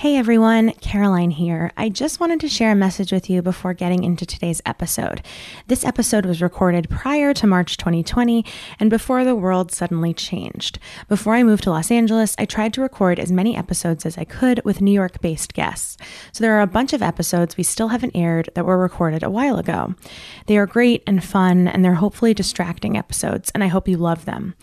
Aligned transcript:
Hey 0.00 0.16
everyone, 0.16 0.72
Caroline 0.80 1.30
here. 1.30 1.72
I 1.76 1.90
just 1.90 2.20
wanted 2.20 2.40
to 2.40 2.48
share 2.48 2.72
a 2.72 2.74
message 2.74 3.12
with 3.12 3.28
you 3.28 3.42
before 3.42 3.74
getting 3.74 4.02
into 4.02 4.24
today's 4.24 4.62
episode. 4.64 5.20
This 5.66 5.84
episode 5.84 6.24
was 6.24 6.40
recorded 6.40 6.88
prior 6.88 7.34
to 7.34 7.46
March 7.46 7.76
2020 7.76 8.42
and 8.78 8.88
before 8.88 9.24
the 9.26 9.36
world 9.36 9.70
suddenly 9.70 10.14
changed. 10.14 10.78
Before 11.06 11.34
I 11.34 11.42
moved 11.42 11.64
to 11.64 11.70
Los 11.70 11.90
Angeles, 11.90 12.34
I 12.38 12.46
tried 12.46 12.72
to 12.72 12.80
record 12.80 13.18
as 13.18 13.30
many 13.30 13.54
episodes 13.54 14.06
as 14.06 14.16
I 14.16 14.24
could 14.24 14.64
with 14.64 14.80
New 14.80 14.90
York 14.90 15.20
based 15.20 15.52
guests. 15.52 15.98
So 16.32 16.42
there 16.42 16.56
are 16.56 16.62
a 16.62 16.66
bunch 16.66 16.94
of 16.94 17.02
episodes 17.02 17.58
we 17.58 17.62
still 17.62 17.88
haven't 17.88 18.16
aired 18.16 18.48
that 18.54 18.64
were 18.64 18.78
recorded 18.78 19.22
a 19.22 19.28
while 19.28 19.58
ago. 19.58 19.94
They 20.46 20.56
are 20.56 20.64
great 20.64 21.02
and 21.06 21.22
fun, 21.22 21.68
and 21.68 21.84
they're 21.84 21.96
hopefully 21.96 22.32
distracting 22.32 22.96
episodes, 22.96 23.50
and 23.50 23.62
I 23.62 23.66
hope 23.66 23.86
you 23.86 23.98
love 23.98 24.24
them. 24.24 24.54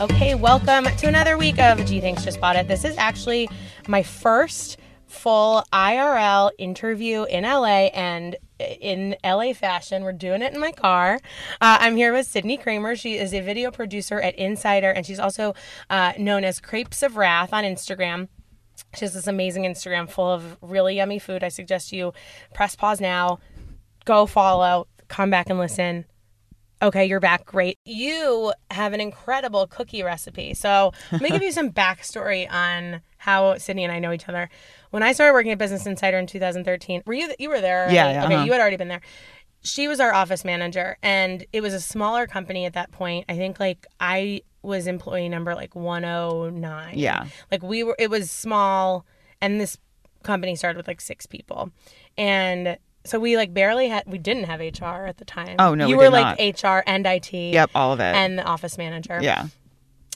Okay, 0.00 0.34
welcome 0.34 0.84
to 0.84 1.08
another 1.08 1.36
week 1.36 1.58
of 1.58 1.84
G 1.84 2.00
Thanks 2.00 2.24
Just 2.24 2.40
Bought 2.40 2.56
It. 2.56 2.66
This 2.66 2.86
is 2.86 2.96
actually 2.96 3.50
my 3.86 4.02
first 4.02 4.78
full 5.04 5.62
IRL 5.74 6.52
interview 6.56 7.24
in 7.24 7.44
LA 7.44 7.88
and 7.92 8.34
in 8.58 9.14
LA 9.22 9.52
fashion. 9.52 10.02
We're 10.02 10.12
doing 10.12 10.40
it 10.40 10.54
in 10.54 10.58
my 10.58 10.72
car. 10.72 11.20
Uh, 11.60 11.76
I'm 11.80 11.96
here 11.96 12.14
with 12.14 12.26
Sydney 12.26 12.56
Kramer. 12.56 12.96
She 12.96 13.18
is 13.18 13.34
a 13.34 13.42
video 13.42 13.70
producer 13.70 14.18
at 14.18 14.34
Insider 14.36 14.90
and 14.90 15.04
she's 15.04 15.20
also 15.20 15.54
uh, 15.90 16.14
known 16.18 16.44
as 16.44 16.60
Crepes 16.60 17.02
of 17.02 17.18
Wrath 17.18 17.52
on 17.52 17.64
Instagram. 17.64 18.28
She 18.94 19.04
has 19.04 19.12
this 19.12 19.26
amazing 19.26 19.64
Instagram 19.64 20.08
full 20.08 20.32
of 20.32 20.56
really 20.62 20.96
yummy 20.96 21.18
food. 21.18 21.44
I 21.44 21.50
suggest 21.50 21.92
you 21.92 22.14
press 22.54 22.74
pause 22.74 23.02
now, 23.02 23.38
go 24.06 24.24
follow, 24.24 24.86
come 25.08 25.28
back 25.28 25.50
and 25.50 25.58
listen. 25.58 26.06
Okay, 26.82 27.04
you're 27.04 27.20
back. 27.20 27.44
Great. 27.44 27.78
You 27.84 28.52
have 28.70 28.92
an 28.92 29.00
incredible 29.00 29.66
cookie 29.66 30.02
recipe. 30.02 30.54
So 30.54 30.92
let 31.12 31.20
me 31.20 31.28
give 31.30 31.42
you 31.42 31.52
some 31.60 31.70
backstory 31.70 32.50
on 32.50 33.02
how 33.18 33.58
Sydney 33.58 33.84
and 33.84 33.92
I 33.92 33.98
know 33.98 34.12
each 34.12 34.28
other. 34.28 34.48
When 34.90 35.02
I 35.02 35.12
started 35.12 35.34
working 35.34 35.52
at 35.52 35.58
Business 35.58 35.84
Insider 35.86 36.18
in 36.18 36.26
2013, 36.26 37.02
were 37.04 37.12
you 37.12 37.32
you 37.38 37.50
were 37.50 37.60
there? 37.60 37.90
Yeah, 37.90 38.10
yeah, 38.12 38.24
Okay, 38.24 38.34
uh-huh. 38.34 38.44
you 38.44 38.52
had 38.52 38.60
already 38.60 38.76
been 38.76 38.88
there. 38.88 39.02
She 39.62 39.88
was 39.88 40.00
our 40.00 40.14
office 40.14 40.42
manager, 40.42 40.96
and 41.02 41.44
it 41.52 41.60
was 41.60 41.74
a 41.74 41.80
smaller 41.80 42.26
company 42.26 42.64
at 42.64 42.72
that 42.72 42.92
point. 42.92 43.26
I 43.28 43.36
think 43.36 43.60
like 43.60 43.86
I 44.00 44.40
was 44.62 44.86
employee 44.86 45.28
number 45.28 45.54
like 45.54 45.74
109. 45.74 46.98
Yeah. 46.98 47.26
Like 47.50 47.62
we 47.62 47.82
were. 47.82 47.94
It 47.98 48.08
was 48.08 48.30
small, 48.30 49.04
and 49.42 49.60
this 49.60 49.76
company 50.22 50.56
started 50.56 50.78
with 50.78 50.88
like 50.88 51.02
six 51.02 51.26
people, 51.26 51.70
and 52.16 52.78
so 53.04 53.18
we 53.18 53.36
like 53.36 53.54
barely 53.54 53.88
had. 53.88 54.04
We 54.06 54.18
didn't 54.18 54.44
have 54.44 54.60
HR 54.60 55.06
at 55.06 55.18
the 55.18 55.24
time. 55.24 55.56
Oh, 55.58 55.74
no, 55.74 55.86
you 55.86 55.96
we 55.96 56.04
were 56.04 56.10
like 56.10 56.38
HR 56.62 56.82
and 56.86 57.06
IT. 57.06 57.32
Yep, 57.32 57.70
all 57.74 57.92
of 57.92 58.00
it. 58.00 58.14
And 58.14 58.38
the 58.38 58.44
office 58.44 58.76
manager. 58.78 59.18
yeah. 59.22 59.46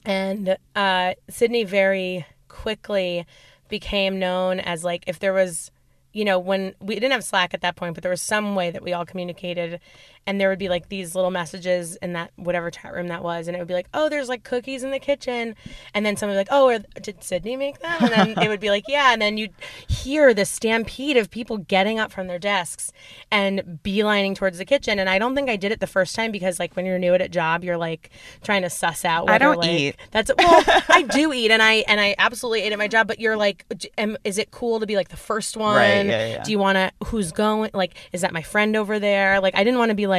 And 0.04 0.58
uh, 0.76 1.14
Sydney 1.30 1.64
very 1.64 2.26
quickly 2.48 3.24
became 3.68 4.18
known 4.18 4.60
as 4.60 4.84
like 4.84 5.04
if 5.06 5.18
there 5.18 5.32
was, 5.32 5.70
you 6.12 6.24
know, 6.26 6.38
when 6.38 6.74
we 6.78 6.94
didn't 6.94 7.12
have 7.12 7.24
Slack 7.24 7.54
at 7.54 7.62
that 7.62 7.74
point, 7.74 7.94
but 7.94 8.02
there 8.02 8.10
was 8.10 8.20
some 8.20 8.54
way 8.54 8.70
that 8.70 8.82
we 8.82 8.92
all 8.92 9.06
communicated, 9.06 9.80
and 10.26 10.40
there 10.40 10.48
would 10.48 10.58
be 10.58 10.68
like 10.68 10.88
these 10.88 11.14
little 11.14 11.30
messages 11.30 11.96
in 11.96 12.12
that 12.14 12.32
whatever 12.36 12.70
chat 12.70 12.94
room 12.94 13.08
that 13.08 13.22
was, 13.22 13.48
and 13.48 13.56
it 13.56 13.58
would 13.58 13.68
be 13.68 13.74
like, 13.74 13.88
oh, 13.94 14.08
there's 14.08 14.28
like 14.28 14.44
cookies 14.44 14.82
in 14.82 14.90
the 14.90 14.98
kitchen, 14.98 15.54
and 15.92 16.06
then 16.06 16.16
somebody 16.16 16.36
would 16.36 16.46
be 16.46 16.52
like, 16.52 16.82
oh, 16.86 17.00
did 17.00 17.22
Sydney 17.22 17.56
make 17.56 17.78
them? 17.80 17.96
And 18.00 18.12
then 18.12 18.44
it 18.44 18.48
would 18.48 18.60
be 18.60 18.70
like, 18.70 18.84
yeah, 18.88 19.12
and 19.12 19.20
then 19.20 19.36
you'd 19.36 19.52
hear 19.88 20.32
the 20.32 20.44
stampede 20.44 21.16
of 21.16 21.30
people 21.30 21.58
getting 21.58 21.98
up 21.98 22.12
from 22.12 22.26
their 22.26 22.38
desks 22.38 22.92
and 23.30 23.80
beelining 23.84 24.34
towards 24.34 24.58
the 24.58 24.64
kitchen, 24.64 24.98
and 24.98 25.08
I 25.08 25.18
don't 25.18 25.34
think 25.34 25.50
I 25.50 25.56
did 25.56 25.72
it 25.72 25.80
the 25.80 25.86
first 25.86 26.14
time 26.14 26.32
because 26.32 26.58
like 26.58 26.74
when 26.74 26.86
you're 26.86 26.98
new 26.98 27.14
at 27.14 27.20
a 27.20 27.28
job, 27.28 27.64
you're 27.64 27.76
like 27.76 28.10
trying 28.42 28.62
to 28.62 28.70
suss 28.70 29.04
out. 29.04 29.28
I 29.28 29.38
don't 29.38 29.58
like, 29.58 29.70
eat. 29.70 29.96
that's 30.10 30.30
well, 30.38 30.62
I 30.88 31.02
do 31.02 31.32
eat, 31.32 31.50
and 31.50 31.62
I 31.62 31.84
and 31.86 32.00
I 32.00 32.14
absolutely 32.18 32.62
ate 32.62 32.72
at 32.72 32.78
my 32.78 32.88
job. 32.88 33.06
But 33.06 33.20
you're 33.20 33.36
like, 33.36 33.64
am, 33.98 34.16
is 34.24 34.38
it 34.38 34.50
cool 34.50 34.80
to 34.80 34.86
be 34.86 34.96
like 34.96 35.08
the 35.08 35.16
first 35.16 35.56
one? 35.56 35.76
Right, 35.76 36.06
yeah, 36.06 36.26
yeah. 36.28 36.42
Do 36.42 36.50
you 36.50 36.58
want 36.58 36.76
to? 36.76 36.92
Who's 37.06 37.32
going? 37.32 37.70
Like, 37.74 37.94
is 38.12 38.22
that 38.22 38.32
my 38.32 38.42
friend 38.42 38.76
over 38.76 38.98
there? 38.98 39.40
Like, 39.40 39.54
I 39.54 39.64
didn't 39.64 39.78
want 39.78 39.90
to 39.90 39.94
be 39.94 40.06
like 40.06 40.13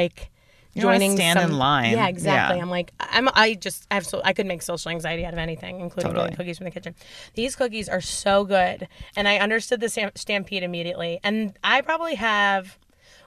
You 0.73 0.81
don't 0.81 0.89
wanna 0.89 0.99
joining. 0.99 1.15
stand 1.15 1.39
in 1.39 1.57
line. 1.57 1.93
Yeah, 1.93 2.07
exactly. 2.09 2.57
Yeah. 2.57 2.61
I'm 2.63 2.69
like, 2.69 2.91
I'm. 2.99 3.29
I 3.33 3.53
just 3.53 3.87
I 3.89 3.93
have 3.95 4.05
so 4.05 4.21
I 4.25 4.33
could 4.33 4.45
make 4.45 4.61
social 4.61 4.91
anxiety 4.91 5.25
out 5.25 5.31
of 5.31 5.39
anything, 5.39 5.79
including 5.79 6.11
Totally. 6.13 6.35
cookies 6.35 6.57
from 6.57 6.65
the 6.65 6.71
kitchen. 6.71 6.95
These 7.33 7.55
cookies 7.55 7.87
are 7.87 8.01
so 8.01 8.43
good, 8.43 8.89
and 9.15 9.25
I 9.25 9.37
understood 9.37 9.79
the 9.79 9.87
stam- 9.87 10.11
stampede 10.15 10.63
immediately. 10.63 11.19
And 11.23 11.57
I 11.63 11.79
probably 11.79 12.15
have, 12.15 12.77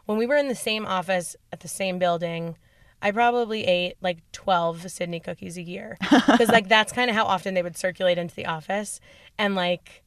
when 0.05 0.19
we 0.19 0.27
were 0.27 0.37
in 0.37 0.49
the 0.49 0.55
same 0.55 0.85
office 0.85 1.37
at 1.53 1.61
the 1.61 1.69
same 1.69 1.99
building. 1.99 2.57
I 3.01 3.13
probably 3.13 3.65
ate 3.65 3.95
like 4.01 4.19
12 4.33 4.91
Sydney 4.91 5.21
cookies 5.21 5.57
a 5.57 5.63
year 5.63 5.97
because 6.11 6.49
like 6.49 6.69
that's 6.69 6.93
kind 6.93 7.09
of 7.09 7.15
how 7.15 7.27
often 7.27 7.55
they 7.55 7.63
would 7.63 7.77
circulate 7.77 8.19
into 8.19 8.35
the 8.35 8.47
office 8.47 8.99
and 9.39 9.55
like 9.55 10.03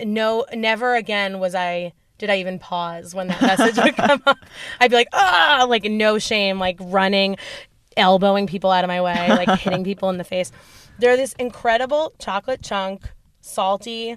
no 0.00 0.46
never 0.54 0.94
again 0.94 1.40
was 1.40 1.56
I 1.56 1.94
did 2.18 2.30
I 2.30 2.38
even 2.38 2.58
pause 2.58 3.14
when 3.14 3.28
that 3.28 3.42
message 3.42 3.76
would 3.76 3.96
come 3.96 4.22
up. 4.26 4.38
I'd 4.80 4.90
be 4.90 4.96
like, 4.96 5.08
ah, 5.12 5.66
like 5.68 5.84
no 5.84 6.18
shame, 6.18 6.58
like 6.58 6.76
running, 6.80 7.36
elbowing 7.96 8.46
people 8.46 8.70
out 8.70 8.84
of 8.84 8.88
my 8.88 9.00
way, 9.00 9.28
like 9.28 9.48
hitting 9.60 9.84
people 9.84 10.08
in 10.10 10.18
the 10.18 10.24
face. 10.24 10.52
They're 10.98 11.16
this 11.16 11.32
incredible 11.34 12.12
chocolate 12.18 12.62
chunk, 12.62 13.10
salty, 13.40 14.16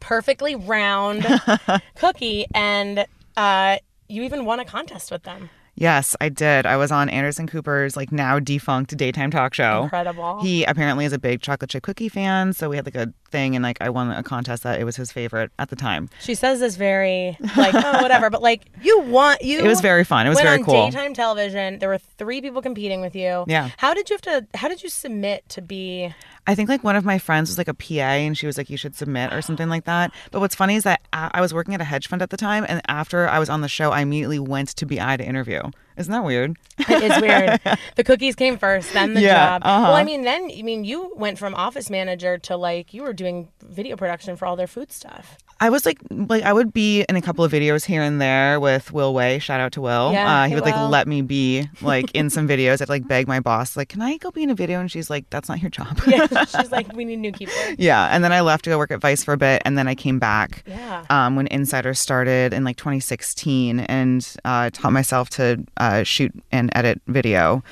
perfectly 0.00 0.54
round 0.54 1.26
cookie, 1.96 2.46
and 2.54 3.06
uh, 3.36 3.78
you 4.08 4.22
even 4.22 4.44
won 4.44 4.60
a 4.60 4.64
contest 4.64 5.10
with 5.10 5.22
them. 5.22 5.50
Yes, 5.76 6.16
I 6.20 6.30
did. 6.30 6.64
I 6.64 6.76
was 6.76 6.90
on 6.90 7.08
Anderson 7.10 7.46
Cooper's 7.46 7.96
like 7.96 8.10
now 8.10 8.38
defunct 8.38 8.96
daytime 8.96 9.30
talk 9.30 9.54
show. 9.54 9.84
Incredible. 9.84 10.40
He 10.40 10.64
apparently 10.64 11.04
is 11.04 11.12
a 11.12 11.18
big 11.18 11.42
chocolate 11.42 11.70
chip 11.70 11.82
cookie 11.82 12.08
fan, 12.08 12.54
so 12.54 12.70
we 12.70 12.76
had 12.76 12.86
like 12.86 12.94
a 12.94 13.12
thing 13.30 13.54
and 13.54 13.62
like 13.62 13.76
I 13.80 13.90
won 13.90 14.10
a 14.10 14.22
contest 14.22 14.62
that 14.62 14.80
it 14.80 14.84
was 14.84 14.96
his 14.96 15.12
favorite 15.12 15.50
at 15.58 15.68
the 15.68 15.76
time. 15.76 16.08
She 16.20 16.34
says 16.34 16.60
this 16.60 16.76
very 16.76 17.36
like 17.56 17.74
oh 17.74 18.02
whatever, 18.02 18.30
but 18.30 18.42
like 18.42 18.62
you 18.82 19.00
want 19.00 19.42
you. 19.42 19.58
It 19.58 19.68
was 19.68 19.82
very 19.82 20.04
fun. 20.04 20.26
It 20.26 20.30
was 20.30 20.40
very 20.40 20.58
on 20.58 20.64
cool. 20.64 20.86
daytime 20.90 21.12
television. 21.12 21.78
There 21.78 21.90
were 21.90 21.98
three 21.98 22.40
people 22.40 22.62
competing 22.62 23.02
with 23.02 23.14
you. 23.14 23.44
Yeah. 23.46 23.70
How 23.76 23.92
did 23.92 24.08
you 24.08 24.14
have 24.14 24.22
to? 24.22 24.46
How 24.56 24.68
did 24.68 24.82
you 24.82 24.88
submit 24.88 25.48
to 25.50 25.62
be? 25.62 26.14
I 26.46 26.54
think 26.54 26.68
like 26.68 26.84
one 26.84 26.96
of 26.96 27.04
my 27.04 27.18
friends 27.18 27.50
was 27.50 27.58
like 27.58 27.68
a 27.68 27.74
PA 27.74 27.94
and 27.94 28.36
she 28.36 28.46
was 28.46 28.56
like, 28.56 28.70
you 28.70 28.76
should 28.76 28.94
submit 28.94 29.32
or 29.32 29.42
something 29.42 29.68
like 29.68 29.84
that. 29.84 30.12
But 30.30 30.40
what's 30.40 30.54
funny 30.54 30.76
is 30.76 30.84
that 30.84 31.00
I 31.12 31.40
was 31.40 31.52
working 31.52 31.74
at 31.74 31.80
a 31.80 31.84
hedge 31.84 32.08
fund 32.08 32.22
at 32.22 32.30
the 32.30 32.36
time. 32.36 32.64
And 32.68 32.80
after 32.88 33.28
I 33.28 33.38
was 33.38 33.50
on 33.50 33.60
the 33.60 33.68
show, 33.68 33.90
I 33.90 34.00
immediately 34.00 34.38
went 34.38 34.68
to 34.76 34.86
BI 34.86 35.16
to 35.16 35.24
interview. 35.24 35.62
Isn't 35.96 36.12
that 36.12 36.24
weird? 36.24 36.58
It 36.78 37.02
is 37.02 37.20
weird. 37.22 37.60
the 37.96 38.04
cookies 38.04 38.34
came 38.34 38.58
first, 38.58 38.92
then 38.92 39.14
the 39.14 39.22
Yeah, 39.22 39.58
job. 39.58 39.62
Well, 39.64 39.84
I 39.86 40.00
uh-huh. 40.00 40.04
mean, 40.04 40.22
then 40.22 40.50
I 40.56 40.62
mean, 40.62 40.84
you 40.84 41.12
went 41.16 41.38
from 41.38 41.54
office 41.54 41.88
manager 41.88 42.36
to 42.38 42.56
like 42.56 42.92
you 42.92 43.02
were 43.02 43.14
doing 43.14 43.48
video 43.68 43.96
production 43.96 44.36
for 44.36 44.46
all 44.46 44.56
their 44.56 44.66
food 44.66 44.90
stuff. 44.92 45.38
I 45.58 45.70
was 45.70 45.86
like, 45.86 45.98
like 46.10 46.42
I 46.42 46.52
would 46.52 46.72
be 46.74 47.02
in 47.08 47.16
a 47.16 47.22
couple 47.22 47.42
of 47.42 47.50
videos 47.50 47.84
here 47.84 48.02
and 48.02 48.20
there 48.20 48.60
with 48.60 48.92
Will 48.92 49.14
Wei. 49.14 49.38
Shout 49.38 49.58
out 49.58 49.72
to 49.72 49.80
Will. 49.80 50.12
Yeah, 50.12 50.42
uh, 50.42 50.44
he 50.44 50.50
hey, 50.50 50.54
would 50.56 50.64
like 50.64 50.76
Will. 50.76 50.88
let 50.90 51.08
me 51.08 51.22
be 51.22 51.66
like 51.80 52.10
in 52.14 52.28
some 52.28 52.46
videos. 52.54 52.82
I'd 52.82 52.90
like 52.90 53.08
beg 53.08 53.26
my 53.26 53.40
boss, 53.40 53.74
like, 53.76 53.88
can 53.88 54.02
I 54.02 54.18
go 54.18 54.30
be 54.30 54.42
in 54.42 54.50
a 54.50 54.54
video? 54.54 54.80
And 54.80 54.90
she's 54.90 55.08
like, 55.08 55.28
that's 55.30 55.48
not 55.48 55.60
your 55.62 55.70
job. 55.70 55.98
Yeah, 56.06 56.26
she's 56.44 56.70
like, 56.70 56.92
we 56.94 57.06
need 57.06 57.16
new 57.20 57.32
people. 57.32 57.54
Yeah, 57.78 58.06
and 58.14 58.22
then 58.22 58.32
I 58.32 58.42
left 58.42 58.64
to 58.64 58.70
go 58.70 58.76
work 58.78 58.90
at 58.90 59.00
Vice 59.00 59.24
for 59.24 59.32
a 59.32 59.38
bit, 59.38 59.62
and 59.64 59.78
then 59.78 59.88
I 59.88 59.94
came 59.94 60.18
back 60.18 60.62
Yeah. 60.66 61.06
um, 61.08 61.36
when 61.36 61.46
Insider 61.46 61.94
started 61.94 62.52
in 62.52 62.62
like 62.64 62.76
2016, 62.76 63.80
and 63.80 64.36
uh, 64.44 64.68
taught 64.72 64.92
myself 64.92 65.30
to 65.30 65.64
uh, 65.78 66.02
shoot 66.02 66.32
and 66.52 66.70
edit 66.74 67.00
video. 67.06 67.62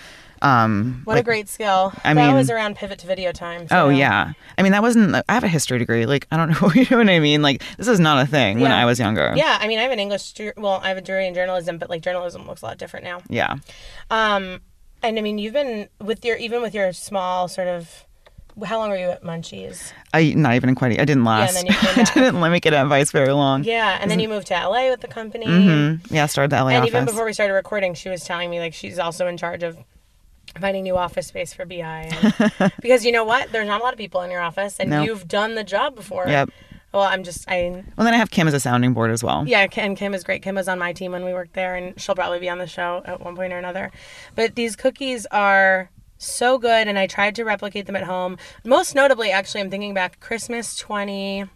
Um, 0.44 1.00
What 1.04 1.16
a 1.16 1.22
great 1.22 1.48
skill. 1.48 1.92
I 2.04 2.12
that 2.14 2.26
mean- 2.26 2.34
was 2.34 2.50
around 2.50 2.76
pivot 2.76 2.98
to 3.00 3.06
video 3.06 3.32
time. 3.32 3.66
Oh 3.70 3.88
yeah, 3.88 4.32
I 4.58 4.62
mean 4.62 4.72
that 4.72 4.82
wasn't. 4.82 5.14
I 5.16 5.32
have 5.32 5.44
a 5.44 5.48
history 5.48 5.78
degree. 5.78 6.04
Like 6.06 6.26
I 6.30 6.36
don't 6.36 6.50
know, 6.62 6.70
you 6.74 6.86
know 6.90 6.98
what 6.98 7.08
I 7.08 7.18
mean. 7.18 7.40
Like 7.42 7.62
this 7.78 7.88
is 7.88 7.98
not 7.98 8.22
a 8.22 8.26
thing 8.26 8.60
when 8.60 8.70
I 8.72 8.84
was 8.84 8.98
younger. 8.98 9.32
Yeah, 9.36 9.56
I 9.60 9.66
mean, 9.68 9.78
I 9.78 9.82
have 9.82 9.92
an 9.92 9.98
English. 10.00 10.34
Well, 10.56 10.80
I 10.82 10.88
have 10.88 10.98
a 10.98 11.00
degree 11.00 11.26
in 11.26 11.34
journalism, 11.34 11.78
but 11.78 11.88
like 11.90 12.02
journalism 12.02 12.46
looks 12.46 12.62
a 12.62 12.66
lot 12.66 12.78
different 12.78 13.04
now. 13.04 13.20
Yeah. 13.28 13.56
Um, 14.10 14.60
and 15.02 15.18
I 15.18 15.22
mean, 15.22 15.38
you've 15.38 15.52
been 15.54 15.88
with 16.00 16.24
your 16.24 16.36
even 16.36 16.62
with 16.62 16.74
your 16.74 16.92
small 16.92 17.48
sort 17.48 17.68
of. 17.68 18.04
How 18.64 18.78
long 18.78 18.90
were 18.90 18.96
you 18.96 19.08
at 19.10 19.24
Munchies? 19.24 19.92
I 20.12 20.32
not 20.36 20.54
even 20.54 20.76
quite. 20.76 20.92
I 21.00 21.04
didn't 21.04 21.24
last. 21.24 21.54
then 21.54 21.66
you 21.66 21.72
I 21.76 22.04
didn't 22.14 22.40
let 22.40 22.52
me 22.52 22.60
get 22.60 22.72
advice 22.72 23.10
very 23.10 23.32
long. 23.32 23.64
Yeah, 23.64 23.98
and 24.00 24.08
then 24.08 24.20
you 24.20 24.28
moved 24.28 24.46
to 24.48 24.54
LA 24.54 24.90
with 24.90 25.00
the 25.00 25.08
company. 25.08 25.44
Mm-hmm. 25.46 26.14
Yeah, 26.14 26.26
started 26.26 26.50
the 26.50 26.62
LA 26.62 26.68
And 26.68 26.76
office. 26.82 26.88
even 26.88 27.04
before 27.04 27.24
we 27.24 27.32
started 27.32 27.54
recording, 27.54 27.94
she 27.94 28.10
was 28.10 28.22
telling 28.22 28.50
me 28.50 28.60
like 28.60 28.72
she's 28.72 29.00
also 29.00 29.26
in 29.26 29.36
charge 29.36 29.64
of 29.64 29.76
finding 30.60 30.82
new 30.84 30.96
office 30.96 31.26
space 31.26 31.52
for 31.52 31.64
BI. 31.64 31.80
And, 31.80 32.72
because 32.80 33.04
you 33.04 33.12
know 33.12 33.24
what? 33.24 33.50
There's 33.52 33.66
not 33.66 33.80
a 33.80 33.84
lot 33.84 33.92
of 33.92 33.98
people 33.98 34.20
in 34.22 34.30
your 34.30 34.40
office, 34.40 34.78
and 34.80 34.90
No. 34.90 35.02
you've 35.02 35.26
done 35.28 35.54
the 35.54 35.64
job 35.64 35.94
before. 35.96 36.26
Yep. 36.28 36.50
Well, 36.92 37.02
I'm 37.02 37.24
just 37.24 37.50
I 37.50 37.82
Well, 37.96 38.04
then 38.04 38.14
I 38.14 38.18
have 38.18 38.30
Kim 38.30 38.46
as 38.46 38.54
a 38.54 38.60
sounding 38.60 38.94
board 38.94 39.10
as 39.10 39.24
well. 39.24 39.44
yeah, 39.48 39.66
and 39.76 39.96
Kim 39.96 40.14
is 40.14 40.22
great. 40.22 40.42
Kim 40.42 40.54
was 40.54 40.68
on 40.68 40.78
my 40.78 40.92
team 40.92 41.10
when 41.10 41.24
we 41.24 41.32
worked 41.32 41.54
there, 41.54 41.74
and 41.74 42.00
she'll 42.00 42.14
probably 42.14 42.38
be 42.38 42.48
on 42.48 42.58
the 42.58 42.68
show 42.68 43.02
at 43.04 43.20
one 43.20 43.34
point 43.34 43.52
or 43.52 43.58
another. 43.58 43.90
But 44.36 44.54
these 44.54 44.76
cookies 44.76 45.26
are 45.32 45.90
so 46.18 46.56
good, 46.56 46.86
and 46.86 46.96
I 46.96 47.08
tried 47.08 47.34
to 47.34 47.44
replicate 47.44 47.86
them 47.86 47.96
at 47.96 48.04
home. 48.04 48.38
Most 48.64 48.94
notably, 48.94 49.32
actually, 49.32 49.62
I'm 49.62 49.70
thinking 49.70 49.92
back 49.92 50.20
Christmas 50.20 50.76
20. 50.76 51.46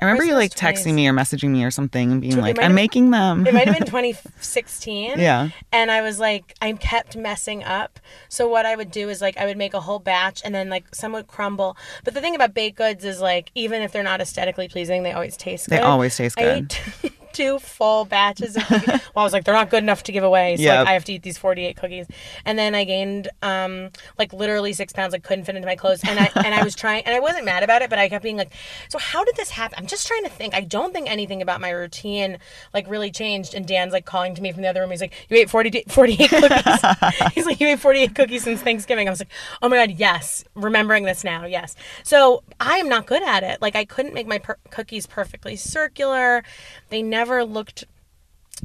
I 0.00 0.04
remember 0.04 0.24
you 0.24 0.34
like 0.34 0.54
Christmas 0.54 0.82
texting 0.82 0.94
me 0.94 1.08
or 1.08 1.12
messaging 1.12 1.50
me 1.50 1.64
or 1.64 1.70
something 1.70 2.12
and 2.12 2.20
being 2.20 2.34
It 2.34 2.40
like, 2.40 2.58
"I'm 2.58 2.64
have- 2.64 2.74
making 2.74 3.10
them." 3.10 3.46
It 3.46 3.54
might 3.54 3.66
have 3.66 3.78
been 3.78 3.86
2016. 3.86 5.18
Yeah. 5.18 5.48
And 5.72 5.90
I 5.90 6.02
was 6.02 6.18
like, 6.18 6.54
I 6.60 6.72
kept 6.72 7.16
messing 7.16 7.64
up. 7.64 7.98
So 8.28 8.46
what 8.48 8.66
I 8.66 8.76
would 8.76 8.90
do 8.90 9.08
is 9.08 9.20
like 9.20 9.36
I 9.38 9.46
would 9.46 9.56
make 9.56 9.72
a 9.74 9.80
whole 9.80 9.98
batch 9.98 10.42
and 10.44 10.54
then 10.54 10.68
like 10.68 10.94
some 10.94 11.12
would 11.12 11.26
crumble. 11.28 11.76
But 12.04 12.14
the 12.14 12.20
thing 12.20 12.34
about 12.34 12.52
baked 12.54 12.76
goods 12.76 13.04
is 13.04 13.20
like 13.20 13.50
even 13.54 13.82
if 13.82 13.92
they're 13.92 14.02
not 14.02 14.20
aesthetically 14.20 14.68
pleasing, 14.68 15.02
they 15.02 15.12
always 15.12 15.36
taste 15.36 15.68
good. 15.68 15.78
They 15.78 15.82
always 15.82 16.16
taste 16.16 16.36
good. 16.36 16.76
two 17.36 17.58
full 17.58 18.06
batches 18.06 18.56
of 18.56 18.66
cookies. 18.66 18.88
well, 18.88 19.00
I 19.16 19.22
was 19.22 19.32
like, 19.34 19.44
they're 19.44 19.54
not 19.54 19.68
good 19.68 19.82
enough 19.82 20.02
to 20.04 20.12
give 20.12 20.24
away. 20.24 20.56
So 20.56 20.64
like 20.64 20.88
I 20.88 20.92
have 20.92 21.04
to 21.04 21.12
eat 21.12 21.22
these 21.22 21.36
48 21.36 21.76
cookies. 21.76 22.06
And 22.46 22.58
then 22.58 22.74
I 22.74 22.84
gained 22.84 23.28
um 23.42 23.90
like 24.18 24.32
literally 24.32 24.72
six 24.72 24.92
pounds. 24.92 25.12
I 25.12 25.18
couldn't 25.18 25.44
fit 25.44 25.54
into 25.54 25.66
my 25.66 25.76
clothes. 25.76 26.00
And 26.02 26.18
I 26.18 26.30
and 26.36 26.54
I 26.54 26.64
was 26.64 26.74
trying 26.82 27.04
and 27.04 27.14
I 27.14 27.20
wasn't 27.20 27.44
mad 27.44 27.62
about 27.62 27.82
it, 27.82 27.90
but 27.90 27.98
I 27.98 28.08
kept 28.08 28.22
being 28.22 28.38
like, 28.38 28.52
so 28.88 28.98
how 28.98 29.22
did 29.24 29.36
this 29.36 29.50
happen? 29.50 29.78
I'm 29.78 29.86
just 29.86 30.06
trying 30.06 30.24
to 30.24 30.30
think. 30.30 30.54
I 30.54 30.62
don't 30.62 30.92
think 30.94 31.10
anything 31.10 31.42
about 31.42 31.60
my 31.60 31.70
routine 31.70 32.38
like 32.72 32.88
really 32.88 33.10
changed. 33.10 33.54
And 33.54 33.66
Dan's 33.66 33.92
like 33.92 34.06
calling 34.06 34.34
to 34.34 34.40
me 34.42 34.52
from 34.52 34.62
the 34.62 34.68
other 34.68 34.80
room. 34.80 34.90
He's 34.90 35.02
like, 35.02 35.12
you 35.28 35.36
ate 35.36 35.50
40, 35.50 35.84
48 35.88 36.30
cookies. 36.30 37.32
He's 37.34 37.46
like, 37.46 37.60
you 37.60 37.68
ate 37.68 37.80
48 37.80 38.14
cookies 38.14 38.44
since 38.44 38.62
Thanksgiving. 38.62 39.08
I 39.08 39.10
was 39.10 39.20
like, 39.20 39.32
oh 39.60 39.68
my 39.68 39.76
God, 39.76 39.90
yes. 39.90 40.44
Remembering 40.54 41.04
this 41.04 41.22
now, 41.22 41.44
yes. 41.44 41.76
So 42.02 42.42
I 42.60 42.78
am 42.78 42.88
not 42.88 43.06
good 43.06 43.22
at 43.22 43.42
it. 43.42 43.60
Like 43.60 43.76
I 43.76 43.84
couldn't 43.84 44.14
make 44.14 44.26
my 44.26 44.38
per- 44.38 44.58
cookies 44.70 45.06
perfectly 45.06 45.56
circular. 45.56 46.42
They 46.88 47.02
never 47.02 47.25
looked 47.44 47.84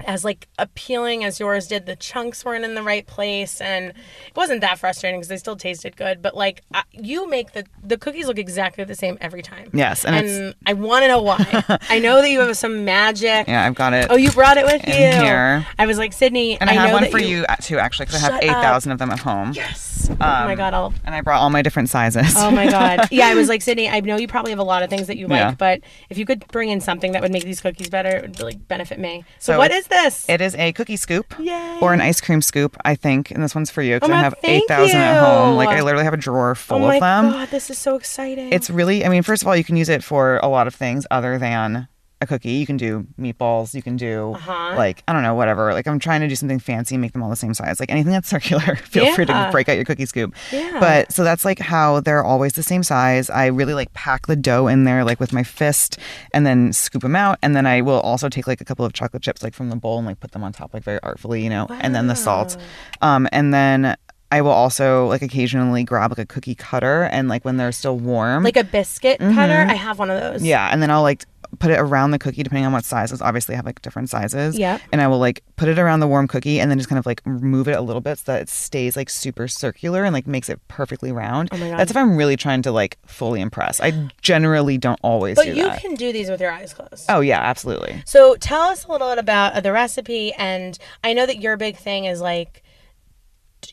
as 0.05 0.23
like 0.23 0.47
appealing 0.57 1.23
as 1.23 1.39
yours 1.39 1.67
did. 1.67 1.85
The 1.85 1.95
chunks 1.95 2.45
weren't 2.45 2.63
in 2.63 2.75
the 2.75 2.83
right 2.83 3.05
place, 3.05 3.59
and 3.59 3.89
it 3.89 4.35
wasn't 4.35 4.61
that 4.61 4.79
frustrating 4.79 5.19
because 5.19 5.27
they 5.27 5.37
still 5.37 5.55
tasted 5.55 5.97
good. 5.97 6.21
But 6.21 6.35
like 6.35 6.61
I, 6.73 6.83
you 6.91 7.29
make 7.29 7.53
the 7.53 7.65
the 7.83 7.97
cookies 7.97 8.27
look 8.27 8.37
exactly 8.37 8.83
the 8.83 8.95
same 8.95 9.17
every 9.21 9.41
time. 9.41 9.69
Yes, 9.73 10.05
and 10.05 10.15
and, 10.15 10.55
I 10.65 10.73
want 10.73 11.03
to 11.03 11.07
know 11.07 11.21
why. 11.21 11.77
I 11.89 11.99
know 11.99 12.21
that 12.21 12.29
you 12.29 12.39
have 12.39 12.55
some 12.57 12.85
magic. 12.85 13.47
Yeah, 13.47 13.65
I've 13.65 13.75
got 13.75 13.93
it. 13.93 14.07
Oh, 14.09 14.15
you 14.15 14.31
brought 14.31 14.57
it 14.57 14.65
with 14.65 14.85
you. 14.87 14.93
Here. 14.93 15.65
I 15.77 15.85
was 15.85 15.97
like 15.97 16.13
Sydney, 16.13 16.59
and 16.59 16.69
I, 16.69 16.73
have 16.73 16.89
know 16.89 16.93
one 16.93 17.11
for 17.11 17.19
you, 17.19 17.45
uh, 17.49 17.55
too, 17.55 17.77
actually, 17.77 18.05
because 18.07 18.23
I 18.23 18.25
have 18.25 18.33
Shut 18.35 18.43
eight 18.43 18.49
up. 18.49 18.63
thousand 18.63 18.91
of 18.93 18.99
them 18.99 19.11
at 19.11 19.19
home. 19.19 19.51
Yes. 19.53 19.90
Oh 20.11 20.15
my 20.19 20.51
Um, 20.51 20.57
god, 20.57 20.73
I'll 20.73 20.93
And 21.05 21.13
I 21.15 21.21
brought 21.21 21.39
all 21.41 21.49
my 21.49 21.61
different 21.61 21.89
sizes. 21.89 22.33
Oh 22.37 22.51
my 22.51 22.69
god. 22.69 23.07
Yeah, 23.11 23.27
I 23.27 23.35
was 23.35 23.49
like, 23.49 23.61
Sydney, 23.61 23.89
I 23.89 23.99
know 24.01 24.17
you 24.17 24.27
probably 24.27 24.51
have 24.51 24.59
a 24.59 24.63
lot 24.63 24.83
of 24.83 24.89
things 24.89 25.07
that 25.07 25.17
you 25.17 25.27
like, 25.27 25.39
Yeah. 25.39 25.51
but 25.57 25.81
if 26.09 26.17
you 26.17 26.25
could 26.25 26.47
bring 26.47 26.69
in 26.69 26.81
something 26.81 27.11
that 27.13 27.21
would 27.21 27.31
make 27.31 27.43
these 27.43 27.61
cookies 27.61 27.89
better, 27.89 28.09
it 28.09 28.21
would 28.23 28.39
really 28.39 28.55
benefit 28.55 28.99
me. 28.99 29.23
So, 29.39 29.53
So 29.53 29.57
what 29.57 29.71
is 29.71 29.87
this? 29.87 30.27
It 30.29 30.41
is 30.41 30.55
a 30.55 30.71
cookie 30.73 30.97
scoop 30.97 31.33
Yay. 31.39 31.77
or 31.81 31.93
an 31.93 32.01
ice 32.01 32.21
cream 32.21 32.41
scoop, 32.41 32.77
I 32.85 32.95
think, 32.95 33.31
and 33.31 33.43
this 33.43 33.53
one's 33.55 33.69
for 33.71 33.81
you 33.81 33.95
because 33.95 34.09
Oh 34.09 34.13
I 34.13 34.17
have 34.21 34.35
eight 34.43 34.67
thousand 34.67 34.97
at 35.01 35.19
home. 35.19 35.55
Like 35.57 35.69
I 35.69 35.81
literally 35.81 36.05
have 36.05 36.13
a 36.13 36.17
drawer 36.17 36.51
oh 36.51 36.55
full 36.55 36.79
my 36.79 36.95
of 36.95 37.01
them. 37.01 37.25
Oh 37.25 37.29
my 37.31 37.37
god, 37.39 37.49
this 37.49 37.69
is 37.69 37.77
so 37.77 37.95
exciting. 37.95 38.51
It's 38.53 38.69
really, 38.69 39.05
I 39.05 39.09
mean, 39.09 39.23
first 39.23 39.41
of 39.43 39.47
all, 39.47 39.55
you 39.55 39.63
can 39.63 39.75
use 39.77 39.89
it 39.89 40.03
for 40.03 40.37
a 40.43 40.47
lot 40.47 40.67
of 40.67 40.75
things 40.75 41.05
other 41.11 41.37
than 41.37 41.87
a 42.21 42.27
cookie. 42.27 42.51
You 42.51 42.65
can 42.65 42.77
do 42.77 43.07
meatballs. 43.19 43.73
You 43.73 43.81
can 43.81 43.97
do 43.97 44.33
Uh-huh. 44.35 44.75
like 44.77 45.03
I 45.07 45.13
don't 45.13 45.23
know, 45.23 45.33
whatever. 45.35 45.73
Like 45.73 45.87
I'm 45.87 45.99
trying 45.99 46.21
to 46.21 46.27
do 46.27 46.35
something 46.35 46.59
fancy, 46.59 46.95
and 46.95 47.01
make 47.01 47.13
them 47.13 47.23
all 47.23 47.29
the 47.29 47.35
same 47.35 47.53
size. 47.53 47.79
Like 47.79 47.91
anything 47.91 48.11
that's 48.13 48.29
circular, 48.35 48.75
feel 48.75 49.13
free 49.15 49.25
to 49.25 49.49
break 49.51 49.67
out 49.69 49.75
your 49.75 49.85
cookie 49.85 50.05
scoop. 50.05 50.35
Yeah. 50.51 50.79
But 50.79 51.11
so 51.11 51.23
that's 51.23 51.43
like 51.45 51.59
how 51.59 51.99
they're 52.01 52.23
always 52.23 52.53
the 52.53 52.63
same 52.63 52.83
size. 52.83 53.29
I 53.29 53.47
really 53.47 53.73
like 53.73 53.91
pack 53.93 54.27
the 54.27 54.35
dough 54.35 54.67
in 54.67 54.83
there 54.83 55.03
like 55.03 55.19
with 55.19 55.33
my 55.33 55.43
fist, 55.43 55.97
and 56.33 56.45
then 56.45 56.73
scoop 56.73 57.01
them 57.01 57.15
out. 57.15 57.39
And 57.41 57.55
then 57.55 57.65
I 57.65 57.81
will 57.81 57.99
also 58.01 58.29
take 58.29 58.47
like 58.47 58.61
a 58.61 58.65
couple 58.65 58.85
of 58.85 58.93
chocolate 58.93 59.23
chips 59.23 59.41
like 59.43 59.53
from 59.53 59.69
the 59.69 59.75
bowl 59.75 59.97
and 59.97 60.05
like 60.07 60.19
put 60.19 60.31
them 60.31 60.43
on 60.43 60.53
top 60.53 60.73
like 60.73 60.83
very 60.83 60.99
artfully, 61.03 61.43
you 61.43 61.49
know, 61.49 61.65
Wow. 61.69 61.79
and 61.81 61.95
then 61.95 62.07
the 62.07 62.15
salt. 62.15 62.55
Um, 63.01 63.27
and 63.31 63.53
then. 63.53 63.95
I 64.33 64.39
will 64.39 64.51
also 64.51 65.07
like 65.07 65.21
occasionally 65.21 65.83
grab 65.83 66.11
like 66.11 66.17
a 66.19 66.25
cookie 66.25 66.55
cutter 66.55 67.03
and 67.11 67.27
like 67.27 67.43
when 67.43 67.57
they're 67.57 67.73
still 67.73 67.97
warm. 67.97 68.45
like 68.45 68.55
a 68.55 68.63
biscuit 68.63 69.19
cutter. 69.19 69.65
I 69.69 69.73
have 69.73 69.99
one 69.99 70.09
of 70.09 70.21
those. 70.21 70.37
Mm-hmm. 70.37 70.45
Yeah, 70.45 70.69
and 70.71 70.81
then 70.81 70.89
I'll 70.89 71.01
like 71.01 71.25
put 71.59 71.71
it 71.71 71.79
around 71.79 72.11
the 72.11 72.19
cookie 72.19 72.43
depending 72.43 72.65
on 72.65 72.71
what 72.71 72.85
sizes. 72.85 73.21
Obviously, 73.21 73.55
I 73.55 73.57
have 73.57 73.65
like 73.65 73.81
different 73.81 74.09
sizes. 74.09 74.57
Yeah. 74.57 74.79
And 74.91 75.01
I 75.01 75.07
will 75.07 75.19
like 75.19 75.43
put 75.55 75.67
it 75.67 75.77
around 75.77 75.99
the 75.99 76.07
warm 76.07 76.27
cookie 76.27 76.59
and 76.59 76.71
then 76.71 76.77
just 76.77 76.89
kind 76.89 76.99
of 76.99 77.05
like 77.05 77.25
move 77.25 77.67
it 77.67 77.77
a 77.77 77.81
little 77.81 78.01
bit 78.01 78.19
so 78.19 78.31
that 78.31 78.41
it 78.43 78.49
stays 78.49 78.95
like 78.95 79.09
super 79.09 79.47
circular 79.47 80.03
and 80.03 80.13
like 80.13 80.27
makes 80.27 80.49
it 80.49 80.59
perfectly 80.67 81.11
round. 81.11 81.49
Oh 81.51 81.57
my 81.57 81.69
God. 81.69 81.79
That's 81.79 81.91
if 81.91 81.97
I'm 81.97 82.15
really 82.15 82.35
trying 82.37 82.61
to 82.63 82.71
like 82.71 82.97
fully 83.05 83.41
impress. 83.41 83.79
I 83.81 84.09
generally 84.21 84.77
don't 84.77 84.99
always 85.03 85.35
But 85.35 85.45
do 85.45 85.53
you 85.53 85.63
that. 85.63 85.81
can 85.81 85.95
do 85.95 86.11
these 86.13 86.29
with 86.29 86.41
your 86.41 86.51
eyes 86.51 86.73
closed. 86.73 87.05
Oh 87.09 87.21
yeah, 87.21 87.39
absolutely. 87.39 88.01
So 88.05 88.35
tell 88.35 88.61
us 88.61 88.85
a 88.85 88.91
little 88.91 89.09
bit 89.09 89.17
about 89.19 89.53
uh, 89.53 89.61
the 89.61 89.71
recipe, 89.71 90.33
and 90.33 90.77
I 91.03 91.13
know 91.13 91.25
that 91.25 91.39
your 91.39 91.57
big 91.57 91.77
thing 91.77 92.05
is 92.05 92.21
like 92.21 92.63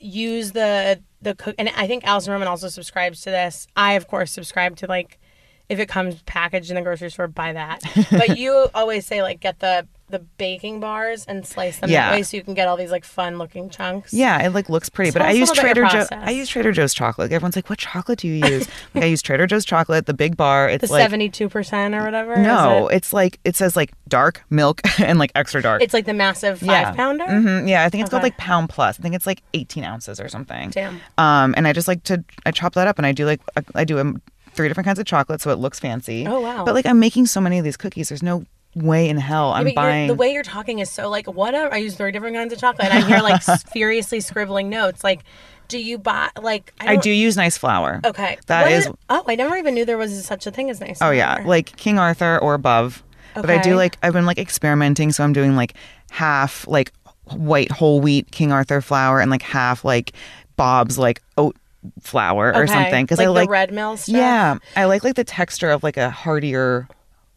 use 0.01 0.53
the 0.53 1.01
the 1.21 1.35
cook, 1.35 1.55
and 1.59 1.69
I 1.71 1.87
think 1.87 2.05
Alison 2.05 2.33
Roman 2.33 2.49
also 2.49 2.69
subscribes 2.69 3.23
to 3.23 3.31
this. 3.31 3.67
I 3.77 3.95
of 3.95 4.07
course 4.09 4.31
subscribe 4.31 4.77
to 4.77 4.87
like 4.87 5.19
if 5.69 5.79
it 5.79 5.87
comes 5.89 6.23
packaged 6.23 6.71
in 6.71 6.77
the 6.77 6.83
grocery 6.83 7.11
store, 7.11 7.29
buy 7.29 7.53
that. 7.53 7.83
but 8.11 8.39
you 8.39 8.69
always 8.75 9.07
say 9.07 9.23
like 9.23 9.41
get 9.41 9.59
the 9.61 9.87
the 10.11 10.21
baking 10.39 10.81
bars 10.81 11.27
and 11.27 11.47
slice 11.47 11.81
them 11.81 11.91
Yeah. 11.91 12.09
that 12.09 12.17
way 12.17 12.23
so 12.23 12.39
you 12.39 12.43
can 12.43 12.55
get 12.55 12.67
all 12.67 12.79
these 12.79 12.91
like 12.91 13.05
fun 13.05 13.37
looking 13.37 13.69
chunks. 13.69 14.15
Yeah, 14.15 14.43
it 14.43 14.55
like 14.55 14.71
looks 14.71 14.89
pretty, 14.89 15.11
but 15.11 15.21
I 15.21 15.33
use 15.33 15.53
Trader 15.53 15.85
Joe's. 15.85 16.09
I 16.11 16.31
use 16.31 16.49
Trader 16.49 16.73
Joe's 16.73 16.95
chocolate. 16.95 17.31
Everyone's 17.31 17.57
like, 17.57 17.69
"What 17.69 17.79
chocolate 17.79 18.21
do 18.21 18.29
you 18.29 18.37
use?" 18.47 18.67
like 18.95 19.05
I 19.05 19.07
use 19.09 19.21
Trader 19.21 19.47
Joe's 19.47 19.67
chocolate, 19.67 20.07
the 20.07 20.15
big 20.15 20.35
bar. 20.35 20.67
It's 20.71 20.87
The 20.87 20.93
like 20.95 21.03
seventy 21.03 21.29
two 21.29 21.51
percent 21.51 21.95
or 21.95 22.03
whatever. 22.05 22.37
no, 22.39 22.89
it? 22.89 22.97
it's 22.97 23.13
like 23.13 23.39
it 23.45 23.55
says 23.55 23.77
like 23.77 23.93
dark 24.09 24.43
milk 24.49 24.81
and 24.99 25.19
like 25.19 25.31
extra 25.35 25.61
dark. 25.61 25.83
it's 25.83 25.93
like 25.93 26.07
the 26.07 26.15
massive 26.15 26.61
five 26.61 26.97
pounder. 26.97 27.27
Mm-hmm. 27.27 27.69
Yeah, 27.69 27.85
I 27.85 27.91
think 27.91 28.01
it's 28.01 28.11
called 28.11 28.23
like 28.23 28.39
pound 28.39 28.71
plus. 28.71 28.99
I 28.99 29.03
think 29.03 29.15
it's 29.15 29.27
like 29.27 29.43
18 29.53 29.85
ounces 29.85 30.21
or 30.21 30.29
something. 30.31 30.71
Damn. 30.71 31.03
Um, 31.19 31.53
and 31.55 31.69
I 31.69 31.75
just 31.75 31.87
like 31.87 32.03
to 32.05 32.25
I 32.47 32.51
chop 32.51 32.73
that 32.77 32.89
up 32.89 32.97
and 32.99 33.05
I 33.05 33.13
do 33.13 33.27
like 33.27 33.43
I- 33.59 33.63
I 33.75 33.85
do 33.85 33.99
um, 33.99 34.23
three 34.59 34.69
different 34.69 34.85
kinds 34.87 34.99
of 34.99 35.07
chocolate 35.07 35.41
so 35.41 35.51
it 35.51 35.57
looks 35.59 35.81
fancy. 35.81 36.27
Oh, 36.27 36.41
wow. 36.41 36.65
But 36.67 36.75
like 36.75 36.85
I'm 36.85 37.01
making 37.01 37.25
so 37.27 37.41
many 37.41 37.57
of 37.59 37.65
these 37.65 37.79
cookies. 37.79 38.11
There's 38.11 38.23
no 38.23 38.45
way 38.75 39.09
in 39.09 39.17
hell 39.17 39.53
I'm 39.53 39.73
buying. 39.75 40.09
the 40.09 40.15
way 40.15 40.33
you're 40.35 40.43
talking 40.43 40.79
is 40.81 40.91
so 40.91 41.09
like 41.09 41.27
whatever. 41.27 41.73
I 41.73 41.79
use 41.79 41.97
three 41.97 42.13
different 42.13 42.37
kinds 42.37 42.53
of 42.53 42.59
chocolate, 42.59 42.89
and 42.89 43.03
I'm 43.03 43.09
here 43.09 43.21
like 43.21 43.43
furiously 43.73 44.21
scribbling 44.21 44.69
notes. 44.69 45.03
Like, 45.03 45.21
do 45.69 45.79
you 45.79 45.97
buy 45.99 46.29
like 46.41 46.75
I, 46.79 46.93
I 46.93 46.97
do 46.97 47.11
use 47.11 47.37
nice 47.37 47.57
flour. 47.57 48.01
Okay, 48.05 48.37
That 48.47 48.63
What 48.65 48.73
is- 48.73 48.89
Oh, 49.09 49.25
I 49.27 49.35
never 49.37 49.57
even 49.57 49.75
knew 49.75 49.85
there 49.87 49.97
was 49.99 50.25
such 50.25 50.47
a 50.47 50.51
thing 50.51 50.69
as 50.71 50.81
nice. 50.81 50.99
Oh 51.01 51.11
yeah, 51.11 51.43
like 51.47 51.77
King 51.77 51.99
Arthur 51.99 52.39
or 52.39 52.53
above. 52.55 53.03
But 53.35 53.51
I 53.51 53.59
do 53.59 53.77
like 53.77 53.97
I've 54.03 54.13
been 54.13 54.27
like 54.27 54.39
experimenting, 54.39 55.13
so 55.13 55.23
I'm 55.25 55.33
doing 55.33 55.55
like 55.57 55.75
half 56.11 56.67
like 56.69 56.93
white 57.37 57.71
whole 57.71 58.01
wheat 58.01 58.31
King 58.33 58.53
Arthur 58.53 58.81
flour 58.81 59.21
and 59.21 59.31
like 59.31 59.43
half 59.43 59.85
like 59.85 60.13
Bob's 60.57 60.99
like 60.99 61.23
oat 61.37 61.57
flour 62.01 62.55
or 62.55 62.67
something 62.67 63.05
because 63.05 63.19
like 63.19 63.27
I 63.27 63.31
like 63.31 63.47
the 63.47 63.53
red 63.53 63.73
mill 63.73 63.97
stuff. 63.97 64.17
yeah 64.17 64.59
I 64.75 64.87
like 64.87 65.05
like 65.05 65.15
the 65.15 65.25
texture 65.25 65.71
of 65.71 65.83
like 65.83 65.97
a 65.97 66.11
heartier 66.11 66.89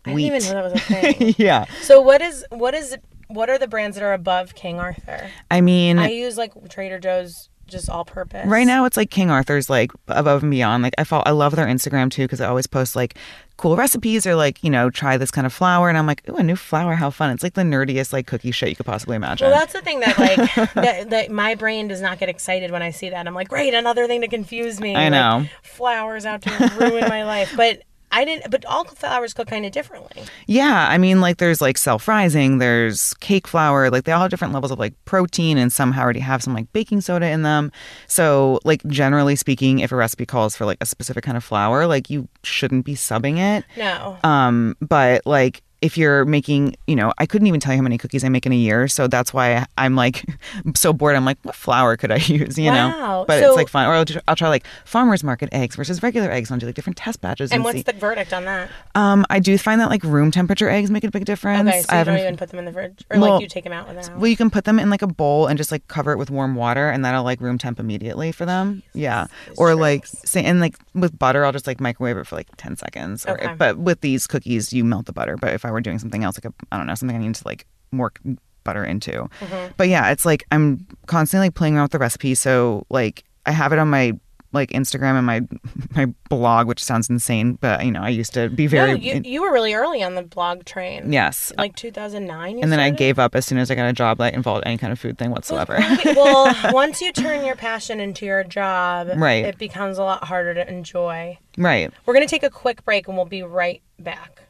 I 0.05 0.09
didn't 0.09 0.15
wheat. 0.15 0.25
even 0.25 0.43
know 0.43 0.53
that 0.53 0.63
was 0.63 0.73
a 0.73 1.13
thing. 1.13 1.35
yeah. 1.37 1.65
so 1.81 2.01
what 2.01 2.21
is 2.21 2.43
what 2.49 2.73
is 2.73 2.97
what 3.27 3.49
are 3.49 3.57
the 3.57 3.67
brands 3.67 3.95
that 3.95 4.03
are 4.03 4.13
above 4.13 4.55
King 4.55 4.79
Arthur? 4.79 5.29
I 5.49 5.61
mean, 5.61 5.99
I 5.99 6.09
use 6.09 6.37
like 6.37 6.53
Trader 6.69 6.99
Joe's 6.99 7.49
just 7.71 7.89
all 7.89 8.05
purpose. 8.05 8.45
right 8.47 8.67
now 8.67 8.85
it's 8.85 8.97
like 8.97 9.09
King 9.09 9.31
Arthur's 9.31 9.69
like 9.69 9.91
above 10.07 10.43
and 10.43 10.51
beyond. 10.51 10.83
Like 10.83 10.93
I 10.97 11.03
follow, 11.03 11.23
I 11.25 11.31
love 11.31 11.55
their 11.55 11.65
Instagram 11.67 12.11
too 12.11 12.23
because 12.25 12.39
they 12.39 12.45
always 12.45 12.67
post 12.67 12.95
like 12.95 13.15
cool 13.57 13.75
recipes 13.75 14.25
or 14.25 14.33
like 14.35 14.63
you 14.63 14.69
know 14.71 14.89
try 14.89 15.17
this 15.17 15.29
kind 15.31 15.45
of 15.45 15.53
flour 15.53 15.87
and 15.89 15.97
I'm 15.97 16.05
like, 16.07 16.27
ooh, 16.29 16.35
a 16.37 16.43
new 16.43 16.55
flour, 16.55 16.95
how 16.95 17.09
fun! 17.09 17.31
It's 17.31 17.43
like 17.43 17.53
the 17.53 17.61
nerdiest 17.61 18.11
like 18.13 18.27
cookie 18.27 18.51
shit 18.51 18.69
you 18.69 18.75
could 18.75 18.85
possibly 18.85 19.15
imagine. 19.15 19.49
Well, 19.49 19.59
that's 19.59 19.73
the 19.73 19.81
thing 19.81 19.99
that 20.01 20.17
like 20.19 20.37
that, 20.75 21.09
that 21.09 21.31
my 21.31 21.55
brain 21.55 21.87
does 21.87 22.01
not 22.01 22.19
get 22.19 22.29
excited 22.29 22.71
when 22.71 22.81
I 22.81 22.91
see 22.91 23.09
that. 23.09 23.25
I'm 23.27 23.33
like, 23.33 23.49
great, 23.49 23.73
another 23.73 24.07
thing 24.07 24.21
to 24.21 24.27
confuse 24.27 24.79
me. 24.79 24.95
I 24.95 25.03
Like, 25.09 25.11
know. 25.11 25.45
flowers 25.63 26.25
out 26.25 26.41
to 26.43 26.73
ruin 26.79 27.07
my 27.07 27.23
life, 27.23 27.53
but 27.55 27.81
I 28.11 28.25
didn't. 28.25 28.51
But 28.51 28.65
all 28.65 28.83
flowers 28.85 29.33
cook 29.33 29.47
kind 29.47 29.65
of 29.65 29.71
differently. 29.71 30.23
Yeah, 30.47 30.87
I 30.89 30.97
mean, 30.97 31.21
like 31.21 31.37
there's 31.37 31.61
like 31.61 31.77
self 31.77 32.07
rising, 32.07 32.57
there's 32.57 33.13
cake 33.15 33.47
flour, 33.47 33.89
like 33.89 34.03
they 34.03 34.11
all 34.11 34.21
have 34.21 34.31
different 34.31 34.53
levels 34.53 34.71
of 34.71 34.79
like 34.79 34.93
protein, 35.05 35.57
and 35.57 35.71
some 35.71 35.93
already 35.97 36.19
have 36.19 36.43
some 36.43 36.53
like 36.53 36.71
baking 36.73 37.01
soda 37.01 37.27
in 37.27 37.43
them. 37.43 37.71
So, 38.07 38.59
like 38.63 38.83
generally 38.87 39.35
speaking, 39.35 39.79
if 39.79 39.91
a 39.91 39.95
recipe 39.95 40.25
calls 40.25 40.55
for 40.55 40.65
like 40.65 40.77
a 40.81 40.85
specific 40.85 41.23
kind 41.23 41.37
of 41.37 41.43
flour, 41.43 41.87
like 41.87 42.09
you 42.09 42.27
shouldn't 42.43 42.85
be 42.85 42.95
subbing 42.95 43.37
it. 43.37 43.65
No. 43.77 44.17
Um, 44.23 44.75
but 44.81 45.25
like 45.25 45.61
if 45.81 45.97
you're 45.97 46.25
making, 46.25 46.75
you 46.85 46.95
know, 46.95 47.11
I 47.17 47.25
couldn't 47.25 47.47
even 47.47 47.59
tell 47.59 47.73
you 47.73 47.77
how 47.77 47.83
many 47.83 47.97
cookies 47.97 48.23
I 48.23 48.29
make 48.29 48.45
in 48.45 48.51
a 48.51 48.55
year, 48.55 48.87
so 48.87 49.07
that's 49.07 49.33
why 49.33 49.65
I'm 49.79 49.95
like 49.95 50.23
so 50.75 50.93
bored. 50.93 51.15
I'm 51.15 51.25
like, 51.25 51.39
what 51.41 51.55
flour 51.55 51.97
could 51.97 52.11
I 52.11 52.15
use? 52.39 52.57
You 52.59 52.69
Wow. 52.69 52.75
know, 52.99 53.25
but 53.27 53.39
So- 53.39 53.47
it's 53.49 53.55
like 53.57 53.67
fun. 53.67 53.87
Or 53.87 53.93
I'll, 53.93 54.05
tr- 54.05 54.19
I'll 54.27 54.35
try 54.35 54.49
like 54.49 54.65
farmers 54.85 55.23
market 55.23 55.49
eggs 55.51 55.75
versus 55.75 56.03
regular 56.03 56.29
eggs. 56.31 56.51
I'll 56.51 56.59
do 56.59 56.67
like 56.67 56.75
different 56.75 56.97
test 56.97 57.19
batches. 57.21 57.49
and 57.51 57.57
And, 57.57 57.63
what's 57.63 57.77
see. 57.77 57.83
the 57.83 57.93
verdict 57.93 58.31
on 58.31 58.45
that? 58.45 58.69
um, 58.95 59.25
I 59.31 59.39
do 59.39 59.57
find 59.57 59.81
that 59.81 59.89
like 59.89 60.03
room 60.03 60.29
temperature 60.31 60.69
eggs 60.69 60.91
make 60.91 61.03
a 61.03 61.09
big 61.11 61.25
difference. 61.25 61.67
Okay, 61.67 61.81
so 61.81 61.93
I 61.95 61.99
you 61.99 62.05
don't 62.05 62.19
even 62.19 62.37
put 62.37 62.49
them 62.49 62.59
in 62.59 62.65
the 62.65 62.71
fridge, 62.73 63.03
or 63.09 63.19
Well, 63.19 63.31
like 63.33 63.41
you 63.41 63.47
take 63.47 63.63
them 63.63 63.73
out 63.73 63.87
with 63.87 64.07
an 64.07 64.19
well, 64.19 64.27
you 64.27 64.37
can 64.37 64.49
put 64.51 64.65
them 64.65 64.77
in 64.79 64.89
like 64.91 65.01
a 65.01 65.07
bowl 65.07 65.47
and 65.47 65.57
just 65.57 65.71
like 65.71 65.87
cover 65.87 66.11
it 66.11 66.17
with 66.17 66.29
warm 66.29 66.55
water, 66.55 66.89
and 66.89 67.03
that'll 67.03 67.23
like 67.23 67.41
room 67.41 67.57
temp 67.57 67.79
immediately 67.79 68.31
for 68.31 68.45
them. 68.45 68.83
Yeah, 68.93 69.25
or 69.57 69.73
like 69.73 70.05
say, 70.05 70.43
and 70.43 70.59
like 70.59 70.77
with 70.93 71.17
butter, 71.17 71.43
I'll 71.43 71.51
just 71.51 71.65
like 71.65 71.79
microwave 71.79 72.17
it 72.17 72.27
for 72.27 72.35
like 72.35 72.47
ten 72.57 72.77
seconds. 72.77 73.25
Or, 73.25 73.31
Okay. 73.31 73.55
But 73.57 73.77
with 73.79 74.01
these 74.01 74.27
cookies, 74.27 74.71
you 74.73 74.83
melt 74.83 75.05
the 75.07 75.13
butter. 75.13 75.37
But 75.37 75.53
if 75.55 75.65
I 75.65 75.70
were 75.71 75.81
doing 75.81 75.99
something 75.99 76.23
else, 76.23 76.37
like 76.37 76.45
a 76.45 76.53
I 76.71 76.77
don't 76.77 76.87
know, 76.87 76.95
something 76.95 77.15
I 77.15 77.19
need 77.19 77.35
to 77.35 77.47
like 77.47 77.65
work 77.91 78.19
butter 78.63 78.83
into. 78.85 79.11
Mm-hmm. 79.11 79.71
But 79.77 79.89
yeah, 79.89 80.11
it's 80.11 80.25
like 80.25 80.43
I'm 80.51 80.85
constantly 81.07 81.47
like 81.47 81.55
playing 81.55 81.75
around 81.75 81.85
with 81.85 81.91
the 81.93 81.99
recipe. 81.99 82.35
So 82.35 82.85
like 82.89 83.23
I 83.45 83.51
have 83.51 83.73
it 83.73 83.79
on 83.79 83.89
my 83.89 84.13
like 84.53 84.71
Instagram 84.71 85.15
and 85.17 85.25
my 85.25 85.41
my 85.95 86.13
blog, 86.29 86.67
which 86.67 86.83
sounds 86.83 87.09
insane, 87.09 87.57
but 87.61 87.85
you 87.85 87.91
know 87.91 88.01
I 88.01 88.09
used 88.09 88.33
to 88.33 88.49
be 88.49 88.67
very 88.67 88.91
no, 88.91 88.97
you, 88.97 89.21
you 89.23 89.41
were 89.41 89.51
really 89.53 89.73
early 89.73 90.03
on 90.03 90.15
the 90.15 90.23
blog 90.23 90.65
train. 90.65 91.11
yes. 91.11 91.53
Like 91.57 91.75
2009. 91.77 92.57
You 92.57 92.61
And 92.61 92.69
then 92.71 92.79
I 92.81 92.89
gave 92.89 93.17
up 93.17 93.33
as 93.33 93.45
soon 93.45 93.57
as 93.57 93.71
I 93.71 93.75
got 93.75 93.85
a 93.87 93.93
job 93.93 94.17
that 94.17 94.33
involved 94.33 94.63
any 94.65 94.77
kind 94.77 94.91
of 94.91 94.99
food 94.99 95.17
thing 95.17 95.31
whatsoever. 95.31 95.79
Well, 96.05 96.53
once 96.73 97.01
you 97.01 97.13
turn 97.13 97.45
your 97.45 97.55
passion 97.55 97.99
into 98.01 98.25
your 98.25 98.43
job, 98.43 99.07
Right. 99.15 99.45
it 99.45 99.57
becomes 99.57 99.97
a 99.97 100.03
lot 100.03 100.25
harder 100.25 100.53
to 100.53 100.69
enjoy. 100.69 101.37
right. 101.57 101.89
We're 102.05 102.13
going 102.13 102.27
to 102.27 102.29
take 102.29 102.43
a 102.43 102.49
quick 102.49 102.83
break 102.83 103.07
and 103.07 103.15
we'll 103.15 103.25
be 103.25 103.43
right 103.43 103.81
back. 103.99 104.43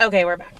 Okay, 0.00 0.24
we're 0.24 0.36
back. 0.36 0.54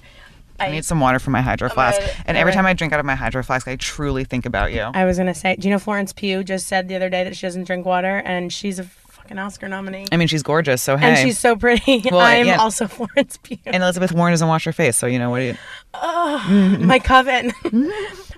I 0.59 0.69
need 0.71 0.83
some 0.83 0.99
water 0.99 1.19
for 1.19 1.29
my 1.29 1.39
hydro 1.39 1.69
oh 1.71 1.73
flask. 1.73 2.01
Okay, 2.01 2.11
And 2.25 2.35
every 2.35 2.51
alright. 2.51 2.55
time 2.55 2.65
I 2.65 2.73
drink 2.73 2.91
out 2.91 2.99
of 2.99 3.05
my 3.05 3.15
hydro 3.15 3.41
flask, 3.43 3.65
I 3.69 3.77
truly 3.77 4.25
think 4.25 4.45
about 4.45 4.73
you. 4.73 4.81
I 4.81 5.05
was 5.05 5.15
going 5.15 5.27
to 5.27 5.33
say, 5.33 5.55
do 5.55 5.69
you 5.69 5.73
know 5.73 5.79
Florence 5.79 6.11
Pugh 6.11 6.43
just 6.43 6.67
said 6.67 6.89
the 6.89 6.95
other 6.95 7.09
day 7.09 7.23
that 7.23 7.37
she 7.37 7.47
doesn't 7.47 7.63
drink 7.63 7.85
water 7.85 8.21
and 8.25 8.51
she's 8.51 8.77
a 8.79 8.83
fucking 8.83 9.39
Oscar 9.39 9.69
nominee? 9.69 10.05
I 10.11 10.17
mean, 10.17 10.27
she's 10.27 10.43
gorgeous, 10.43 10.81
so 10.81 10.97
hey. 10.97 11.11
And 11.11 11.17
she's 11.19 11.39
so 11.39 11.55
pretty. 11.55 12.03
Well, 12.11 12.19
I'm 12.19 12.47
yeah. 12.47 12.57
also 12.57 12.87
Florence 12.89 13.37
Pugh. 13.37 13.57
and 13.65 13.81
Elizabeth 13.81 14.11
Warren 14.11 14.33
doesn't 14.33 14.47
wash 14.49 14.65
her 14.65 14.73
face, 14.73 14.97
so 14.97 15.07
you 15.07 15.19
know 15.19 15.29
what? 15.29 15.39
Do 15.39 15.45
you... 15.45 15.57
my 16.85 16.99
coven. 16.99 17.53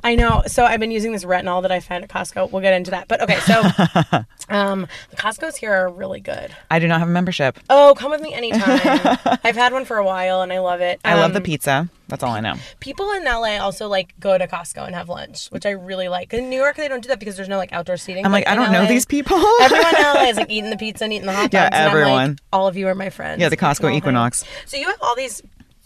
I 0.04 0.16
know. 0.16 0.44
So 0.48 0.66
I've 0.66 0.80
been 0.80 0.92
using 0.92 1.12
this 1.12 1.24
retinol 1.26 1.62
that 1.62 1.72
I 1.72 1.80
found 1.80 2.04
at 2.04 2.10
Costco. 2.10 2.52
We'll 2.52 2.62
get 2.62 2.74
into 2.74 2.92
that. 2.92 3.08
But 3.08 3.22
okay, 3.22 3.40
so 3.42 3.62
um, 4.50 4.88
the 5.10 5.16
Costco's 5.16 5.56
here 5.58 5.72
are 5.74 5.90
really 5.90 6.20
good. 6.20 6.56
I 6.70 6.80
do 6.80 6.88
not 6.88 7.00
have 7.00 7.08
a 7.08 7.12
membership. 7.12 7.60
Oh, 7.70 7.94
come 7.98 8.12
with 8.12 8.22
me 8.22 8.34
anytime. 8.34 8.80
I've 9.44 9.56
had 9.56 9.74
one 9.74 9.86
for 9.86 9.98
a 9.98 10.04
while 10.06 10.42
and 10.42 10.52
I 10.52 10.60
love 10.60 10.82
it. 10.82 11.00
I 11.06 11.16
love 11.16 11.34
the 11.34 11.38
Um, 11.40 11.44
pizza. 11.44 11.90
That's 12.08 12.24
all 12.24 12.32
I 12.32 12.42
know. 12.42 12.56
People 12.82 13.10
in 13.14 13.24
LA 13.24 13.58
also 13.60 13.88
like 13.88 14.14
go 14.20 14.38
to 14.38 14.46
Costco 14.46 14.86
and 14.86 14.94
have 14.96 15.08
lunch, 15.08 15.48
which 15.48 15.66
I 15.66 15.70
really 15.72 16.10
like. 16.10 16.34
In 16.34 16.50
New 16.50 16.58
York, 16.58 16.76
they 16.76 16.90
don't 16.90 17.02
do 17.02 17.08
that 17.08 17.20
because 17.20 17.38
there's 17.38 17.48
no 17.48 17.58
like 17.58 17.72
outdoor 17.72 17.96
seating. 17.96 18.26
I'm 18.26 18.34
like, 18.34 18.48
I 18.48 18.56
don't 18.56 18.72
know 18.74 18.86
these 18.86 19.06
people. 19.06 19.38
Everyone 19.62 19.96
in 19.96 20.02
LA 20.02 20.24
is 20.30 20.36
like 20.38 20.50
eating 20.50 20.72
the 20.72 20.78
pizza 20.78 21.06
and 21.06 21.14
eating 21.14 21.26
the 21.26 21.32
hot 21.34 21.52
dogs. 21.52 21.54
Yeah, 21.54 21.66
I'm 21.72 21.86
like, 21.86 22.02
everyone. 22.04 22.40
all 22.52 22.68
of 22.68 22.76
you 22.76 22.88
are 22.88 22.96
my 22.96 23.10
friends. 23.12 23.40
Yeah, 23.40 23.48
the 23.50 23.56
Costco. 23.58 23.94
Equinox. 23.96 24.44
So 24.66 24.76
you 24.78 24.88
have 24.88 25.02
all 25.02 25.16
these 25.16 25.42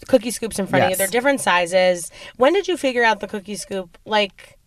cookie 0.08 0.30
scoops 0.30 0.58
in 0.58 0.66
front 0.66 0.84
of 0.84 0.90
you. 0.90 0.96
They're 0.96 1.06
different 1.06 1.40
sizes. 1.40 2.10
When 2.36 2.52
did 2.52 2.68
you 2.68 2.76
figure 2.76 3.04
out 3.04 3.20
the 3.20 3.28
cookie 3.28 3.56
scoop? 3.56 3.98
Like 4.04 4.58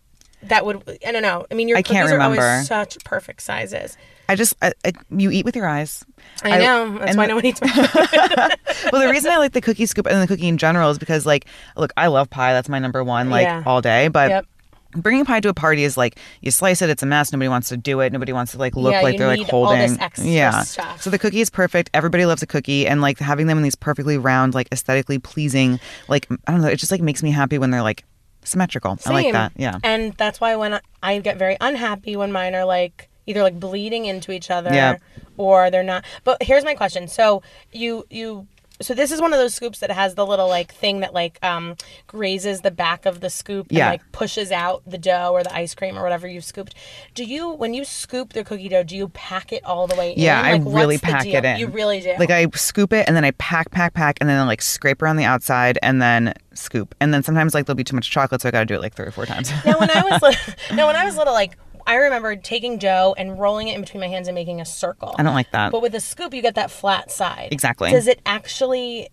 that 0.44 0.64
would 0.64 0.98
I 1.06 1.12
don't 1.12 1.22
know. 1.22 1.46
I 1.50 1.54
mean, 1.54 1.68
your 1.68 1.78
I 1.78 1.82
cookies 1.82 2.10
are 2.12 2.20
always 2.20 2.66
such 2.66 3.02
perfect 3.04 3.42
sizes. 3.42 3.96
I 4.28 4.36
just, 4.36 4.54
I, 4.62 4.72
I, 4.84 4.92
you 5.10 5.32
eat 5.32 5.44
with 5.44 5.56
your 5.56 5.66
eyes. 5.66 6.04
I 6.44 6.58
know. 6.58 6.98
That's 6.98 7.16
why 7.16 7.24
the- 7.24 7.30
no 7.30 7.34
one 7.34 7.44
eats. 7.44 7.60
well, 7.60 9.02
the 9.02 9.08
reason 9.10 9.32
I 9.32 9.38
like 9.38 9.52
the 9.52 9.60
cookie 9.60 9.86
scoop 9.86 10.06
and 10.06 10.22
the 10.22 10.28
cookie 10.28 10.46
in 10.46 10.56
general 10.56 10.88
is 10.90 10.98
because, 11.00 11.26
like, 11.26 11.46
look, 11.76 11.92
I 11.96 12.06
love 12.06 12.30
pie. 12.30 12.52
That's 12.52 12.68
my 12.68 12.78
number 12.78 13.02
one, 13.02 13.28
like, 13.28 13.42
Yeah. 13.46 13.64
all 13.66 13.80
day. 13.80 14.06
But 14.06 14.30
Yep. 14.30 14.46
Bringing 14.92 15.24
pie 15.24 15.40
to 15.40 15.48
a 15.48 15.54
party 15.54 15.84
is 15.84 15.96
like 15.96 16.18
you 16.40 16.50
slice 16.50 16.82
it, 16.82 16.90
it's 16.90 17.02
a 17.02 17.06
mess. 17.06 17.32
Nobody 17.32 17.48
wants 17.48 17.68
to 17.70 17.76
do 17.76 18.00
it. 18.00 18.12
Nobody 18.12 18.32
wants 18.32 18.52
to 18.52 18.58
like 18.58 18.76
look 18.76 18.92
Yeah, 18.92 19.02
like 19.02 19.18
they're 19.18 19.26
like 19.28 19.48
holding. 19.48 19.98
yeah. 20.18 20.62
stuff. 20.62 21.02
So 21.02 21.10
the 21.10 21.18
cookie 21.18 21.40
is 21.40 21.50
perfect. 21.50 21.90
Everybody 21.94 22.26
loves 22.26 22.42
a 22.42 22.46
cookie, 22.46 22.86
and 22.86 23.00
like 23.00 23.18
having 23.18 23.46
them 23.46 23.56
in 23.58 23.62
these 23.64 23.74
perfectly 23.76 24.18
round, 24.18 24.54
like 24.54 24.68
aesthetically 24.72 25.18
pleasing, 25.18 25.78
like 26.08 26.26
I 26.46 26.52
don't 26.52 26.60
know, 26.62 26.68
it 26.68 26.76
just 26.76 26.92
like 26.92 27.00
makes 27.02 27.22
me 27.22 27.30
happy 27.30 27.58
when 27.58 27.70
they're 27.70 27.82
like 27.82 28.04
symmetrical. 28.42 28.98
I 29.06 29.12
like 29.12 29.24
Same. 29.24 29.32
that. 29.34 29.52
Yeah. 29.56 29.78
And 29.82 30.14
that's 30.14 30.40
why 30.40 30.56
when 30.56 30.74
I, 30.74 30.80
I 31.02 31.18
get 31.18 31.36
very 31.38 31.56
unhappy 31.60 32.16
when 32.16 32.32
mine 32.32 32.54
are 32.54 32.64
like 32.64 33.08
either 33.26 33.42
like 33.42 33.60
bleeding 33.60 34.06
into 34.06 34.32
each 34.32 34.50
other 34.50 34.72
Yeah. 34.72 34.96
or 35.36 35.70
they're 35.70 35.82
not. 35.84 36.04
But 36.24 36.42
here's 36.42 36.64
my 36.64 36.74
question. 36.74 37.06
So 37.06 37.42
you 37.72 38.06
you 38.10 38.46
so 38.80 38.94
this 38.94 39.12
is 39.12 39.20
one 39.20 39.32
of 39.32 39.38
those 39.38 39.54
scoops 39.54 39.80
that 39.80 39.90
has 39.90 40.14
the 40.14 40.24
little 40.26 40.48
like 40.48 40.72
thing 40.74 41.00
that 41.00 41.12
like 41.14 41.38
um 41.44 41.76
grazes 42.06 42.62
the 42.62 42.70
back 42.70 43.06
of 43.06 43.20
the 43.20 43.30
scoop 43.30 43.68
and 43.68 43.78
Yeah. 43.78 43.90
like 43.90 44.12
pushes 44.12 44.50
out 44.50 44.82
the 44.86 44.98
dough 44.98 45.30
or 45.32 45.42
the 45.42 45.54
ice 45.54 45.74
cream 45.74 45.98
or 45.98 46.02
whatever 46.02 46.26
you've 46.26 46.44
scooped. 46.44 46.74
Do 47.14 47.24
you 47.24 47.50
when 47.50 47.74
you 47.74 47.84
scoop 47.84 48.32
the 48.32 48.42
cookie 48.44 48.68
dough, 48.68 48.82
do 48.82 48.96
you 48.96 49.08
pack 49.08 49.52
it 49.52 49.64
all 49.64 49.86
the 49.86 49.94
way 49.96 50.12
in? 50.12 50.18
Yeah, 50.18 50.40
I 50.40 50.52
Like, 50.54 50.62
really 50.64 50.86
what's 50.96 51.00
the 51.02 51.06
pack 51.06 51.22
deal? 51.24 51.36
it 51.36 51.44
in. 51.44 51.58
You 51.58 51.66
really 51.68 52.00
do. 52.00 52.14
Like 52.18 52.30
I 52.30 52.46
scoop 52.54 52.92
it 52.92 53.06
and 53.06 53.16
then 53.16 53.24
I 53.24 53.32
pack, 53.32 53.70
pack, 53.70 53.94
pack, 53.94 54.18
and 54.20 54.28
then 54.28 54.46
like 54.46 54.62
scrape 54.62 55.02
around 55.02 55.16
the 55.16 55.24
outside 55.24 55.78
and 55.82 56.00
then 56.00 56.34
scoop. 56.54 56.94
And 57.00 57.12
then 57.14 57.22
sometimes 57.22 57.54
like 57.54 57.66
there'll 57.66 57.76
be 57.76 57.84
too 57.84 57.96
much 57.96 58.10
chocolate, 58.10 58.40
so 58.40 58.48
I 58.48 58.50
got 58.52 58.60
to 58.60 58.66
do 58.66 58.74
it 58.74 58.80
like 58.80 58.94
three 58.94 59.06
or 59.06 59.10
four 59.10 59.26
times. 59.26 59.50
Now, 59.64 59.78
when 59.78 59.90
I 59.90 60.02
was 60.02 60.22
little, 60.22 60.76
now 60.76 60.86
when 60.86 60.96
I 60.96 61.04
was 61.04 61.16
little, 61.16 61.32
like 61.34 61.56
I 61.86 61.96
remember 61.96 62.36
taking 62.36 62.78
dough 62.78 63.14
and 63.16 63.38
rolling 63.38 63.68
it 63.68 63.74
in 63.74 63.80
between 63.80 64.00
my 64.00 64.08
hands 64.08 64.28
and 64.28 64.34
making 64.34 64.60
a 64.60 64.64
circle. 64.64 65.14
I 65.18 65.22
don't 65.22 65.34
like 65.34 65.50
that. 65.52 65.72
But 65.72 65.82
with 65.82 65.94
a 65.94 66.00
scoop, 66.00 66.34
you 66.34 66.42
get 66.42 66.54
that 66.54 66.70
flat 66.70 67.10
side. 67.10 67.48
Exactly. 67.52 67.90
Does 67.90 68.06
it 68.06 68.20
actually, 68.26 69.08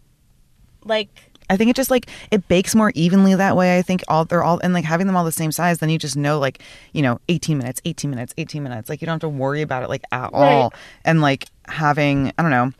like, 0.84 1.10
I 1.50 1.56
think 1.56 1.70
it 1.70 1.76
just 1.76 1.90
like 1.90 2.10
it 2.30 2.48
bakes 2.48 2.76
more 2.76 2.92
evenly 2.94 3.34
that 3.36 3.56
way. 3.56 3.78
I 3.78 3.82
think 3.82 4.04
all 4.08 4.26
they're 4.26 4.44
all 4.44 4.60
and 4.60 4.74
like 4.74 4.84
having 4.84 5.08
them 5.08 5.16
all 5.16 5.24
the 5.24 5.32
same 5.32 5.52
size, 5.52 5.80
then 5.80 5.90
you 5.90 5.98
just 5.98 6.18
know 6.18 6.40
like 6.40 6.62
you 6.92 7.02
know 7.02 7.22
18 7.30 7.58
minutes, 7.58 7.82
18 7.86 8.10
minutes, 8.10 8.34
18 8.38 8.62
minutes. 8.62 8.90
Like 8.90 9.02
you 9.02 9.06
don't 9.06 9.14
have 9.14 9.22
to 9.22 9.30
worry 9.30 9.62
about 9.62 9.84
it 9.84 9.90
like 9.90 10.04
at 10.12 10.30
all. 10.34 10.74
And 11.06 11.22
like 11.22 11.46
having 11.68 12.34
I 12.38 12.42
don't 12.42 12.52
know, 12.52 12.74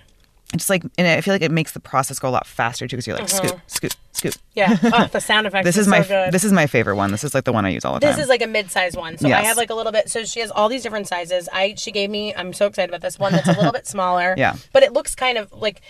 just 0.56 0.70
like 0.70 0.84
and 0.98 1.08
I 1.08 1.22
feel 1.22 1.34
like 1.34 1.42
it 1.42 1.52
makes 1.52 1.74
the 1.74 1.80
process 1.80 2.20
go 2.20 2.30
a 2.30 2.32
lot 2.32 2.48
faster 2.48 2.88
too 2.88 2.96
because 2.96 3.06
you're 3.06 3.18
like 3.18 3.28
scoop, 3.28 3.60
scoop, 3.68 3.92
scoop. 4.14 4.34
yeah, 4.56 4.78
oh, 4.84 5.08
the 5.12 5.20
sound 5.20 5.46
effects. 5.46 5.66
This 5.66 5.78
are 5.78 5.82
is 5.82 5.88
my 5.88 6.02
so 6.02 6.08
good. 6.08 6.32
this 6.34 6.44
is 6.44 6.54
my 6.54 6.68
favorite 6.68 6.96
one. 6.96 7.12
This 7.12 7.24
is 7.24 7.34
like 7.34 7.44
the 7.44 7.52
one 7.52 7.66
I 7.66 7.70
use 7.70 7.84
all 7.84 7.96
the 7.96 8.00
time. 8.00 8.16
This 8.16 8.24
is 8.24 8.30
like 8.30 8.42
a 8.42 8.48
mid-size 8.48 8.96
one. 8.96 9.18
So 9.18 9.28
I 9.28 9.42
have 9.42 9.58
like 9.58 9.70
a 9.70 9.76
little 9.76 9.92
bit. 9.92 10.10
So 10.10 10.24
she 10.24 10.40
has 10.40 10.50
all 10.52 10.70
these 10.70 10.84
different 10.84 11.08
sizes. 11.08 11.50
I 11.52 11.76
she 11.78 11.92
gave 11.92 12.10
me. 12.10 12.34
I'm 12.34 12.54
so 12.54 12.66
excited 12.68 12.90
about 12.90 13.02
this 13.02 13.20
one 13.20 13.34
that's 13.34 13.48
a 13.48 13.54
little 13.54 13.72
bit 13.74 13.86
smaller. 13.88 14.36
Yeah. 14.38 14.56
But 14.72 14.84
it 14.84 14.94
looks 14.94 15.16
kind 15.16 15.38
of 15.38 15.52
like. 15.52 15.82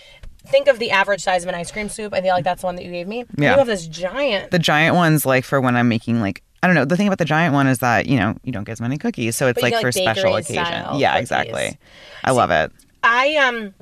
Think 0.46 0.68
of 0.68 0.78
the 0.78 0.92
average 0.92 1.20
size 1.20 1.42
of 1.42 1.48
an 1.50 1.54
ice 1.54 1.70
cream 1.70 1.90
scoop. 1.90 2.14
I 2.14 2.22
feel 2.22 2.32
like 2.32 2.44
that's 2.44 2.62
the 2.62 2.66
one 2.66 2.76
that 2.76 2.84
you 2.84 2.90
gave 2.90 3.06
me. 3.06 3.24
Yeah. 3.36 3.50
You 3.52 3.58
have 3.58 3.66
this 3.66 3.86
giant. 3.86 4.50
the 4.50 4.58
giant 4.58 4.96
ones 4.96 5.26
like 5.26 5.44
for 5.44 5.60
when 5.60 5.76
I'm 5.76 5.88
making 5.88 6.22
like 6.22 6.42
I 6.62 6.66
don't 6.66 6.74
know. 6.74 6.86
The 6.86 6.96
thing 6.96 7.06
about 7.06 7.18
the 7.18 7.26
giant 7.26 7.52
one 7.52 7.66
is 7.66 7.80
that 7.80 8.06
you 8.06 8.18
know 8.18 8.34
you 8.44 8.52
don't 8.52 8.64
get 8.64 8.72
as 8.72 8.80
many 8.80 8.96
cookies, 8.96 9.36
so 9.36 9.48
it's 9.48 9.60
you 9.60 9.68
like 9.68 9.80
for 9.80 9.92
special 9.92 10.36
occasion. 10.36 10.64
Yeah, 10.96 11.12
cookies. 11.12 11.20
exactly. 11.20 11.78
I 12.24 12.30
love 12.30 12.50
it. 12.50 12.72
I 13.02 13.36
um 13.36 13.74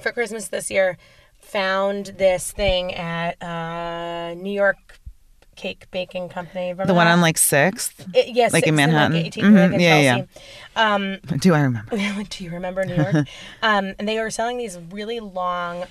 for 0.00 0.12
Christmas 0.12 0.48
this 0.48 0.70
year 0.70 0.96
found 1.40 2.06
this 2.18 2.50
thing 2.52 2.94
at 2.94 3.40
uh 3.42 4.34
New 4.34 4.52
York 4.52 4.76
Cake 5.56 5.86
Baking 5.92 6.28
Company. 6.28 6.70
Remember 6.70 6.86
The 6.86 6.94
one 6.94 7.06
that? 7.06 7.12
on 7.12 7.20
like 7.20 7.38
Sixth. 7.38 8.06
Yes, 8.12 8.52
like 8.52 8.66
in 8.66 8.74
Manhattan? 8.74 9.16
18th, 9.22 9.34
Mhm, 9.44 9.70
like 9.72 9.80
yeah, 9.80 10.00
yeah. 10.00 10.24
Um, 10.74 11.18
Do 11.38 11.54
I 11.54 11.60
remember? 11.60 11.96
do 12.28 12.44
you 12.44 12.50
remember 12.50 12.84
New 12.84 12.96
York? 12.96 13.14
um, 13.62 13.94
and 13.98 14.08
they 14.08 14.18
were 14.18 14.30
selling 14.30 14.58
these 14.58 14.78
really 14.90 15.20
long 15.20 15.84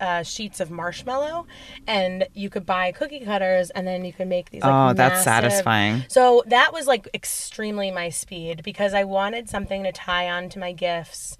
uh, 0.00 0.22
sheets 0.22 0.58
of 0.60 0.70
marshmallow, 0.70 1.46
and 1.86 2.26
you 2.34 2.48
could 2.50 2.66
buy 2.66 2.90
cookie 2.92 3.20
cutters, 3.20 3.70
and 3.70 3.86
then 3.86 4.04
you 4.04 4.12
could 4.12 4.26
make 4.28 4.50
these. 4.50 4.62
Like, 4.62 4.72
Oh, 4.72 4.92
that's 4.94 5.24
massive- 5.26 5.50
satisfying. 5.52 6.04
So 6.08 6.42
that 6.46 6.72
was 6.72 6.86
like 6.86 7.08
extremely 7.14 7.90
my 7.90 8.08
speed 8.08 8.62
because 8.62 8.94
I 8.94 9.02
wanted 9.04 9.48
something 9.48 9.82
to 9.84 9.90
tie 9.92 10.28
on 10.30 10.48
to 10.50 10.58
my 10.60 10.72
gifts 10.72 11.38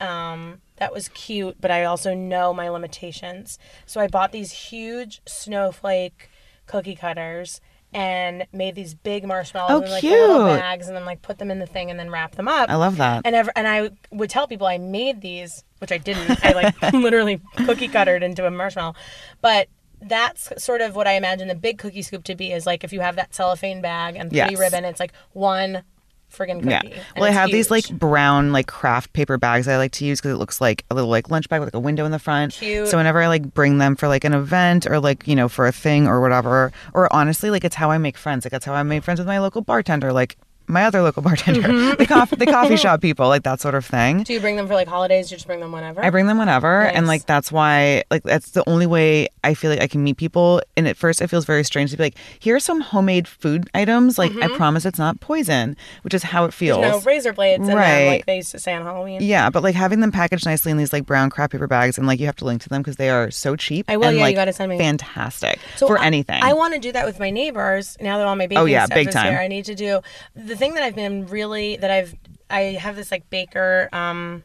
um, 0.00 0.60
that 0.76 0.92
was 0.92 1.08
cute, 1.08 1.60
but 1.60 1.70
I 1.70 1.84
also 1.84 2.14
know 2.14 2.52
my 2.54 2.68
limitations. 2.68 3.58
So 3.86 4.00
I 4.00 4.06
bought 4.06 4.32
these 4.32 4.50
huge 4.52 5.20
snowflake 5.26 6.30
cookie 6.66 6.94
cutters 6.94 7.60
and 7.92 8.46
made 8.52 8.76
these 8.76 8.94
big 8.94 9.26
marshmallows 9.26 9.82
Oh, 9.82 9.84
in 9.84 9.90
like 9.90 10.02
little 10.04 10.46
bags 10.46 10.86
and 10.86 10.96
then 10.96 11.04
like 11.04 11.22
put 11.22 11.38
them 11.38 11.50
in 11.50 11.58
the 11.58 11.66
thing 11.66 11.90
and 11.90 11.98
then 11.98 12.08
wrap 12.10 12.36
them 12.36 12.46
up. 12.48 12.70
I 12.70 12.76
love 12.76 12.96
that. 12.98 13.22
And 13.24 13.34
ever, 13.34 13.52
and 13.56 13.66
I 13.66 13.90
would 14.12 14.30
tell 14.30 14.46
people 14.46 14.66
I 14.68 14.78
made 14.78 15.20
these, 15.20 15.64
which 15.78 15.90
I 15.90 15.98
didn't. 15.98 16.44
I 16.44 16.52
like 16.52 16.80
literally 16.92 17.40
cookie 17.66 17.88
cuttered 17.88 18.22
into 18.22 18.46
a 18.46 18.50
marshmallow. 18.50 18.94
But 19.40 19.68
that's 20.00 20.50
sort 20.62 20.80
of 20.80 20.94
what 20.96 21.06
I 21.08 21.12
imagine 21.12 21.48
the 21.48 21.54
big 21.54 21.78
cookie 21.78 22.02
scoop 22.02 22.24
to 22.24 22.34
be 22.34 22.52
is 22.52 22.64
like 22.64 22.84
if 22.84 22.92
you 22.92 23.00
have 23.00 23.16
that 23.16 23.34
cellophane 23.34 23.82
bag 23.82 24.16
and 24.16 24.30
three 24.30 24.38
Yes. 24.38 24.58
ribbon, 24.58 24.84
it's 24.84 25.00
like 25.00 25.12
one 25.32 25.82
friggin' 26.30 26.58
cookie. 26.62 26.70
Yeah. 26.70 26.80
And 26.80 27.02
Well, 27.16 27.24
I 27.24 27.30
have 27.30 27.50
these 27.50 27.70
like 27.70 27.88
brown 27.90 28.52
like 28.52 28.66
craft 28.66 29.12
paper 29.12 29.38
bags 29.38 29.68
I 29.68 29.76
like 29.76 29.92
to 29.92 30.04
use 30.04 30.20
because 30.20 30.32
it 30.34 30.38
looks 30.38 30.60
like 30.60 30.84
a 30.90 30.94
little 30.94 31.10
like 31.10 31.30
lunch 31.30 31.48
bag 31.48 31.60
with 31.60 31.68
like 31.68 31.74
a 31.74 31.80
window 31.80 32.04
in 32.04 32.12
the 32.12 32.18
front. 32.18 32.54
Cute. 32.54 32.88
So 32.88 32.96
whenever 32.96 33.20
I 33.20 33.28
like 33.28 33.52
bring 33.54 33.78
them 33.78 33.96
for 33.96 34.08
like 34.08 34.24
an 34.24 34.32
event 34.32 34.86
or 34.86 35.00
like 35.00 35.26
you 35.26 35.36
know 35.36 35.48
for 35.48 35.66
a 35.66 35.72
thing 35.72 36.06
or 36.06 36.20
whatever, 36.20 36.72
or 36.94 37.12
honestly 37.12 37.50
like 37.50 37.64
it's 37.64 37.76
how 37.76 37.90
I 37.90 37.98
make 37.98 38.16
friends. 38.16 38.44
Like 38.44 38.52
that's 38.52 38.64
how 38.64 38.74
I 38.74 38.82
made 38.82 39.04
friends 39.04 39.20
with 39.20 39.26
my 39.26 39.38
local 39.38 39.62
bartender. 39.62 40.12
Like 40.12 40.36
my 40.70 40.84
other 40.84 41.02
local 41.02 41.22
bartender, 41.28 41.60
Mm-hmm. 41.68 41.96
the 41.98 42.06
coffee 42.06 42.36
the 42.36 42.46
coffee 42.46 42.76
shop 42.84 43.00
people, 43.00 43.28
like 43.28 43.42
that 43.42 43.60
sort 43.60 43.74
of 43.74 43.84
thing. 43.84 44.22
Do 44.22 44.32
you 44.32 44.40
bring 44.40 44.56
them 44.56 44.66
for 44.66 44.74
like 44.74 44.88
holidays? 44.88 45.30
You 45.30 45.36
just 45.36 45.46
bring 45.46 45.60
them 45.60 45.72
whenever? 45.72 46.02
I 46.04 46.10
bring 46.10 46.26
them 46.26 46.38
whenever, 46.38 46.82
and 46.82 47.06
like 47.06 47.26
that's 47.26 47.50
why, 47.52 48.04
like 48.10 48.22
that's 48.22 48.50
the 48.52 48.68
only 48.68 48.86
way 48.86 49.28
I 49.44 49.54
feel 49.54 49.70
like 49.70 49.80
I 49.80 49.86
can 49.86 50.02
meet 50.02 50.16
people. 50.16 50.60
And 50.76 50.86
at 50.88 50.96
first, 50.96 51.20
it 51.20 51.28
feels 51.28 51.44
very 51.44 51.64
strange 51.64 51.90
to 51.90 51.96
be 51.96 52.02
like, 52.04 52.16
"Here 52.38 52.56
are 52.56 52.60
some 52.60 52.80
homemade 52.80 53.26
food 53.28 53.68
items. 53.74 54.18
Like 54.18 54.32
I 54.42 54.48
promise 54.56 54.84
it's 54.84 54.98
not 54.98 55.20
poison," 55.20 55.76
which 56.02 56.14
is 56.14 56.22
how 56.22 56.44
it 56.44 56.54
feels. 56.54 56.78
you 56.78 56.82
know, 56.90 57.00
razor 57.00 57.32
blades 57.32 57.66
them, 57.66 57.76
Right. 57.76 58.06
like 58.08 58.26
they 58.26 58.36
used 58.36 58.52
to 58.52 58.58
say 58.58 58.72
on 58.74 58.82
Halloween. 58.82 59.20
Yeah, 59.22 59.50
but 59.50 59.62
like 59.62 59.74
having 59.74 60.00
them 60.00 60.12
packaged 60.12 60.46
nicely 60.46 60.70
in 60.70 60.76
these 60.78 60.92
like 60.92 61.06
brown 61.06 61.30
crap 61.30 61.52
paper 61.52 61.66
bags, 61.66 61.98
and 61.98 62.06
like 62.06 62.20
you 62.20 62.26
have 62.26 62.36
to 62.36 62.44
link 62.44 62.62
to 62.62 62.68
them 62.68 62.82
because 62.82 62.96
they 62.96 63.10
are 63.10 63.30
so 63.30 63.56
cheap. 63.56 63.86
I 63.88 63.96
will, 63.96 64.06
and, 64.08 64.16
yeah, 64.18 64.26
you 64.28 64.34
gotta 64.34 64.52
send 64.52 64.70
me. 64.70 64.78
Fantastic 64.78 65.58
So 65.76 65.86
for 65.86 65.98
I- 65.98 66.06
anything. 66.06 66.42
I 66.42 66.52
want 66.52 66.74
to 66.74 66.80
do 66.80 66.92
that 66.92 67.06
with 67.06 67.18
my 67.18 67.30
neighbors 67.30 67.96
now 68.00 68.18
that 68.18 68.26
all 68.26 68.36
my 68.36 68.46
baking 68.46 68.58
Oh, 68.62 68.64
yeah, 68.66 68.84
stuff 68.86 68.94
big 68.96 69.08
is 69.08 69.14
time. 69.14 69.32
here. 69.32 69.40
I 69.40 69.48
need 69.48 69.64
to 69.66 69.74
do 69.74 70.00
the 70.34 70.56
thing 70.60 70.74
that 70.74 70.82
I've 70.84 70.94
been 70.94 71.26
really 71.26 71.76
that 71.76 71.90
I've 71.90 72.14
I 72.48 72.60
have 72.80 72.94
this 72.96 73.10
like 73.10 73.28
baker 73.30 73.88
um 73.92 74.44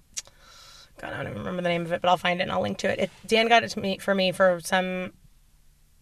God 1.00 1.14
I 1.14 1.18
don't 1.18 1.28
even 1.28 1.38
remember 1.40 1.62
the 1.62 1.70
name 1.70 1.84
of 1.84 1.92
it 1.92 2.02
but 2.02 2.10
I'll 2.10 2.18
find 2.18 2.40
it 2.40 2.44
and 2.44 2.52
I'll 2.52 2.62
link 2.62 2.80
to 2.80 2.92
it. 2.92 3.00
it 3.00 3.12
Dan 3.28 3.48
got 3.48 3.64
it 3.64 3.70
to 3.70 3.80
me 3.80 3.98
for 4.00 4.16
me 4.16 4.32
for 4.32 4.60
some 4.64 5.12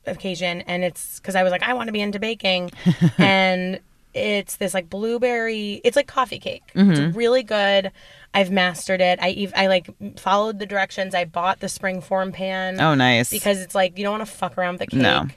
occasion 0.05 0.61
and 0.61 0.83
it's 0.83 1.19
because 1.19 1.35
I 1.35 1.43
was 1.43 1.51
like 1.51 1.63
I 1.63 1.73
want 1.73 1.87
to 1.87 1.91
be 1.93 2.01
into 2.01 2.19
baking 2.19 2.71
and 3.17 3.79
it's 4.13 4.57
this 4.57 4.73
like 4.73 4.89
blueberry 4.89 5.81
it's 5.83 5.95
like 5.95 6.07
coffee 6.07 6.39
cake 6.39 6.63
Mm-hmm. 6.75 6.91
it's 6.91 7.15
really 7.15 7.41
good 7.43 7.91
I've 8.33 8.51
mastered 8.51 8.99
it 9.01 9.19
I 9.21 9.31
ev- 9.31 9.53
I 9.55 9.67
like 9.67 9.89
followed 10.19 10.59
the 10.59 10.65
directions 10.65 11.15
I 11.15 11.25
bought 11.25 11.59
the 11.61 11.69
spring 11.69 12.01
form 12.01 12.31
pan 12.31 12.79
oh, 12.81 12.95
nice. 12.95 13.29
because 13.29 13.59
it's 13.61 13.73
like 13.75 13.97
you 13.97 14.03
don't 14.03 14.19
want 14.19 14.25
to 14.29 14.31
fuck 14.31 14.57
around 14.57 14.73
with 14.79 14.81
the 14.81 14.87
cake. 14.87 15.01
No. 15.01 15.27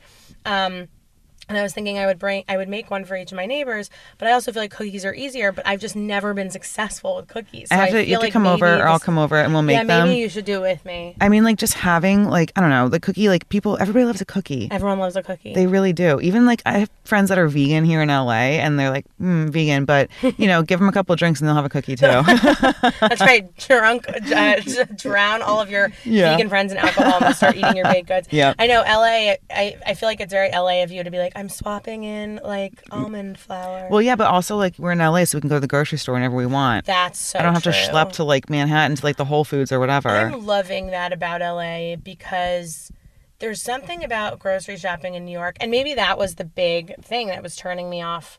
Um, 0.45 0.89
and 1.49 1.57
I 1.59 1.63
was 1.63 1.73
thinking 1.73 1.99
I 1.99 2.07
would 2.07 2.19
bring, 2.19 2.45
I 2.49 2.57
would 2.57 2.69
make 2.69 2.91
one 2.91 3.05
for 3.05 3.17
each 3.17 3.33
of 3.33 3.37
my 3.37 3.47
neighbors, 3.47 3.91
but 4.19 4.29
I 4.29 4.33
also 4.33 4.53
feel 4.53 4.63
like 4.63 4.71
cookies 4.71 5.05
are 5.05 5.15
easier. 5.15 5.53
But 5.53 5.67
I've 5.67 5.81
just 5.81 5.97
never 5.97 6.35
been 6.35 6.51
successful 6.51 7.17
with 7.17 7.29
cookies. 7.29 7.69
I 7.71 7.75
So 7.77 7.81
have 7.81 7.91
to. 7.91 8.05
You 8.07 8.13
have 8.13 8.21
to 8.21 8.27
like 8.27 8.33
come 8.33 8.47
over, 8.47 8.67
or 8.67 8.87
I'll 8.89 8.99
come 8.99 9.19
over, 9.19 9.37
and 9.37 9.53
we'll 9.53 9.63
make 9.63 9.77
Yeah, 9.77 9.83
maybe 9.85 10.09
them. 10.11 10.17
you 10.19 10.29
should 10.29 10.45
do 10.45 10.59
it 10.59 10.73
with 10.73 10.85
me. 10.85 11.17
I 11.21 11.29
mean, 11.29 11.45
like 11.45 11.57
just 11.59 11.75
having 11.75 12.25
like 12.25 12.53
I 12.57 12.61
don't 12.61 12.71
know 12.71 12.89
the 12.89 13.01
cookie. 13.01 13.29
Like 13.29 13.49
people, 13.49 13.77
everybody 13.81 14.05
loves 14.05 14.21
a 14.21 14.25
cookie. 14.25 14.69
Everyone 14.71 14.99
loves 14.99 15.17
a 15.17 15.23
cookie. 15.23 15.55
They 15.55 15.67
really 15.67 15.93
do. 15.93 16.21
Even 16.21 16.47
like 16.47 16.63
I 16.67 16.79
have 16.79 16.91
friends 17.05 17.29
that 17.29 17.39
are 17.39 17.49
vegan 17.49 17.85
here 17.85 18.03
in 18.03 18.09
LA, 18.09 18.33
and 18.61 18.79
they're 18.79 18.91
like 18.91 19.07
mm, 19.21 19.49
vegan, 19.51 19.85
but 19.85 20.11
you 20.39 20.47
know, 20.47 20.63
give 20.63 20.79
them 20.81 20.89
a 20.89 20.93
couple 20.93 21.13
of 21.13 21.19
drinks 21.19 21.41
and 21.41 21.49
they'll 21.49 21.55
have 21.57 21.65
a 21.65 21.69
cookie 21.69 21.97
too. 21.97 22.07
That's 23.01 23.21
right. 23.21 23.55
Drunk, 23.67 24.09
uh, 24.09 24.57
drown 24.97 25.43
all 25.43 25.61
of 25.61 25.71
your 25.71 25.93
Yeah. 26.05 26.33
vegan 26.37 26.49
friends 26.49 26.73
in 26.73 26.79
alcohol 26.79 27.15
and 27.17 27.27
they'll 27.27 27.35
start 27.35 27.57
eating 27.57 27.77
your 27.77 27.85
baked 27.85 28.09
goods. 28.09 28.29
Yeah. 28.31 28.55
I 28.59 28.67
know 28.67 28.81
LA. 28.83 29.35
I, 29.51 29.77
I 29.87 29.95
feel 29.95 30.09
like 30.09 30.21
it's 30.21 30.33
very 30.33 30.51
LA 30.51 30.83
of 30.83 30.91
you 30.91 31.03
to 31.05 31.11
be 31.11 31.19
like, 31.19 31.36
I'm 31.37 31.51
swapping 31.51 32.05
in 32.05 32.41
like 32.43 32.83
mm. 32.85 32.97
almond 32.97 33.39
flour. 33.39 33.89
well, 33.91 34.01
yeah, 34.01 34.17
but 34.17 34.27
also 34.27 34.57
like 34.57 34.79
we're 34.79 34.93
in 34.93 34.99
LA, 34.99 35.25
so 35.25 35.37
we 35.37 35.41
can 35.43 35.51
go 35.51 35.57
to 35.57 35.61
the 35.61 35.67
grocery 35.67 35.99
store 35.99 36.15
whenever 36.15 36.35
we 36.35 36.47
want. 36.47 36.87
That's 36.87 37.19
so. 37.19 37.39
I 37.39 37.43
don't 37.43 37.53
have 37.53 37.63
to 37.65 37.71
schlep 37.71 38.13
to 38.13 38.25
like 38.25 38.49
Manhattan 38.49 38.97
to 38.97 39.05
like 39.05 39.17
the 39.17 39.27
Whole 39.27 39.45
Foods 39.45 39.71
or 39.71 39.79
whatever. 39.79 40.09
I'm 40.09 40.47
loving 40.47 40.89
that 40.89 41.13
about 41.13 41.43
LA 41.43 41.97
because 41.97 42.91
there's 43.39 43.61
something 43.61 44.03
about 44.03 44.39
grocery 44.39 44.79
shopping 44.79 45.15
in 45.15 45.27
New 45.27 45.33
York, 45.33 45.57
and 45.61 45.71
maybe 45.71 45.93
that 45.95 46.17
was 46.17 46.37
the 46.37 46.45
big 46.45 46.97
thing 47.05 47.29
that 47.29 47.43
was 47.43 47.55
turning 47.55 47.91
me 47.91 48.01
off 48.01 48.39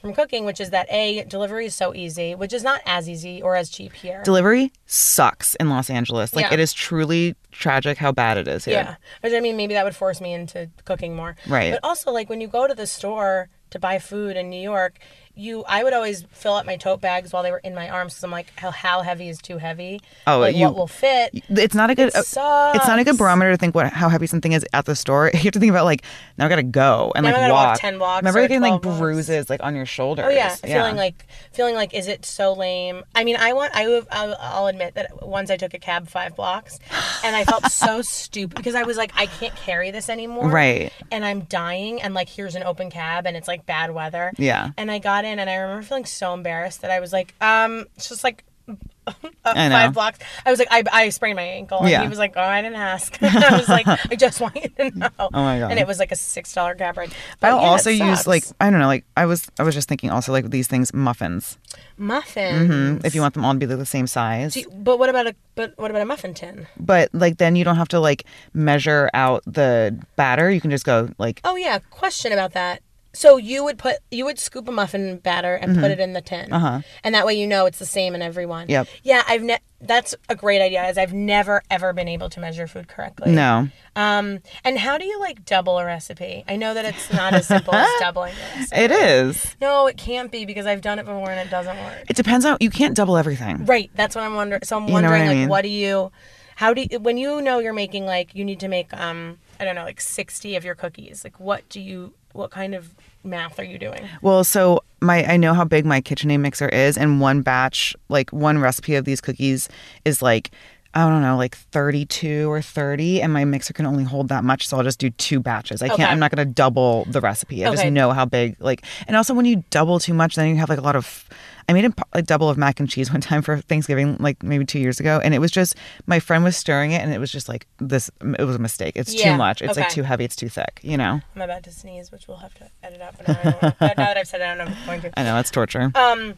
from 0.00 0.14
cooking, 0.14 0.44
which 0.44 0.60
is 0.60 0.70
that 0.70 0.86
a 0.90 1.24
delivery 1.24 1.66
is 1.66 1.74
so 1.74 1.94
easy, 1.94 2.34
which 2.34 2.52
is 2.52 2.62
not 2.62 2.80
as 2.86 3.08
easy 3.08 3.42
or 3.42 3.56
as 3.56 3.68
cheap 3.68 3.92
here. 3.94 4.22
Delivery 4.24 4.72
sucks 4.86 5.54
in 5.56 5.68
Los 5.68 5.90
Angeles. 5.90 6.34
Like 6.34 6.46
Yeah. 6.46 6.54
it 6.54 6.60
is 6.60 6.72
truly 6.72 7.34
tragic 7.50 7.98
how 7.98 8.12
bad 8.12 8.36
it 8.38 8.46
is 8.46 8.64
here. 8.64 8.74
Yeah. 8.74 8.94
Which 9.22 9.32
I 9.32 9.40
mean, 9.40 9.56
maybe 9.56 9.74
that 9.74 9.84
would 9.84 9.96
force 9.96 10.20
me 10.20 10.32
into 10.32 10.70
cooking 10.84 11.16
more. 11.16 11.36
Right. 11.48 11.72
But 11.72 11.80
also, 11.82 12.12
like 12.12 12.28
when 12.30 12.40
you 12.40 12.46
go 12.48 12.66
to 12.68 12.74
the 12.74 12.86
store 12.86 13.48
to 13.70 13.78
buy 13.78 13.98
food 13.98 14.36
in 14.36 14.48
New 14.50 14.60
York, 14.60 14.98
you 15.38 15.64
I 15.68 15.84
would 15.84 15.92
always 15.92 16.24
fill 16.32 16.54
up 16.54 16.66
my 16.66 16.76
tote 16.76 17.00
bags 17.00 17.32
while 17.32 17.42
they 17.42 17.50
were 17.50 17.58
in 17.58 17.74
my 17.74 17.88
arms 17.88 18.12
because 18.14 18.24
I'm 18.24 18.30
like, 18.30 18.52
how, 18.56 18.70
how 18.70 19.02
heavy 19.02 19.28
is 19.28 19.38
too 19.38 19.58
heavy? 19.58 20.00
Oh, 20.26 20.40
like, 20.40 20.56
you- 20.56 20.64
what 20.66 20.76
will 20.76 20.86
fit? 20.88 21.30
It's 21.48 21.74
not 21.74 21.90
a 21.90 21.94
good. 21.94 22.08
It 22.08 22.16
uh, 22.16 22.72
It's 22.74 22.86
not 22.88 22.98
a 22.98 23.04
good 23.04 23.16
barometer 23.16 23.52
to 23.52 23.56
think 23.56 23.74
what 23.74 23.92
how 23.92 24.08
heavy 24.08 24.26
something 24.26 24.52
is 24.52 24.64
at 24.72 24.84
the 24.84 24.96
store. 24.96 25.30
You 25.38 25.40
have 25.44 25.52
to 25.52 25.60
think 25.60 25.70
about 25.70 25.84
like 25.84 26.02
now 26.36 26.46
I 26.46 26.48
gotta 26.48 26.62
go 26.64 27.12
and 27.14 27.24
Now 27.24 27.32
like 27.32 27.52
walk 27.52 27.66
walk. 27.68 27.80
10 27.80 27.98
blocks 27.98 28.22
Remember 28.22 28.40
like 28.40 28.48
getting 28.48 28.60
like 28.62 28.82
blocks. 28.82 28.98
bruises 28.98 29.48
like 29.48 29.62
on 29.62 29.76
your 29.76 29.86
shoulders. 29.86 30.26
Oh 30.26 30.30
yeah, 30.30 30.48
feeling 30.56 30.96
like 30.96 31.26
feeling 31.52 31.74
like 31.76 31.94
is 31.94 32.08
it 32.08 32.24
so 32.26 32.52
lame? 32.52 33.04
I 33.14 33.22
mean, 33.24 33.36
I 33.36 33.52
want 33.52 33.70
I 33.74 33.84
I'll, 34.10 34.36
I'll 34.40 34.66
admit 34.66 34.94
that 34.94 35.26
once 35.26 35.50
I 35.50 35.56
took 35.56 35.74
a 35.74 35.78
cab 35.78 36.08
five 36.08 36.34
blocks, 36.34 36.78
and 37.24 37.36
I 37.36 37.44
felt 37.44 37.64
so 37.70 38.02
stupid 38.02 38.56
because 38.56 38.74
I 38.74 38.82
was 38.82 38.96
like, 38.96 39.12
I 39.16 39.26
can't 39.26 39.54
carry 39.54 39.90
this 39.92 40.08
anymore. 40.08 40.48
Right. 40.48 40.92
And 41.12 41.24
I'm 41.24 41.42
dying, 41.42 42.02
and 42.02 42.14
like 42.14 42.28
here's 42.28 42.54
an 42.56 42.62
open 42.64 42.90
cab, 42.90 43.26
and 43.26 43.36
it's 43.36 43.46
like 43.48 43.64
bad 43.64 43.92
weather. 43.92 44.32
Yeah. 44.36 44.70
And 44.76 44.90
I 44.90 44.98
got 44.98 45.24
in, 45.28 45.38
and 45.38 45.48
I 45.50 45.56
remember 45.56 45.82
feeling 45.82 46.04
so 46.06 46.34
embarrassed 46.34 46.80
that 46.82 46.90
I 46.90 47.00
was 47.00 47.12
like, 47.12 47.34
um, 47.40 47.86
it's 47.96 48.08
just 48.08 48.24
like. 48.24 48.44
Five 49.44 49.94
blocks. 49.94 50.18
I 50.44 50.50
was 50.50 50.58
like, 50.58 50.68
I, 50.70 50.82
I 50.92 51.08
sprained 51.08 51.36
my 51.36 51.42
ankle, 51.42 51.78
and 51.80 51.88
Yeah. 51.88 52.02
he 52.02 52.08
was 52.08 52.18
like, 52.18 52.34
"Oh, 52.36 52.42
I 52.42 52.60
didn't 52.60 52.76
ask." 52.76 53.16
I 53.22 53.56
was 53.56 53.66
like, 53.66 53.86
"I 53.88 54.14
just 54.16 54.38
want 54.42 54.56
you 54.56 54.68
to 54.68 54.90
know." 54.98 55.08
Oh 55.18 55.28
my 55.32 55.58
God. 55.58 55.70
And 55.70 55.80
it 55.80 55.86
was 55.86 55.98
like 55.98 56.12
a 56.12 56.16
six 56.16 56.52
dollar 56.52 56.74
cab 56.74 56.98
ride. 56.98 57.10
But 57.40 57.52
I'll 57.52 57.62
yeah, 57.62 57.68
also 57.68 57.88
use 57.88 58.26
like 58.26 58.44
I 58.60 58.68
don't 58.68 58.78
know 58.80 58.86
like 58.86 59.06
I 59.16 59.24
was 59.24 59.50
I 59.58 59.62
was 59.62 59.74
just 59.74 59.88
thinking 59.88 60.10
also 60.10 60.32
like 60.32 60.50
these 60.50 60.66
things 60.68 60.92
muffins 60.92 61.56
muffins. 61.96 62.70
Mm, 62.70 63.04
if 63.06 63.14
you 63.14 63.22
want 63.22 63.32
them 63.34 63.44
all 63.46 63.54
to 63.54 63.58
be 63.58 63.66
like, 63.66 63.78
the 63.78 63.86
same 63.86 64.06
size. 64.06 64.56
You- 64.56 64.68
but 64.70 64.98
what 64.98 65.08
about 65.08 65.26
a 65.26 65.34
but 65.54 65.72
what 65.78 65.90
about 65.90 66.02
a 66.02 66.06
muffin 66.06 66.34
tin? 66.34 66.66
but 66.78 67.08
like 67.14 67.38
then 67.38 67.56
you 67.56 67.64
don't 67.64 67.76
have 67.76 67.88
to 67.88 68.00
like 68.00 68.24
measure 68.52 69.08
out 69.14 69.42
the 69.46 69.98
batter. 70.16 70.50
You 70.50 70.60
can 70.60 70.70
just 70.70 70.84
go 70.84 71.08
like 71.18 71.40
Oh 71.44 71.56
yeah, 71.56 71.78
question 71.90 72.32
about 72.32 72.52
that. 72.52 72.82
So 73.14 73.36
you 73.36 73.64
would 73.64 73.78
put 73.78 73.96
you 74.10 74.24
would 74.26 74.38
scoop 74.38 74.68
a 74.68 74.72
muffin 74.72 75.18
batter 75.18 75.54
and 75.54 75.78
put 75.78 75.90
it 75.90 75.98
in 75.98 76.12
the 76.12 76.20
tin, 76.20 76.52
uh-huh. 76.52 76.82
and 77.02 77.14
that 77.14 77.26
way 77.26 77.34
you 77.34 77.46
know 77.46 77.66
it's 77.66 77.78
the 77.78 77.86
same 77.86 78.14
in 78.14 78.22
everyone. 78.22 78.68
Yep. 78.68 78.86
Yeah, 79.02 79.22
I've 79.26 79.42
ne- 79.42 79.58
that's 79.80 80.14
a 80.28 80.34
great 80.36 80.60
idea. 80.60 80.82
As 80.82 80.98
I've 80.98 81.14
never 81.14 81.62
ever 81.70 81.92
been 81.92 82.08
able 82.08 82.28
to 82.30 82.40
measure 82.40 82.66
food 82.66 82.86
correctly. 82.88 83.32
no. 83.32 83.68
Um, 83.96 84.40
and 84.62 84.78
how 84.78 84.96
do 84.98 85.04
you 85.04 85.18
like 85.18 85.44
double 85.44 85.78
a 85.78 85.84
recipe? 85.84 86.44
I 86.46 86.54
know 86.56 86.72
that 86.74 86.84
it's 86.84 87.12
not 87.12 87.34
as 87.34 87.48
simple 87.48 87.74
as 87.74 87.90
doubling 87.98 88.32
a 88.34 88.58
recipe. 88.58 88.80
It 88.80 88.90
is. 88.92 89.56
No, 89.60 89.86
it 89.88 89.96
can't 89.96 90.30
be 90.30 90.44
because 90.44 90.66
I've 90.66 90.82
done 90.82 91.00
it 91.00 91.06
before 91.06 91.30
and 91.30 91.40
it 91.40 91.50
doesn't 91.50 91.76
work. 91.76 92.04
It 92.08 92.14
depends 92.14 92.44
on 92.44 92.58
you 92.60 92.70
can't 92.70 92.94
double 92.94 93.16
everything. 93.16 93.64
Right. 93.64 93.90
That's 93.94 94.14
what 94.14 94.22
I'm 94.22 94.34
wondering. 94.34 94.62
So 94.62 94.76
I'm 94.76 94.86
know 94.86 94.92
what 94.92 95.02
wondering, 95.02 95.22
I 95.22 95.26
like, 95.28 95.36
mean? 95.36 95.48
what 95.48 95.62
do 95.62 95.68
you, 95.68 96.12
how 96.54 96.74
do 96.74 96.86
you, 96.88 97.00
when 97.00 97.16
you 97.16 97.40
know 97.40 97.58
you're 97.58 97.72
making, 97.72 98.04
like, 98.06 98.34
you 98.36 98.44
need 98.44 98.60
to 98.60 98.68
make, 98.68 98.92
um, 98.94 99.38
I 99.58 99.64
don't 99.64 99.74
know, 99.74 99.82
like 99.84 100.00
60 100.00 100.54
of 100.54 100.64
your 100.64 100.76
cookies. 100.76 101.24
Like, 101.24 101.40
what 101.40 101.68
do 101.68 101.80
you, 101.80 102.14
what 102.32 102.50
kind 102.50 102.74
of 102.74 102.94
math 103.24 103.58
are 103.58 103.64
you 103.64 103.78
doing? 103.78 104.08
Well, 104.22 104.44
so 104.44 104.82
my 105.00 105.24
I 105.24 105.36
know 105.36 105.54
how 105.54 105.64
big 105.64 105.84
my 105.84 106.00
KitchenAid 106.00 106.40
mixer 106.40 106.68
is, 106.68 106.96
and 106.96 107.20
one 107.20 107.42
batch, 107.42 107.94
like 108.08 108.30
one 108.30 108.58
recipe 108.58 108.94
of 108.94 109.04
these 109.04 109.20
cookies, 109.20 109.68
is 110.04 110.22
like 110.22 110.50
I 110.94 111.08
don't 111.08 111.22
know, 111.22 111.36
like 111.36 111.54
thirty-two 111.56 112.50
or 112.50 112.62
thirty, 112.62 113.20
and 113.20 113.32
my 113.32 113.44
mixer 113.44 113.72
can 113.72 113.86
only 113.86 114.04
hold 114.04 114.28
that 114.28 114.42
much, 114.42 114.66
so 114.68 114.76
I'll 114.78 114.82
just 114.82 114.98
do 114.98 115.10
two 115.10 115.38
batches. 115.38 115.82
I 115.82 115.88
can't. 115.88 116.00
Okay. 116.00 116.10
I'm 116.10 116.18
not 116.18 116.30
going 116.34 116.46
to 116.46 116.52
double 116.52 117.04
the 117.04 117.20
recipe. 117.20 117.64
I 117.64 117.68
Okay. 117.68 117.76
just 117.76 117.92
know 117.92 118.10
how 118.12 118.24
big. 118.24 118.56
Like, 118.58 118.84
and 119.06 119.16
also 119.16 119.34
when 119.34 119.44
you 119.44 119.62
double 119.70 119.98
too 120.00 120.14
much, 120.14 120.34
then 120.34 120.48
you 120.48 120.56
have 120.56 120.68
like 120.68 120.78
a 120.78 120.82
lot 120.82 120.96
of. 120.96 121.28
I 121.68 121.74
made 121.74 121.92
a, 122.14 122.22
double 122.22 122.48
of 122.48 122.56
mac 122.56 122.80
and 122.80 122.88
cheese 122.88 123.12
one 123.12 123.20
time 123.20 123.42
for 123.42 123.58
Thanksgiving, 123.58 124.16
like 124.18 124.42
maybe 124.42 124.64
two 124.64 124.78
years 124.78 124.98
ago, 124.98 125.20
and 125.22 125.34
it 125.34 125.38
was 125.38 125.50
just 125.50 125.76
my 126.06 126.18
friend 126.20 126.42
was 126.42 126.56
stirring 126.56 126.92
it, 126.92 127.02
and 127.02 127.12
it 127.12 127.18
was 127.18 127.30
just 127.30 127.48
like 127.50 127.66
this. 127.78 128.10
It 128.38 128.44
was 128.44 128.56
a 128.56 128.58
mistake. 128.58 128.94
It's 128.96 129.14
Yeah, 129.14 129.32
too 129.32 129.36
much. 129.36 129.60
It's 129.60 129.76
like 129.76 129.90
too 129.90 130.02
heavy. 130.04 130.24
It's 130.24 130.36
too 130.36 130.48
thick. 130.48 130.80
You 130.82 130.96
know. 130.96 131.20
I'm 131.36 131.42
about 131.42 131.64
to 131.64 131.70
sneeze, 131.70 132.10
which 132.10 132.26
we'll 132.26 132.38
have 132.38 132.54
to 132.54 132.70
edit 132.82 133.02
out. 133.02 133.14
But 133.18 133.28
now, 133.28 133.74
now 133.80 133.94
that 133.94 134.16
I've 134.16 134.26
said 134.26 134.40
it, 134.40 134.44
I 134.44 134.54
don't 134.54 134.66
know 134.66 134.72
if 134.72 134.78
I'm 134.80 134.86
going 134.86 135.12
to. 135.12 135.18
I 135.20 135.22
know 135.22 135.38
it's 135.38 135.50
torture. 135.50 135.92
Um, 135.94 136.34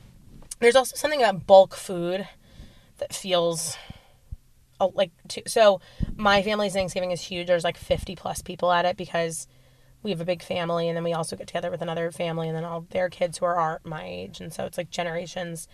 there's 0.58 0.74
also 0.76 0.96
something 0.96 1.22
about 1.22 1.46
bulk 1.46 1.76
food 1.76 2.26
that 2.98 3.14
feels 3.14 3.78
uh, 4.80 4.88
like 4.94 5.10
too, 5.28 5.42
so 5.46 5.80
my 6.16 6.42
family's 6.42 6.72
Thanksgiving 6.72 7.10
is 7.10 7.20
huge. 7.20 7.46
There's 7.46 7.64
like 7.64 7.76
50 7.76 8.16
plus 8.16 8.42
people 8.42 8.72
at 8.72 8.84
it 8.84 8.96
because 8.96 9.46
we 10.02 10.10
have 10.10 10.20
a 10.20 10.24
big 10.24 10.42
family 10.42 10.88
and 10.88 10.96
then 10.96 11.04
we 11.04 11.12
also 11.12 11.36
get 11.36 11.46
together 11.46 11.70
with 11.70 11.82
another 11.82 12.10
family 12.10 12.48
and 12.48 12.56
then 12.56 12.64
all 12.64 12.86
their 12.90 13.08
kids 13.10 13.38
who 13.38 13.44
are 13.44 13.56
our, 13.56 13.80
my 13.84 14.04
age 14.06 14.40
and 14.40 14.52
so 14.52 14.64
it's 14.64 14.78
like 14.78 14.90
generations. 14.90 15.68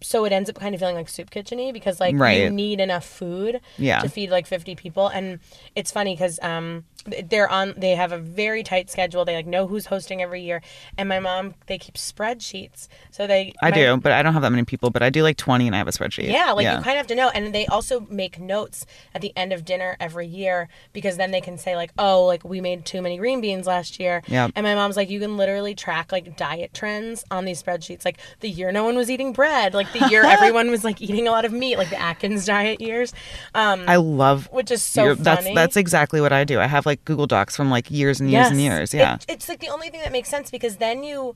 so 0.00 0.24
it 0.24 0.32
ends 0.32 0.48
up 0.50 0.56
kind 0.56 0.74
of 0.74 0.80
feeling 0.80 0.94
like 0.94 1.08
soup 1.08 1.30
kitcheny 1.30 1.72
because 1.72 1.98
like 1.98 2.14
you 2.44 2.50
need 2.50 2.78
enough 2.80 3.04
food 3.04 3.60
Yeah. 3.78 4.00
to 4.00 4.08
feed 4.08 4.30
like 4.30 4.46
50 4.46 4.74
people 4.76 5.08
and 5.08 5.40
it's 5.74 5.90
funny 5.90 6.14
because 6.14 6.38
um 6.42 6.84
they're 7.28 7.48
on 7.48 7.74
they 7.76 7.94
have 7.94 8.12
a 8.12 8.18
very 8.18 8.62
tight 8.62 8.90
schedule 8.90 9.24
they 9.24 9.34
like 9.36 9.46
know 9.46 9.66
who's 9.66 9.86
hosting 9.86 10.22
every 10.22 10.40
year 10.42 10.62
and 10.96 11.08
my 11.08 11.20
mom 11.20 11.54
they 11.66 11.76
keep 11.78 11.96
spreadsheets 11.96 12.88
so 13.10 13.26
they 13.26 13.52
I 13.62 13.70
my- 13.70 13.76
do, 13.76 13.96
but 13.98 14.12
I 14.12 14.22
don't 14.22 14.32
have 14.32 14.42
that 14.42 14.50
many 14.50 14.64
people. 14.64 14.90
But 14.90 15.02
I 15.02 15.10
do 15.10 15.22
like 15.22 15.36
twenty, 15.36 15.66
and 15.66 15.74
I 15.74 15.78
have 15.78 15.86
a 15.88 15.92
spreadsheet. 15.92 16.28
yeah, 16.30 16.50
like 16.52 16.64
you 16.64 16.72
kind 16.82 16.90
of 16.90 16.96
have 16.96 17.06
to 17.08 17.14
know. 17.14 17.28
And 17.28 17.54
they 17.54 17.66
also 17.66 18.00
make 18.10 18.40
notes 18.40 18.86
at 19.14 19.20
the 19.20 19.32
end 19.36 19.52
of 19.52 19.64
dinner 19.64 19.96
every 20.00 20.26
year 20.26 20.68
because 20.92 21.16
then 21.16 21.30
they 21.30 21.40
can 21.40 21.56
say, 21.56 21.76
like, 21.76 21.92
oh, 21.96 22.24
like 22.26 22.42
we 22.44 22.60
made 22.60 22.84
too 22.84 23.00
many 23.02 23.16
green 23.16 23.40
beans 23.40 23.66
last 23.68 24.00
year. 24.00 24.22
Yep. 24.26 24.52
And 24.56 24.64
my 24.64 24.74
mom's 24.74 24.96
like, 24.96 25.10
you 25.10 25.20
can 25.20 25.36
literally 25.36 25.74
track 25.76 26.10
like 26.10 26.36
diet 26.36 26.74
trends 26.74 27.24
on 27.30 27.44
these 27.44 27.62
spreadsheets. 27.62 28.04
Like 28.04 28.18
the 28.40 28.48
year 28.50 28.72
no 28.72 28.82
one 28.84 28.96
was 28.96 29.08
eating 29.10 29.32
bread, 29.32 29.74
like 29.74 29.92
the 29.92 30.08
year 30.08 30.24
everyone 30.26 30.70
was 30.70 30.82
like 30.82 31.00
eating 31.00 31.28
a 31.28 31.30
lot 31.30 31.44
of 31.44 31.52
meat, 31.52 31.76
like 31.78 31.90
the 31.90 32.00
Atkins 32.00 32.46
diet 32.46 32.80
years. 32.80 33.12
Um, 33.54 33.84
I 33.86 33.96
love. 33.96 34.48
which 34.52 34.70
is 34.72 34.82
so 34.82 35.04
your- 35.04 35.14
that's 35.14 35.42
funny. 35.44 35.54
that's 35.54 35.76
exactly 35.76 36.20
what 36.20 36.32
I 36.32 36.42
do. 36.44 36.58
I 36.58 36.66
have 36.66 36.84
like 36.84 36.93
Google 37.04 37.26
Docs 37.26 37.56
from 37.56 37.70
like 37.70 37.90
years 37.90 38.20
and 38.20 38.30
years 38.30 38.48
and 38.50 38.60
years. 38.60 38.94
It- 38.94 38.98
Yeah. 38.98 39.18
it's 39.28 39.48
like 39.48 39.60
the 39.60 39.68
only 39.68 39.90
thing 39.90 40.00
that 40.00 40.12
makes 40.12 40.28
sense 40.28 40.50
because 40.50 40.76
then 40.76 41.02
you 41.02 41.34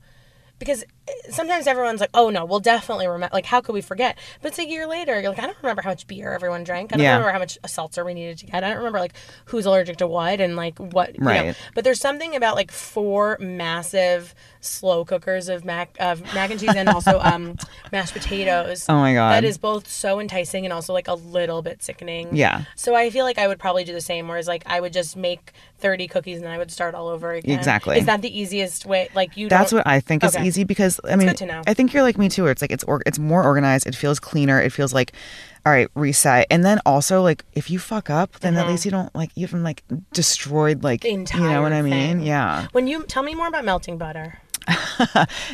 because 0.59 0.83
sometimes 1.29 1.67
everyone's 1.67 1.99
like, 2.01 2.09
oh 2.13 2.29
no, 2.29 2.45
we'll 2.45 2.59
definitely 2.59 3.07
remember. 3.07 3.33
Like, 3.33 3.45
how 3.45 3.61
could 3.61 3.73
we 3.73 3.81
forget? 3.81 4.17
But 4.41 4.49
it's 4.49 4.59
a 4.59 4.67
year 4.67 4.87
later, 4.87 5.19
you're 5.19 5.29
like, 5.29 5.39
I 5.39 5.45
don't 5.45 5.57
remember 5.61 5.81
how 5.81 5.89
much 5.89 6.07
beer 6.07 6.33
everyone 6.33 6.63
drank. 6.63 6.93
I 6.93 6.97
don't 6.97 7.03
Yeah. 7.03 7.11
remember 7.13 7.31
how 7.31 7.39
much 7.39 7.57
seltzer 7.65 8.03
we 8.05 8.13
needed 8.13 8.37
to 8.39 8.45
get. 8.47 8.55
I 8.63 8.67
don't 8.69 8.77
remember 8.77 8.99
like 8.99 9.13
who's 9.45 9.65
allergic 9.65 9.97
to 9.97 10.07
what 10.07 10.39
and 10.41 10.55
like 10.55 10.77
what. 10.79 11.15
you 11.17 11.23
know. 11.23 11.29
Right. 11.29 11.55
But 11.75 11.83
there's 11.83 11.99
something 11.99 12.35
about 12.35 12.55
like 12.55 12.71
four 12.71 13.37
massive 13.39 14.33
slow 14.61 15.05
cookers 15.05 15.47
of 15.47 15.63
mac 15.63 15.95
of 16.01 16.21
mac 16.33 16.51
and 16.51 16.59
cheese 16.59 16.75
and 16.75 16.89
also 16.89 17.19
um 17.23 17.55
mashed 17.91 18.13
potatoes. 18.13 18.85
Oh 18.89 18.95
my 18.95 19.13
God. 19.13 19.31
That 19.33 19.43
is 19.43 19.57
both 19.57 19.87
so 19.87 20.19
enticing 20.19 20.65
and 20.65 20.73
also 20.73 20.91
like 20.93 21.07
a 21.07 21.13
little 21.13 21.61
bit 21.61 21.81
sickening. 21.83 22.35
Yeah. 22.35 22.63
So 22.75 22.95
I 22.95 23.09
feel 23.09 23.25
like 23.25 23.37
I 23.37 23.47
would 23.47 23.59
probably 23.59 23.83
do 23.83 23.93
the 23.93 24.01
same. 24.01 24.27
Whereas 24.27 24.47
like 24.47 24.63
I 24.65 24.79
would 24.79 24.93
just 24.93 25.15
make 25.15 25.53
thirty 25.77 26.07
cookies 26.07 26.39
and 26.39 26.47
I 26.49 26.57
would 26.57 26.71
start 26.71 26.93
all 26.95 27.07
over 27.07 27.31
again. 27.33 27.57
Exactly. 27.57 27.97
Is 27.99 28.05
that 28.05 28.21
the 28.21 28.37
easiest 28.37 28.85
way? 28.85 29.09
Like 29.15 29.37
you. 29.37 29.47
That's 29.49 29.71
what 29.71 29.87
I 29.87 29.99
think 30.01 30.23
is 30.23 30.35
easy 30.37 30.63
because 30.65 30.98
I 31.09 31.15
mean 31.15 31.27
good 31.27 31.37
to 31.37 31.45
know. 31.45 31.61
I 31.67 31.73
think 31.73 31.93
you're 31.93 32.03
like 32.03 32.17
me 32.17 32.29
too. 32.29 32.43
Where 32.43 32.51
it's 32.51 32.61
like 32.61 32.71
it's 32.71 32.83
or, 32.85 33.01
it's 33.05 33.19
more 33.19 33.43
organized. 33.43 33.87
It 33.87 33.95
feels 33.95 34.19
cleaner. 34.19 34.61
It 34.61 34.71
feels 34.71 34.93
like 34.93 35.13
all 35.65 35.73
right, 35.73 35.89
reset. 35.95 36.47
And 36.49 36.63
then 36.63 36.79
also 36.85 37.21
like 37.21 37.43
if 37.53 37.69
you 37.69 37.79
fuck 37.79 38.09
up, 38.09 38.39
then 38.39 38.55
at 38.57 38.67
least 38.67 38.85
you 38.85 38.91
don't 38.91 39.13
like 39.13 39.31
you 39.35 39.45
haven't 39.45 39.63
like 39.63 39.83
destroyed 40.13 40.83
like 40.83 41.01
Mm-hmm. 41.01 41.37
The 41.37 41.43
you 41.43 41.49
know 41.49 41.61
what 41.61 41.73
I 41.73 41.81
mean? 41.81 42.21
Yeah. 42.21 42.67
When 42.71 42.87
you 42.87 43.03
tell 43.03 43.23
me 43.23 43.35
more 43.35 43.47
about 43.47 43.65
melting 43.65 43.97
butter. 43.97 44.39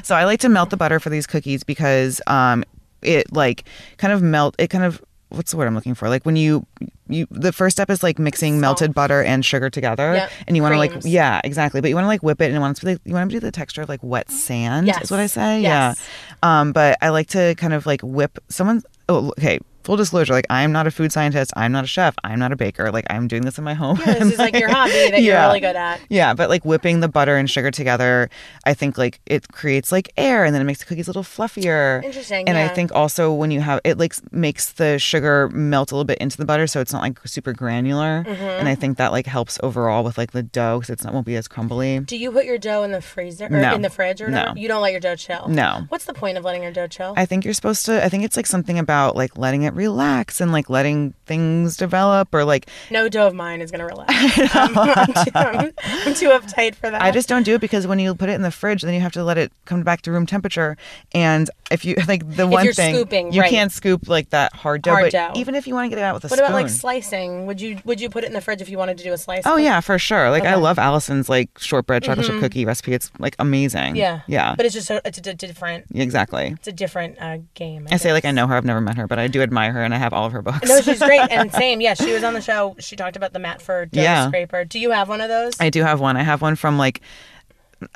So 0.04 0.16
I 0.16 0.26
like 0.26 0.40
to 0.42 0.50
melt 0.50 0.70
the 0.72 0.78
butter 0.78 1.00
for 1.00 1.10
these 1.10 1.28
cookies 1.28 1.64
because 1.64 2.22
um 2.28 2.64
it 3.02 3.32
like 3.32 3.64
kind 3.98 4.12
of 4.12 4.22
melt 4.22 4.56
it 4.58 4.70
kind 4.70 4.84
of 4.84 5.04
what's 5.36 5.52
the 5.52 5.58
word 5.58 5.68
I'm 5.68 5.76
looking 5.76 5.94
for? 5.96 6.10
Like 6.10 6.26
when 6.26 6.36
you 6.36 6.66
you 7.08 7.28
the 7.30 7.52
first 7.54 7.76
step 7.76 7.90
is 7.90 8.02
like 8.02 8.18
mixing 8.18 8.60
melted 8.60 8.94
butter 8.94 9.22
and 9.22 9.46
sugar 9.46 9.70
together 9.70 10.16
Yep. 10.16 10.32
and 10.48 10.56
you 10.58 10.64
want 10.64 10.74
to 10.74 10.80
like 10.80 10.94
yeah, 11.04 11.40
exactly. 11.44 11.82
But 11.82 11.90
you 11.90 11.96
want 11.96 12.06
to 12.06 12.08
like 12.10 12.24
whip 12.24 12.42
it 12.42 12.46
and 12.46 12.54
you 12.54 12.60
want 12.60 12.78
it 12.78 12.80
to 12.80 12.86
be 12.86 12.92
like, 12.94 13.02
you 13.06 13.14
want 13.14 13.30
to 13.30 13.36
do 13.36 13.40
the 13.40 13.52
texture 13.52 13.82
of 13.84 13.90
like 13.90 14.00
wet 14.02 14.32
sand 14.32 14.88
Yes. 14.88 15.04
is 15.04 15.12
what 15.12 15.20
I 15.20 15.28
say. 15.28 15.62
Yes. 15.62 16.00
Yeah. 16.44 16.60
Um 16.60 16.72
but 16.72 16.98
I 17.02 17.10
like 17.10 17.28
to 17.30 17.54
kind 17.56 17.74
of 17.74 17.86
like 17.86 18.02
whip 18.02 18.40
someone 18.50 18.82
oh 19.10 19.30
okay, 19.38 19.60
full 19.86 19.96
disclosure 19.96 20.34
like 20.34 20.48
I'm 20.50 20.72
not 20.72 20.88
a 20.88 20.92
food 20.92 21.12
scientist, 21.12 21.54
I'm 21.56 21.72
not 21.72 21.84
a 21.84 21.88
chef, 21.88 22.16
I'm 22.24 22.40
not 22.40 22.52
a 22.52 22.56
baker. 22.56 22.92
Like 22.92 23.06
I'm 23.10 23.28
doing 23.28 23.44
this 23.44 23.58
in 23.58 23.64
my 23.64 23.76
home. 23.76 23.98
Yeah, 24.06 24.16
This 24.16 24.34
is 24.34 24.40
like 24.40 24.58
your 24.58 24.68
hobby 24.78 24.92
that 25.12 25.22
you're 25.22 25.40
really 25.40 25.60
good 25.60 25.76
at. 25.76 26.02
Yeah, 26.10 26.34
but 26.34 26.50
like 26.50 26.66
whipping 26.66 27.00
the 27.00 27.08
butter 27.08 27.38
and 27.38 27.50
sugar 27.50 27.70
together, 27.72 28.30
I 28.66 28.74
think 28.74 28.98
like 28.98 29.20
it 29.28 29.48
creates 29.52 29.92
like 29.92 30.12
air 30.18 30.44
and 30.44 30.54
then 30.54 30.62
it 30.62 30.66
makes 30.66 30.80
the 30.80 30.86
cookies 30.86 31.08
a 31.08 31.12
little 31.12 31.24
fluffier. 31.24 32.04
Interesting, 32.04 32.50
And 32.50 32.58
I 32.58 32.68
think 32.68 32.92
also 32.94 33.32
when 33.32 33.52
you 33.52 33.62
have 33.62 33.80
it 33.84 33.98
like 33.98 34.16
makes 34.34 34.72
the 34.74 34.98
sugar 35.00 35.50
melt 35.50 35.92
a 35.92 35.96
little 35.96 36.06
bit 36.06 36.18
into 36.18 36.38
the 36.38 36.46
butter 36.46 36.66
so 36.68 36.82
it's 36.82 36.92
not 36.92 37.02
like 37.04 37.20
super 37.28 37.54
granular. 37.54 38.24
Mm-hmm. 38.28 38.42
And 38.44 38.68
I 38.68 38.74
think 38.76 38.98
that 38.98 39.12
like 39.12 39.28
helps 39.28 39.60
overall 39.62 40.04
with 40.04 40.18
like 40.18 40.32
the 40.32 40.44
dough 40.44 40.80
because 40.80 40.90
it's 40.90 41.04
not 41.04 41.14
won't 41.14 41.26
be 41.28 41.36
as 41.36 41.48
crumbly. 41.48 42.00
Do 42.00 42.18
you 42.18 42.32
put 42.32 42.46
your 42.46 42.58
dough 42.58 42.82
in 42.84 42.92
the 42.92 43.02
freezer 43.02 43.46
or 43.46 43.50
No. 43.50 43.76
in 43.76 43.82
the 43.84 43.90
fridge 43.92 44.20
or 44.22 44.30
No. 44.30 44.54
You 44.56 44.68
don't 44.68 44.82
let 44.82 44.92
your 44.92 45.00
dough 45.02 45.16
chill. 45.16 45.48
No. 45.48 45.86
What's 45.90 46.06
the 46.06 46.14
point 46.14 46.38
of 46.40 46.44
letting 46.44 46.64
your 46.64 46.72
dough 46.72 46.88
chill? 46.88 47.14
I 47.16 47.26
think 47.26 47.46
you're 47.46 47.54
supposed 47.54 47.86
to 47.86 48.04
I 48.04 48.10
think 48.10 48.24
it's 48.24 48.36
like 48.36 48.48
something 48.48 48.80
about 48.80 49.16
like 49.16 49.38
letting 49.38 49.62
it 49.64 49.75
relax 49.76 50.42
and 50.42 50.52
like 50.52 50.70
letting 50.70 51.14
things 51.26 51.76
develop 51.78 52.34
or 52.34 52.44
like 52.46 52.68
no 52.92 53.10
dough 53.10 53.28
of 53.28 53.34
mine 53.34 53.62
is 53.62 53.72
gonna 53.72 53.86
relax. 53.86 54.12
I'm, 54.56 54.78
I'm, 54.78 55.08
too, 55.08 55.32
I'm, 55.36 55.74
I'm 56.06 56.14
too 56.14 56.30
uptight 56.30 56.76
for 56.76 56.90
that. 56.90 57.02
I 57.02 57.12
just 57.12 57.28
don't 57.30 57.44
do 57.44 57.56
it 57.56 57.62
because 57.62 57.86
when 57.88 58.00
you 58.00 58.16
put 58.16 58.30
it 58.30 58.34
in 58.34 58.42
the 58.42 58.52
fridge, 58.52 58.82
then 58.84 58.94
you 58.94 59.00
have 59.02 59.12
to 59.14 59.24
let 59.24 59.38
it 59.38 59.52
come 59.66 59.84
back 59.84 60.02
to 60.04 60.12
room 60.12 60.26
temperature. 60.26 60.78
And 61.14 61.50
if 61.72 61.84
you 61.86 61.96
like 62.08 62.28
the 62.36 62.48
one 62.48 62.72
thing, 62.72 62.96
scooping, 62.96 63.34
you 63.34 63.42
right. 63.42 63.50
can't 63.50 63.72
scoop 63.72 64.08
like 64.08 64.30
that 64.32 64.54
hard 64.54 64.82
dough. 64.82 64.92
Hard 64.92 65.04
but 65.06 65.12
dough. 65.12 65.32
even 65.36 65.56
if 65.56 65.68
you 65.68 65.74
want 65.74 65.86
to 65.86 65.90
get 65.90 66.00
it 66.00 66.04
out 66.04 66.14
with 66.16 66.24
a 66.26 66.28
What 66.28 66.38
spoon. 66.38 66.46
about 66.48 66.56
like 66.56 66.70
slicing? 66.70 67.46
Would 67.46 67.60
you 67.62 67.80
would 67.86 68.00
you 68.00 68.10
put 68.10 68.24
it 68.24 68.28
in 68.28 68.34
the 68.34 68.42
fridge 68.42 68.62
if 68.62 68.70
you 68.70 68.78
wanted 68.78 68.98
to 69.00 69.04
do 69.04 69.14
a 69.14 69.18
slice? 69.18 69.44
oh 69.46 69.58
yeah, 69.58 69.82
for 69.82 70.00
sure. 70.00 70.30
Like 70.30 70.44
I 70.44 70.46
Okay. 70.46 70.54
Mm-hmm. 70.54 70.64
love 70.64 70.78
Alison's 70.80 71.28
like 71.28 71.50
shortbread 71.58 72.04
chocolate 72.04 72.28
chip 72.28 72.40
cookie 72.40 72.66
recipe. 72.66 72.94
It's 72.94 73.12
like 73.20 73.36
amazing. 73.40 73.96
Yeah. 73.96 74.22
yeah, 74.28 74.56
But 74.56 74.66
it's 74.66 74.76
just 74.76 74.90
a, 74.90 75.02
it's 75.06 75.18
a 75.18 75.22
di- 75.22 75.34
different 75.34 75.86
exactly. 75.94 76.54
it's 76.58 76.68
a 76.68 76.72
different 76.72 77.18
uh, 77.20 77.40
game. 77.56 77.88
I 77.92 77.98
say 77.98 78.14
like. 78.14 78.26
I 78.26 78.32
know 78.32 78.48
her. 78.48 78.56
I've 78.56 78.66
never 78.66 78.82
met 78.82 78.96
her, 78.98 79.08
but 79.08 79.20
I 79.20 79.28
do 79.28 79.42
admire 79.42 79.65
her, 79.70 79.84
and 79.84 79.94
I 79.94 79.98
have 79.98 80.14
all 80.14 80.26
of 80.26 80.32
her 80.34 80.42
books. 80.42 80.68
No, 80.68 80.82
she's 80.82 81.00
great 81.00 81.22
and 81.32 81.52
same. 81.54 81.82
Yeah, 81.82 81.94
she 81.94 82.14
was 82.14 82.24
on 82.24 82.34
the 82.34 82.42
show. 82.42 82.76
She 82.80 82.96
talked 82.96 83.16
about 83.16 83.34
the 83.34 83.40
Matfer 83.40 83.90
dough 83.92 84.02
Yeah. 84.02 84.28
scraper. 84.28 84.66
Do 84.66 84.80
you 84.80 84.92
have 84.92 85.10
one 85.10 85.22
of 85.22 85.30
those? 85.30 85.54
I 85.60 85.70
do 85.70 85.84
have 85.84 86.00
one. 86.00 86.18
I 86.18 86.24
have 86.24 86.42
one 86.42 86.56
from 86.56 86.78
like 86.78 87.02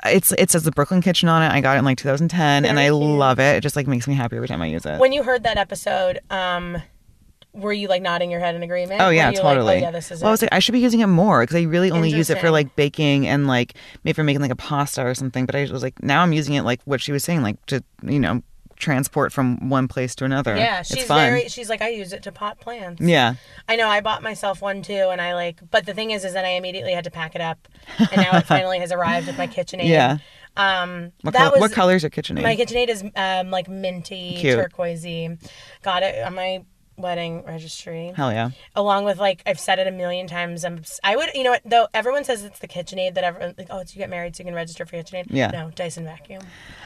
it's 0.04 0.32
it 0.32 0.50
says 0.50 0.62
the 0.64 0.70
Brooklyn 0.72 1.00
Kitchen 1.00 1.28
on 1.28 1.42
it. 1.42 1.50
I 1.52 1.60
got 1.60 1.76
it 1.76 1.78
in 1.80 1.84
like 1.84 1.98
2010, 1.98 2.64
and 2.64 2.78
I 2.78 2.84
cute. 2.88 2.94
love 2.96 3.38
it. 3.40 3.56
It 3.56 3.60
just 3.62 3.76
like 3.76 3.86
makes 3.86 4.06
me 4.06 4.14
happy 4.14 4.36
every 4.36 4.48
time 4.48 4.62
I 4.62 4.66
use 4.66 4.84
it. 4.86 4.98
when 5.00 5.12
you 5.12 5.22
heard 5.22 5.42
that 5.44 5.56
episode, 5.56 6.20
um, 6.30 6.80
were 7.52 7.72
you 7.72 7.88
like 7.88 8.02
nodding 8.02 8.30
your 8.30 8.38
head 8.40 8.54
in 8.54 8.62
agreement? 8.62 9.00
Oh 9.00 9.08
yeah, 9.08 9.30
you 9.30 9.36
like, 9.36 9.42
totally. 9.42 9.76
oh 9.76 9.80
yeah, 9.80 9.90
this 9.90 10.12
is 10.12 10.20
well, 10.20 10.28
I 10.28 10.30
was 10.32 10.42
like, 10.42 10.52
I 10.52 10.58
should 10.60 10.72
be 10.72 10.80
using 10.80 11.00
it 11.00 11.06
more 11.06 11.42
because 11.42 11.56
I 11.56 11.62
really 11.62 11.90
only 11.90 12.10
use 12.10 12.30
it 12.30 12.38
for 12.38 12.50
like 12.50 12.76
baking 12.76 13.26
and 13.26 13.46
like 13.48 13.74
maybe 14.04 14.14
for 14.14 14.22
making 14.22 14.42
like 14.42 14.52
a 14.52 14.56
pasta 14.56 15.02
or 15.04 15.14
something. 15.14 15.46
But 15.46 15.56
I 15.56 15.62
was 15.72 15.82
like, 15.82 16.00
now 16.02 16.22
I'm 16.22 16.32
using 16.32 16.54
it 16.54 16.62
like 16.62 16.80
what 16.84 17.00
she 17.00 17.10
was 17.10 17.24
saying, 17.24 17.42
like 17.42 17.64
to 17.66 17.82
you 18.04 18.20
know 18.20 18.42
transport 18.80 19.32
from 19.32 19.68
one 19.68 19.86
place 19.86 20.14
to 20.16 20.24
another. 20.24 20.56
yeah, 20.56 20.82
she's 20.82 21.04
very. 21.04 21.48
She's 21.48 21.68
like, 21.68 21.80
I 21.82 21.90
use 21.90 22.12
it 22.12 22.22
to 22.24 22.32
pot 22.32 22.58
plants. 22.60 23.00
yeah, 23.00 23.34
I 23.68 23.76
know. 23.76 23.88
I 23.88 24.00
bought 24.00 24.22
myself 24.22 24.60
one 24.60 24.82
too, 24.82 25.08
and 25.10 25.20
I 25.20 25.34
like. 25.34 25.60
But 25.70 25.86
the 25.86 25.94
thing 25.94 26.10
is, 26.10 26.24
is 26.24 26.32
that 26.32 26.44
I 26.44 26.50
immediately 26.50 26.92
had 26.92 27.04
to 27.04 27.10
pack 27.10 27.34
it 27.34 27.40
up, 27.40 27.68
and 27.98 28.16
now 28.16 28.36
it 28.38 28.46
finally 28.46 28.78
has 28.80 28.90
arrived 28.90 29.26
with 29.28 29.38
my 29.38 29.46
KitchenAid. 29.46 29.86
Yeah. 29.88 30.18
Um, 30.56 31.12
what, 31.22 31.32
that 31.34 31.42
col- 31.42 31.52
was 31.52 31.60
what 31.60 31.72
colors 31.72 32.04
are 32.04 32.10
KitchenAid? 32.10 32.42
my 32.42 32.56
KitchenAid 32.56 32.88
is 32.88 33.04
um 33.14 33.50
like 33.50 33.68
minty, 33.68 34.36
Cute. 34.36 34.58
turquoisey. 34.58 35.38
Got 35.82 36.02
it 36.02 36.24
on 36.24 36.34
my 36.34 36.64
wedding 37.00 37.44
registry. 37.44 38.12
Hell 38.16 38.32
yeah. 38.32 38.50
along 38.76 39.04
with 39.04 39.18
like 39.18 39.42
I've 39.46 39.60
said 39.60 39.78
it 39.78 39.86
a 39.86 39.90
million 39.90 40.26
times. 40.26 40.64
I'm 40.64 40.82
I 41.02 41.16
would 41.16 41.30
you 41.34 41.42
know 41.42 41.50
what 41.50 41.62
though 41.64 41.88
everyone 41.94 42.24
says 42.24 42.44
it's 42.44 42.58
the 42.58 42.68
KitchenAid 42.68 43.14
that 43.14 43.24
everyone 43.24 43.54
like 43.58 43.68
oh 43.70 43.78
you 43.80 43.96
get 43.98 44.10
married 44.10 44.36
so 44.36 44.42
you 44.42 44.46
can 44.46 44.54
register 44.54 44.84
for 44.86 44.96
KitchenAid. 44.96 45.26
Yeah. 45.30 45.50
No 45.50 45.70
Dyson 45.70 46.04
vacuum. 46.04 46.42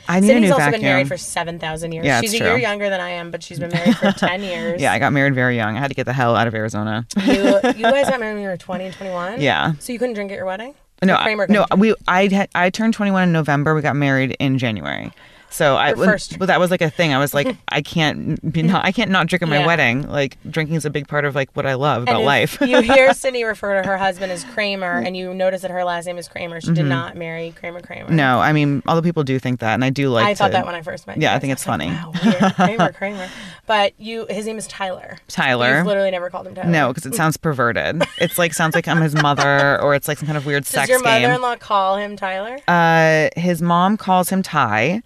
I 0.09 0.20
need 0.20 0.27
Sydney's 0.27 0.44
a 0.44 0.46
new 0.48 0.53
also 0.53 0.64
vacuum. 0.66 0.81
been 0.81 0.90
married 0.90 1.09
for 1.09 1.16
seven 1.16 1.59
thousand 1.59 1.92
years. 1.92 2.05
Yeah, 2.07 2.20
She's 2.20 2.35
a 2.35 2.38
year 2.38 2.59
younger 2.59 2.90
than 2.90 3.00
I 3.00 3.11
am, 3.11 3.31
but 3.31 3.42
she's 3.42 3.59
been 3.59 3.70
married 3.70 3.96
for 3.96 4.12
ten 4.16 4.42
years. 4.42 4.81
yeah, 4.81 4.92
I 4.92 4.98
got 4.98 5.12
married 5.12 5.35
very 5.35 5.57
young. 5.57 5.77
I 5.77 5.81
had 5.81 5.88
to 5.88 5.94
get 5.94 6.05
the 6.07 6.12
hell 6.12 6.37
out 6.37 6.46
of 6.46 6.55
Arizona. 6.55 7.07
You 7.24 7.33
you 7.35 7.83
guys 7.83 8.09
got 8.11 8.20
married 8.20 8.35
when 8.35 8.42
you 8.42 8.48
were 8.48 8.57
twenty 8.57 8.85
and 8.85 8.94
twenty 8.94 9.12
one. 9.12 9.40
yeah. 9.40 9.72
So 9.79 9.92
you 9.92 9.98
couldn't 9.98 10.14
drink 10.14 10.31
at 10.31 10.37
your 10.37 10.46
wedding. 10.46 10.74
No, 11.03 11.18
no, 11.48 11.66
we 11.77 11.94
I 12.09 12.29
had 12.29 12.48
I 12.55 12.70
turned 12.70 12.94
21 12.94 13.24
in 13.24 13.33
November. 13.33 13.74
We 13.74 13.83
got 13.83 13.94
married 13.96 14.37
in 14.38 14.57
January. 14.59 15.12
So 15.54 15.76
I, 15.76 15.94
first- 15.94 16.36
but 16.40 16.46
that 16.46 16.58
was 16.58 16.72
like 16.72 16.80
a 16.80 16.90
thing. 16.90 17.14
I 17.14 17.18
was 17.18 17.32
like, 17.32 17.56
I 17.68 17.80
can't 17.80 18.52
be 18.52 18.62
not, 18.62 18.84
I 18.84 18.90
can't 18.90 19.08
not 19.08 19.28
drink 19.28 19.40
at 19.42 19.48
my 19.48 19.60
Yeah. 19.60 19.66
wedding. 19.66 20.02
Like 20.10 20.36
drinking 20.50 20.74
is 20.74 20.84
a 20.84 20.90
big 20.90 21.06
part 21.06 21.24
of 21.24 21.36
like 21.36 21.48
what 21.52 21.64
I 21.64 21.74
love 21.74 22.02
about 22.02 22.24
life. 22.24 22.58
you 22.60 22.80
hear 22.80 23.14
Sydney 23.14 23.44
refer 23.44 23.80
to 23.80 23.86
her 23.88 23.96
husband 23.96 24.32
as 24.32 24.42
Kramer, 24.42 24.98
and 24.98 25.16
you 25.16 25.32
notice 25.32 25.62
that 25.62 25.70
her 25.70 25.84
last 25.84 26.06
name 26.06 26.18
is 26.18 26.26
Kramer. 26.26 26.60
She 26.60 26.72
did 26.72 26.86
not 26.86 27.16
marry 27.16 27.52
Kramer 27.56 27.80
Kramer. 27.80 28.06
Mm-hmm. 28.06 28.16
no, 28.16 28.40
I 28.40 28.52
mean, 28.52 28.82
other 28.88 29.00
people 29.00 29.22
do 29.22 29.38
think 29.38 29.60
that, 29.60 29.74
and 29.74 29.84
I 29.84 29.90
do 29.90 30.08
like. 30.08 30.26
I 30.26 30.34
thought 30.34 30.50
that 30.50 30.66
when 30.66 30.74
I 30.74 30.82
first 30.82 31.06
met 31.06 31.18
you. 31.18 31.22
Yeah, 31.22 31.34
I 31.36 31.38
think 31.38 31.52
it's 31.52 31.64
was 31.64 31.78
like, 31.78 31.88
funny. 31.88 31.90
Wow, 31.92 32.40
weird. 32.40 32.54
Kramer, 32.56 32.92
Kramer. 32.92 33.28
But 33.68 33.92
you, 33.98 34.26
his 34.28 34.46
name 34.46 34.58
is 34.58 34.66
Tyler. 34.66 35.18
Tyler. 35.28 35.76
You've 35.78 35.86
literally 35.86 36.10
never 36.10 36.30
called 36.30 36.48
him 36.48 36.56
Tyler. 36.56 36.68
No, 36.68 36.88
because 36.88 37.06
it 37.06 37.14
sounds 37.14 37.36
perverted. 37.36 38.02
It's 38.18 38.38
like 38.38 38.54
sounds 38.54 38.74
like 38.74 38.88
I'm 38.88 39.00
his 39.00 39.14
mother, 39.14 39.80
or 39.80 39.94
it's 39.94 40.08
like 40.08 40.18
some 40.18 40.26
kind 40.26 40.36
of 40.36 40.46
weird 40.46 40.64
Does 40.64 40.70
sex 40.72 40.88
your 40.88 41.00
mother-in-law 41.00 41.56
call 41.56 41.96
him 41.96 42.16
Tyler? 42.16 42.58
Uh, 42.66 43.28
his 43.40 43.62
mom 43.62 43.96
calls 43.96 44.30
him 44.30 44.42
Ty. 44.42 45.02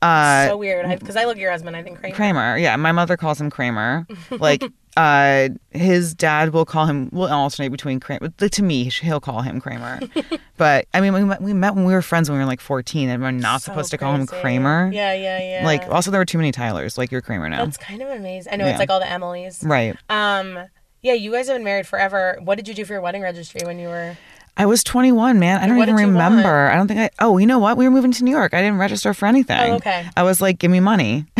Uh, 0.00 0.48
so 0.48 0.56
weird. 0.56 0.98
Because 1.00 1.16
I, 1.16 1.24
look 1.24 1.36
at 1.36 1.40
your 1.40 1.50
husband, 1.50 1.76
I 1.76 1.82
think 1.82 1.98
Kramer. 1.98 2.14
Kramer. 2.14 2.56
Yeah, 2.58 2.76
my 2.76 2.92
mother 2.92 3.16
calls 3.16 3.40
him 3.40 3.50
Kramer. 3.50 4.06
Like, 4.30 4.62
uh, 4.96 5.48
his 5.70 6.14
dad 6.14 6.52
will 6.52 6.64
call 6.64 6.86
him. 6.86 7.08
We'll 7.12 7.32
alternate 7.32 7.70
between 7.70 7.98
Kramer. 8.00 8.28
To 8.28 8.62
me, 8.62 8.84
he'll 8.90 9.20
call 9.20 9.42
him 9.42 9.60
Kramer. 9.60 10.00
but 10.56 10.86
I 10.94 11.00
mean, 11.00 11.12
we 11.14 11.24
met, 11.24 11.42
we 11.42 11.52
met 11.52 11.74
when 11.74 11.84
we 11.84 11.92
were 11.92 12.02
friends 12.02 12.28
when 12.30 12.38
we 12.38 12.44
were 12.44 12.48
like 12.48 12.60
14, 12.60 13.08
and 13.08 13.22
we're 13.22 13.30
not 13.32 13.62
So 13.62 13.72
supposed 13.72 13.90
to 13.90 13.98
call 13.98 14.14
him. 14.14 14.26
Kramer. 14.26 14.90
Yeah, 14.92 15.14
yeah, 15.14 15.58
yeah. 15.60 15.64
Like, 15.66 15.82
also 15.88 16.10
there 16.10 16.20
were 16.20 16.24
too 16.24 16.38
many 16.38 16.52
Tylers. 16.52 16.96
Like, 16.96 17.10
you're 17.10 17.20
Kramer 17.20 17.48
now. 17.48 17.64
that's 17.64 17.76
kind 17.76 18.00
of 18.00 18.08
amazing. 18.08 18.52
I 18.52 18.56
know 18.56 18.64
Yeah. 18.66 18.70
it's 18.72 18.78
like 18.80 18.90
all 18.90 19.00
the 19.00 19.06
Emilys. 19.06 19.64
right. 19.68 19.96
Um, 20.08 20.58
yeah, 21.02 21.12
you 21.14 21.30
guys 21.32 21.46
have 21.48 21.56
been 21.56 21.64
married 21.64 21.86
forever. 21.86 22.38
What 22.42 22.56
did 22.56 22.66
you 22.68 22.74
do 22.74 22.84
for 22.84 22.92
your 22.92 23.02
wedding 23.02 23.22
registry 23.22 23.60
when 23.64 23.78
you 23.78 23.88
were? 23.88 24.16
I 24.58 24.66
was 24.66 24.82
21, 24.82 25.38
man. 25.38 25.60
I 25.60 25.68
don't 25.68 25.80
even 25.80 25.94
remember. 25.94 26.68
I 26.68 26.74
don't 26.74 26.88
think 26.88 26.98
I. 26.98 27.10
Oh, 27.20 27.38
you 27.38 27.46
know 27.46 27.60
what? 27.60 27.76
We 27.76 27.84
were 27.84 27.92
moving 27.92 28.10
to 28.10 28.24
New 28.24 28.32
York. 28.32 28.54
I 28.54 28.60
didn't 28.60 28.78
register 28.78 29.14
for 29.14 29.26
anything. 29.26 29.56
Oh, 29.72 29.76
okay. 29.76 30.08
I 30.16 30.24
was 30.24 30.40
like, 30.40 30.58
give 30.58 30.70
me 30.70 30.80
money. 30.80 31.26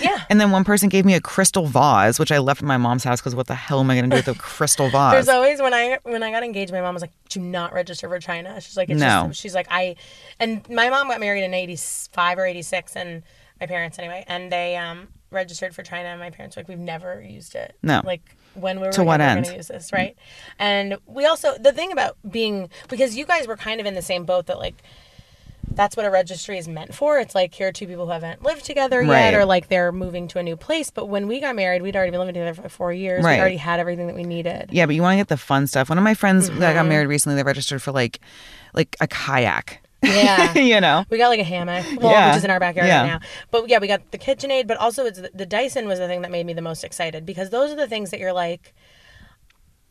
Yeah. 0.00 0.22
And 0.30 0.40
then 0.40 0.50
one 0.50 0.64
person 0.64 0.88
gave 0.88 1.04
me 1.04 1.14
a 1.14 1.20
crystal 1.20 1.66
vase, 1.66 2.18
which 2.18 2.30
I 2.30 2.38
left 2.38 2.62
at 2.62 2.66
my 2.66 2.76
mom's 2.76 3.04
house 3.04 3.20
because 3.20 3.34
what 3.34 3.48
the 3.48 3.54
hell 3.54 3.80
am 3.80 3.90
I 3.90 3.96
going 3.98 4.08
to 4.08 4.10
do 4.10 4.16
with 4.16 4.28
a 4.28 4.38
crystal 4.38 4.88
vase? 4.90 5.12
There's 5.12 5.28
always 5.28 5.60
when 5.60 5.74
I 5.74 5.98
when 6.04 6.22
I 6.22 6.30
got 6.30 6.42
engaged, 6.44 6.72
my 6.72 6.80
mom 6.80 6.94
was 6.94 7.02
like, 7.02 7.12
"Do 7.28 7.40
not 7.40 7.72
register 7.72 8.08
for 8.08 8.18
China." 8.18 8.60
She's 8.60 8.76
like, 8.76 8.88
it's 8.88 9.00
No. 9.00 9.26
Just, 9.28 9.40
she's 9.40 9.54
like, 9.54 9.66
I, 9.70 9.96
and 10.38 10.66
my 10.70 10.88
mom 10.90 11.08
got 11.08 11.20
married 11.20 11.42
in 11.44 11.52
'85 11.54 12.38
or 12.38 12.46
'86, 12.46 12.96
and 12.96 13.22
my 13.60 13.66
parents 13.66 13.98
anyway, 13.98 14.24
and 14.28 14.50
they 14.52 14.76
um 14.76 15.08
registered 15.30 15.74
for 15.74 15.82
China, 15.82 16.08
and 16.08 16.20
my 16.20 16.30
parents 16.30 16.56
were 16.56 16.60
like, 16.60 16.68
"We've 16.68 16.78
never 16.78 17.20
used 17.20 17.54
it." 17.54 17.76
No. 17.82 18.00
Like 18.04 18.36
when 18.60 18.80
we 18.80 18.86
were 18.86 18.92
To 18.92 19.04
what 19.04 19.20
end? 19.20 19.44
going 19.44 19.52
to 19.52 19.56
use 19.56 19.68
this, 19.68 19.92
right? 19.92 20.16
And 20.58 20.98
we 21.06 21.24
also 21.26 21.56
the 21.58 21.72
thing 21.72 21.92
about 21.92 22.16
being 22.28 22.68
because 22.88 23.16
you 23.16 23.24
guys 23.26 23.46
were 23.46 23.56
kind 23.56 23.80
of 23.80 23.86
in 23.86 23.94
the 23.94 24.02
same 24.02 24.24
boat 24.24 24.46
that 24.46 24.58
like. 24.58 24.74
That's 25.70 25.96
what 25.98 26.06
a 26.06 26.10
registry 26.10 26.56
is 26.56 26.66
meant 26.66 26.94
for. 26.94 27.18
It's 27.18 27.34
like 27.34 27.52
here 27.54 27.68
are 27.68 27.72
two 27.72 27.86
people 27.86 28.06
who 28.06 28.10
haven't 28.12 28.42
lived 28.42 28.64
together 28.64 29.02
yet, 29.02 29.10
Right. 29.10 29.34
or 29.34 29.44
like 29.44 29.68
they're 29.68 29.92
moving 29.92 30.26
to 30.28 30.38
a 30.38 30.42
new 30.42 30.56
place. 30.56 30.88
But 30.90 31.06
when 31.06 31.28
we 31.28 31.40
got 31.40 31.54
married, 31.54 31.82
we'd 31.82 31.94
already 31.94 32.10
been 32.10 32.20
living 32.20 32.34
together 32.34 32.54
for 32.54 32.68
four 32.70 32.92
years. 32.92 33.22
Right. 33.22 33.34
We 33.34 33.40
already 33.40 33.56
had 33.58 33.78
everything 33.78 34.06
that 34.06 34.16
we 34.16 34.24
needed. 34.24 34.70
yeah, 34.72 34.86
but 34.86 34.94
you 34.94 35.02
want 35.02 35.12
to 35.12 35.16
get 35.18 35.28
the 35.28 35.36
fun 35.36 35.66
stuff. 35.66 35.88
One 35.90 35.98
of 35.98 36.04
my 36.04 36.14
friends 36.14 36.48
that 36.48 36.54
Mm-hmm. 36.54 36.74
got 36.74 36.86
married 36.86 37.06
recently, 37.06 37.36
they 37.36 37.42
registered 37.42 37.82
for 37.82 37.92
like, 37.92 38.18
like 38.72 38.96
a 39.00 39.06
kayak. 39.06 39.80
Yeah. 40.02 40.56
you 40.58 40.80
know. 40.80 41.04
We 41.10 41.18
got 41.18 41.28
like 41.28 41.40
a 41.40 41.44
hammock, 41.44 41.84
well, 42.00 42.12
Yeah. 42.12 42.28
which 42.28 42.38
is 42.38 42.44
in 42.44 42.50
our 42.50 42.60
backyard 42.60 42.88
Yeah. 42.88 43.00
right 43.02 43.06
now. 43.08 43.20
But 43.50 43.68
yeah, 43.68 43.78
we 43.78 43.86
got 43.88 44.10
the 44.12 44.18
KitchenAid, 44.18 44.66
but 44.66 44.76
also 44.76 45.04
it's 45.06 45.20
the, 45.20 45.30
the 45.34 45.46
Dyson 45.46 45.86
was 45.88 45.98
the 45.98 46.06
thing 46.06 46.22
that 46.22 46.30
made 46.30 46.46
me 46.46 46.52
the 46.52 46.62
most 46.62 46.84
excited 46.84 47.26
because 47.26 47.50
those 47.50 47.72
are 47.72 47.76
the 47.76 47.88
things 47.88 48.10
that 48.10 48.20
you're 48.20 48.32
like, 48.32 48.74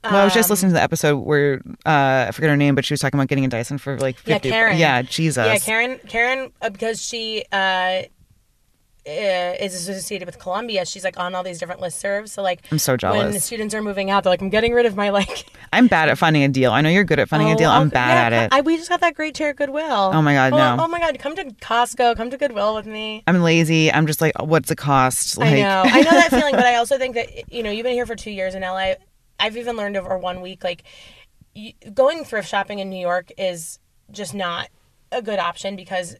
Well, 0.03 0.15
I 0.15 0.23
was 0.23 0.33
Um, 0.33 0.39
just 0.39 0.49
listening 0.49 0.69
to 0.71 0.75
the 0.75 0.81
episode 0.83 1.17
where 1.17 1.61
uh, 1.85 2.25
I 2.27 2.31
forget 2.31 2.49
her 2.49 2.55
name, 2.57 2.75
but 2.75 2.85
she 2.85 2.93
was 2.93 3.01
talking 3.01 3.19
about 3.19 3.27
getting 3.27 3.45
a 3.45 3.49
Dyson 3.49 3.77
for 3.77 3.97
like 3.99 4.17
yeah. 4.25 4.39
Karen. 4.39 4.77
Yeah, 4.77 5.01
Jesus. 5.01 5.45
Yeah, 5.45 5.57
Karen. 5.57 5.99
Karen, 6.07 6.51
uh, 6.61 6.69
because 6.69 7.01
she 7.03 7.43
uh, 7.51 8.03
Uh, 9.07 9.55
is 9.63 9.73
associated 9.73 10.25
with 10.25 10.37
Columbia, 10.37 10.85
she's 10.85 11.05
like 11.05 11.17
on 11.17 11.33
all 11.33 11.41
these 11.41 11.59
different 11.59 11.79
listservs. 11.79 12.27
So 12.29 12.41
like, 12.41 12.65
I'm 12.71 12.77
so 12.77 12.97
jealous. 12.97 13.23
When 13.23 13.31
the 13.31 13.39
students 13.39 13.73
are 13.73 13.81
moving 13.81 14.09
out, 14.09 14.23
they're 14.23 14.31
like, 14.31 14.41
I'm 14.41 14.49
getting 14.49 14.73
rid 14.73 14.85
of 14.85 14.97
my 14.97 15.11
like. 15.11 15.45
I'm 15.73 15.87
bad 15.87 16.09
at 16.09 16.17
finding 16.17 16.43
a 16.43 16.49
deal. 16.49 16.73
I 16.73 16.81
know 16.81 16.89
you're 16.89 17.05
good 17.05 17.19
at 17.19 17.29
finding 17.29 17.49
a 17.49 17.55
deal. 17.55 17.69
Oh, 17.69 17.73
I'm 17.73 17.83
I'll- 17.83 17.89
bad 17.89 18.31
yeah, 18.31 18.37
at 18.37 18.45
it. 18.45 18.53
I, 18.53 18.61
we 18.61 18.75
just 18.75 18.89
got 18.89 18.99
that 18.99 19.15
great 19.15 19.33
chair 19.33 19.51
at 19.51 19.55
Goodwill. 19.55 20.11
Oh 20.13 20.21
my 20.21 20.33
God, 20.33 20.51
oh, 20.51 20.57
no. 20.57 20.83
Oh 20.83 20.87
my 20.89 20.99
god, 20.99 21.17
come 21.19 21.35
to 21.37 21.45
Costco, 21.45 22.17
come 22.17 22.29
to 22.31 22.37
Goodwill 22.37 22.75
with 22.75 22.85
me. 22.85 23.23
I'm 23.27 23.41
lazy. 23.41 23.89
I'm 23.91 24.07
just 24.07 24.19
like, 24.19 24.33
what's 24.41 24.69
it 24.71 24.77
cost? 24.77 25.37
Like, 25.37 25.53
I 25.53 25.61
know. 25.61 25.83
I 25.85 26.01
know 26.01 26.11
that 26.11 26.29
feeling, 26.29 26.55
but 26.55 26.65
I 26.65 26.75
also 26.81 26.97
think 26.97 27.15
that 27.15 27.51
you 27.51 27.63
know 27.63 27.71
you've 27.71 27.85
been 27.85 27.93
here 27.93 28.05
for 28.05 28.15
two 28.15 28.31
years 28.31 28.55
in 28.55 28.61
LA. 28.61 28.95
I've 29.39 29.55
even 29.55 29.77
learned 29.77 29.95
over 29.95 30.17
one 30.17 30.41
week 30.41 30.65
like 30.65 30.83
going 31.93 32.25
thrift 32.25 32.49
shopping 32.49 32.79
in 32.79 32.89
New 32.89 32.99
York 32.99 33.31
is 33.37 33.79
just 34.11 34.33
not 34.33 34.69
a 35.11 35.21
good 35.21 35.39
option 35.39 35.75
because 35.75 36.17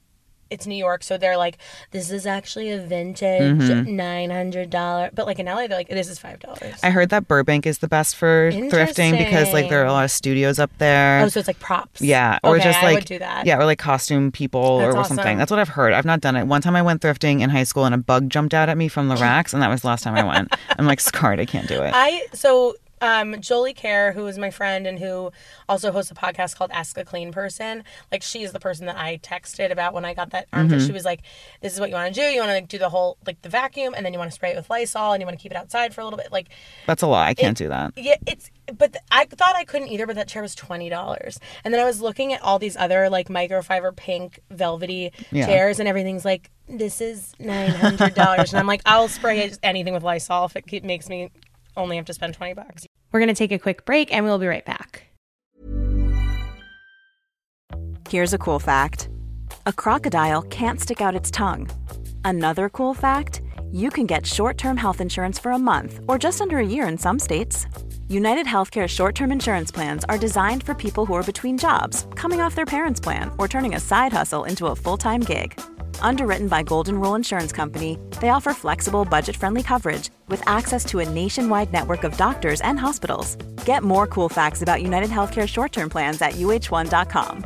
it's 0.50 0.68
New 0.68 0.76
York, 0.76 1.04
so 1.04 1.18
they're 1.18 1.38
like, 1.38 1.58
this 1.92 2.12
is 2.12 2.26
actually 2.26 2.72
a 2.72 2.80
vintage 2.80 3.42
mm-hmm. 3.42 3.96
nine 3.96 4.30
hundred 4.30 4.70
dollar, 4.70 5.10
but 5.14 5.26
like 5.26 5.40
in 5.40 5.46
LA, 5.46 5.68
they're 5.68 5.78
like, 5.78 5.90
this 5.90 6.10
is 6.10 6.20
five 6.20 6.40
dollars. 6.40 6.76
I 6.84 6.90
heard 6.90 7.10
that 7.10 7.28
Burbank 7.28 7.66
is 7.66 7.80
the 7.80 7.88
best 7.88 8.16
for 8.16 8.52
thrifting 8.52 9.18
because 9.18 9.54
like 9.54 9.70
there 9.70 9.82
are 9.82 9.86
a 9.86 9.92
lot 9.92 10.06
of 10.06 10.12
studios 10.12 10.60
up 10.60 10.72
there. 10.78 11.22
Oh, 11.22 11.28
so 11.30 11.40
it's 11.40 11.48
like 11.48 11.60
props. 11.60 12.02
yeah, 12.02 12.40
or 12.44 12.56
okay, 12.56 12.64
just 12.64 12.80
I 12.80 12.84
like 12.84 12.96
would 12.96 13.06
do 13.06 13.20
that. 13.20 13.46
yeah, 13.46 13.58
or 13.58 13.66
like 13.66 13.80
costume 13.80 14.32
people 14.32 14.80
That's 14.80 14.96
or 14.96 15.00
awesome. 15.00 15.18
something. 15.18 15.38
That's 15.38 15.52
what 15.52 15.60
I've 15.60 15.70
heard. 15.70 15.94
I've 15.94 16.06
not 16.06 16.22
done 16.22 16.36
it. 16.36 16.46
One 16.46 16.62
time 16.62 16.76
I 16.76 16.82
went 16.82 17.02
thrifting 17.02 17.42
in 17.42 17.50
high 17.50 17.64
school 17.64 17.86
and 17.86 17.96
a 17.96 17.98
bug 17.98 18.30
jumped 18.30 18.54
out 18.54 18.70
at 18.70 18.78
me 18.78 18.88
from 18.88 19.08
the 19.08 19.16
racks, 19.18 19.54
and 19.54 19.62
that 19.62 19.70
was 19.70 19.82
the 19.82 19.88
last 19.88 20.04
time 20.04 20.16
I 20.16 20.24
went. 20.24 20.54
I'm 20.78 20.86
like 20.86 21.00
scarred. 21.00 21.40
I 21.40 21.46
can't 21.46 21.68
do 21.68 21.82
it. 21.82 21.92
I 21.94 22.26
so 22.34 22.76
um 23.02 23.40
Jolie 23.42 23.74
Kerr, 23.74 24.12
who 24.12 24.26
is 24.28 24.38
my 24.38 24.50
friend 24.50 24.88
and 24.88 24.98
who 25.00 25.32
also 25.70 25.92
hosts 25.92 26.12
a 26.12 26.16
podcast 26.16 26.56
called 26.56 26.72
Ask 26.74 26.98
a 26.98 27.06
Clean 27.06 27.32
Person, 27.32 27.84
like 28.12 28.24
she's 28.24 28.52
the 28.52 28.60
person 28.60 28.86
that 28.88 28.98
I 28.98 29.18
texted 29.18 29.72
about 29.72 29.94
when 29.94 30.06
I 30.06 30.14
got 30.14 30.32
that 30.32 30.48
armpit. 30.52 30.80
Mm-hmm. 30.80 30.88
She 30.88 30.94
was 30.94 31.06
like, 31.06 31.22
"This 31.62 31.74
is 31.74 31.80
what 31.80 31.90
you 31.90 31.96
want 31.96 32.14
to 32.14 32.20
do. 32.20 32.26
You 32.26 32.40
want 32.40 32.50
to 32.50 32.54
like, 32.56 32.68
do 32.68 32.78
the 32.78 32.90
whole 32.90 33.18
like 33.26 33.42
the 33.42 33.50
vacuum, 33.50 33.94
and 33.96 34.06
then 34.06 34.14
you 34.14 34.20
want 34.20 34.32
to 34.32 34.36
spray 34.36 34.52
it 34.52 34.56
with 34.56 34.70
Lysol, 34.70 35.14
and 35.14 35.22
you 35.22 35.26
want 35.28 35.38
to 35.38 35.42
keep 35.44 35.52
it 35.52 35.58
outside 35.58 35.94
for 35.94 36.02
a 36.02 36.04
little 36.04 36.18
bit." 36.18 36.32
Like, 36.32 36.50
That's 36.86 37.02
a 37.04 37.08
lot. 37.08 37.28
I 37.28 37.34
can't 37.34 37.58
do 37.58 37.68
that. 37.70 37.94
yeah, 37.96 38.16
it's. 38.26 38.50
But 38.78 38.94
th- 38.94 39.04
I 39.12 39.26
thought 39.26 39.56
I 39.56 39.64
couldn't 39.64 39.88
either. 39.90 40.06
But 40.06 40.16
that 40.18 40.28
chair 40.28 40.42
was 40.42 40.54
twenty 40.56 40.90
dollars, 40.90 41.40
and 41.64 41.74
then 41.74 41.80
I 41.82 41.86
was 41.86 42.02
looking 42.02 42.34
at 42.34 42.42
all 42.42 42.60
these 42.60 42.76
other 42.76 43.10
like 43.10 43.30
microfiber 43.30 43.96
pink 43.96 44.40
velvety 44.52 45.12
Yeah. 45.32 45.46
chairs, 45.46 45.80
and 45.80 45.88
everything's 45.88 46.26
like, 46.26 46.50
"This 46.68 47.00
is 47.00 47.34
nine 47.40 47.70
hundred 47.72 48.14
dollars," 48.16 48.52
and 48.52 48.60
I'm 48.60 48.68
like, 48.68 48.82
"I'll 48.86 49.08
spray 49.08 49.40
it- 49.40 49.60
anything 49.64 49.94
with 49.94 50.04
Lysol 50.04 50.46
if 50.46 50.56
it 50.56 50.84
makes 50.84 51.08
me." 51.10 51.30
Only 51.78 51.96
have 51.96 52.06
to 52.06 52.14
spend 52.14 52.34
20 52.34 52.54
bucks. 52.54 52.86
We're 53.12 53.20
going 53.20 53.30
to 53.30 53.36
take 53.36 53.52
a 53.52 53.60
quick 53.60 53.86
break 53.86 54.12
and 54.14 54.26
we'll 54.26 54.40
be 54.40 54.48
right 54.48 54.66
back. 54.66 55.08
Here's 58.10 58.34
a 58.34 58.38
cool 58.38 58.60
fact 58.60 59.10
a 59.66 59.74
crocodile 59.74 60.42
can't 60.44 60.80
stick 60.80 61.02
out 61.02 61.16
its 61.16 61.30
tongue. 61.30 61.70
Another 62.26 62.70
cool 62.70 62.94
fact 62.94 63.42
you 63.72 63.90
can 63.90 64.06
get 64.06 64.26
short 64.26 64.58
term 64.58 64.78
health 64.78 65.02
insurance 65.02 65.38
for 65.38 65.52
a 65.52 65.60
month 65.60 66.00
or 66.08 66.18
just 66.18 66.42
under 66.42 66.58
a 66.58 66.66
year 66.66 66.88
in 66.88 66.98
some 66.98 67.20
states. 67.20 67.68
United 68.08 68.46
Healthcare 68.46 68.88
short 68.88 69.14
term 69.14 69.32
insurance 69.32 69.72
plans 69.72 70.06
are 70.06 70.18
designed 70.18 70.64
for 70.64 70.74
people 70.74 71.06
who 71.06 71.14
are 71.14 71.24
between 71.24 71.58
jobs, 71.58 72.08
coming 72.16 72.40
off 72.40 72.56
their 72.56 72.66
parents' 72.66 73.00
plan, 73.00 73.30
or 73.38 73.48
turning 73.48 73.76
a 73.76 73.80
side 73.80 74.14
hustle 74.14 74.46
into 74.46 74.68
a 74.68 74.76
full 74.76 74.98
time 74.98 75.22
gig. 75.22 75.60
Underwritten 76.02 76.48
by 76.48 76.64
Golden 76.64 77.00
Rule 77.00 77.16
Insurance 77.16 77.52
Company, 77.52 78.00
they 78.22 78.30
offer 78.30 78.54
flexible, 78.54 79.06
budget 79.06 79.36
friendly 79.36 79.62
coverage 79.62 80.10
with 80.30 80.42
access 80.48 80.86
to 80.86 81.00
a 81.00 81.10
nationwide 81.10 81.74
network 81.74 82.04
of 82.04 82.18
doctors 82.18 82.62
and 82.62 82.80
hospitals. 82.80 83.36
Get 83.66 83.84
more 83.84 84.08
cool 84.08 84.30
facts 84.30 84.62
about 84.62 84.82
United 84.82 85.10
Healthcare 85.10 85.48
short 85.48 85.72
term 85.72 85.90
plans 85.90 86.22
at 86.22 86.34
uh1.com. 86.34 87.46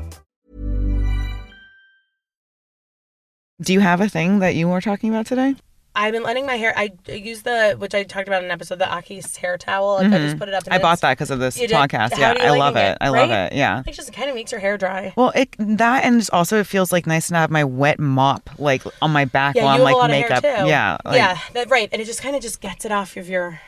Do 3.62 3.74
you 3.74 3.80
have 3.80 4.02
a 4.02 4.10
thing 4.10 4.40
that 4.40 4.56
you 4.56 4.68
were 4.68 4.82
talking 4.82 5.12
about 5.12 5.28
today? 5.28 5.56
I've 5.94 6.14
been 6.14 6.24
letting 6.24 6.46
my 6.46 6.56
hair. 6.56 6.74
I 6.78 6.92
use 7.08 7.42
the 7.42 7.76
which 7.78 7.94
I 7.94 8.04
talked 8.04 8.28
about 8.28 8.40
in 8.40 8.46
an 8.46 8.52
episode, 8.52 8.80
the 8.80 8.86
Aquis 8.86 9.36
hair 9.36 9.58
towel. 9.58 9.96
Like 9.96 10.14
I 10.14 10.18
just 10.20 10.38
put 10.38 10.48
it 10.48 10.54
up. 10.54 10.64
Mm-hmm. 10.64 10.74
I 10.74 10.78
bought 10.80 11.02
that 11.02 11.12
because 11.18 11.32
of 11.32 11.40
this 11.40 11.58
podcast. 11.58 12.18
Yeah, 12.18 12.36
I 12.40 12.58
love 12.58 12.78
it? 12.78 12.92
it. 12.92 12.98
I 13.02 13.10
love 13.10 13.30
it. 13.30 13.54
Yeah. 13.54 13.84
It 13.86 13.92
just 13.94 14.14
kind 14.14 14.30
of 14.30 14.36
makes 14.36 14.52
your 14.52 14.62
hair 14.62 14.78
dry. 14.78 15.14
Well, 15.18 15.32
it 15.36 15.54
that 15.60 16.06
and 16.06 16.20
just 16.20 16.32
also 16.32 16.60
it 16.60 16.68
feels 16.68 16.94
like 16.94 17.08
nice 17.08 17.28
to 17.28 17.36
have 17.36 17.52
my 17.52 17.66
wet 17.66 18.00
mop 18.00 18.50
like 18.58 18.84
on 19.02 19.12
my 19.12 19.26
back 19.26 19.56
Yeah, 19.56 19.66
while 19.66 19.76
I'm 19.76 19.82
like 19.82 20.12
makeup. 20.12 20.38
of 20.38 20.44
hair 20.44 20.60
too. 20.64 20.70
Yeah, 20.70 20.98
like, 21.04 21.16
yeah, 21.16 21.40
that, 21.54 21.70
right. 21.70 21.90
And 21.92 22.02
it 22.02 22.06
just 22.06 22.22
kind 22.22 22.36
of 22.36 22.42
just 22.42 22.62
gets 22.62 22.86
it 22.86 22.92
off 22.94 23.18
of 23.18 23.28
your 23.28 23.60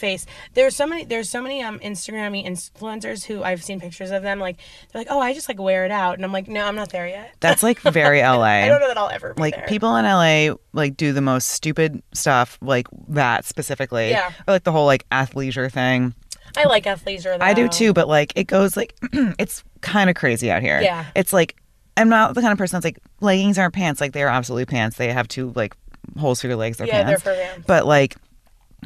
face. 0.00 0.26
There's 0.54 0.74
so 0.74 0.86
many. 0.86 1.04
There's 1.04 1.30
so 1.30 1.40
many 1.40 1.62
um 1.62 1.78
Instagrammy 1.78 2.44
influencers 2.46 3.24
who 3.24 3.44
I've 3.44 3.62
seen 3.62 3.78
pictures 3.78 4.10
of 4.10 4.22
them. 4.22 4.40
Like 4.40 4.56
they're 4.92 5.00
like, 5.02 5.08
oh, 5.10 5.20
I 5.20 5.32
just 5.32 5.48
like 5.48 5.60
wear 5.60 5.84
it 5.84 5.92
out, 5.92 6.14
and 6.14 6.24
I'm 6.24 6.32
like, 6.32 6.48
no, 6.48 6.66
I'm 6.66 6.74
not 6.74 6.90
there 6.90 7.06
yet. 7.06 7.34
That's 7.40 7.62
like 7.62 7.78
very 7.80 8.20
LA. 8.22 8.42
I 8.42 8.68
don't 8.68 8.80
know 8.80 8.88
that 8.88 8.98
I'll 8.98 9.10
ever 9.10 9.34
be 9.34 9.40
like 9.40 9.54
there. 9.54 9.66
people 9.68 9.94
in 9.96 10.04
LA 10.04 10.54
like 10.72 10.96
do 10.96 11.12
the 11.12 11.20
most 11.20 11.50
stupid 11.50 12.02
stuff 12.12 12.58
like 12.60 12.88
that 13.08 13.44
specifically. 13.44 14.10
Yeah. 14.10 14.32
Or 14.48 14.54
like 14.54 14.64
the 14.64 14.72
whole 14.72 14.86
like 14.86 15.08
athleisure 15.10 15.70
thing. 15.70 16.14
I 16.56 16.64
like 16.64 16.84
athleisure. 16.84 17.38
Though. 17.38 17.44
I 17.44 17.54
do 17.54 17.68
too, 17.68 17.92
but 17.92 18.08
like 18.08 18.32
it 18.34 18.44
goes 18.44 18.76
like 18.76 18.96
it's 19.12 19.62
kind 19.82 20.10
of 20.10 20.16
crazy 20.16 20.50
out 20.50 20.62
here. 20.62 20.80
Yeah. 20.80 21.06
It's 21.14 21.32
like 21.32 21.56
I'm 21.96 22.08
not 22.08 22.34
the 22.34 22.40
kind 22.40 22.52
of 22.52 22.58
person 22.58 22.76
that's 22.76 22.84
like 22.84 22.98
leggings 23.20 23.58
aren't 23.58 23.74
pants. 23.74 24.00
Like 24.00 24.12
they're 24.12 24.28
absolutely 24.28 24.66
pants. 24.66 24.96
They 24.96 25.12
have 25.12 25.28
two 25.28 25.52
like 25.54 25.76
holes 26.18 26.40
for 26.40 26.46
your 26.46 26.56
legs. 26.56 26.78
They're 26.78 26.86
Yeah, 26.86 27.04
they're 27.04 27.18
for 27.18 27.34
pants. 27.34 27.64
But 27.66 27.86
like 27.86 28.16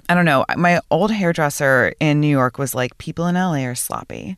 I 0.08 0.14
don't 0.14 0.24
know. 0.24 0.44
My 0.56 0.80
old 0.90 1.10
hairdresser 1.10 1.94
in 2.00 2.20
New 2.20 2.28
York 2.28 2.58
was 2.58 2.74
like, 2.74 2.96
people 2.98 3.26
in 3.26 3.34
LA 3.34 3.64
are 3.64 3.74
sloppy. 3.74 4.36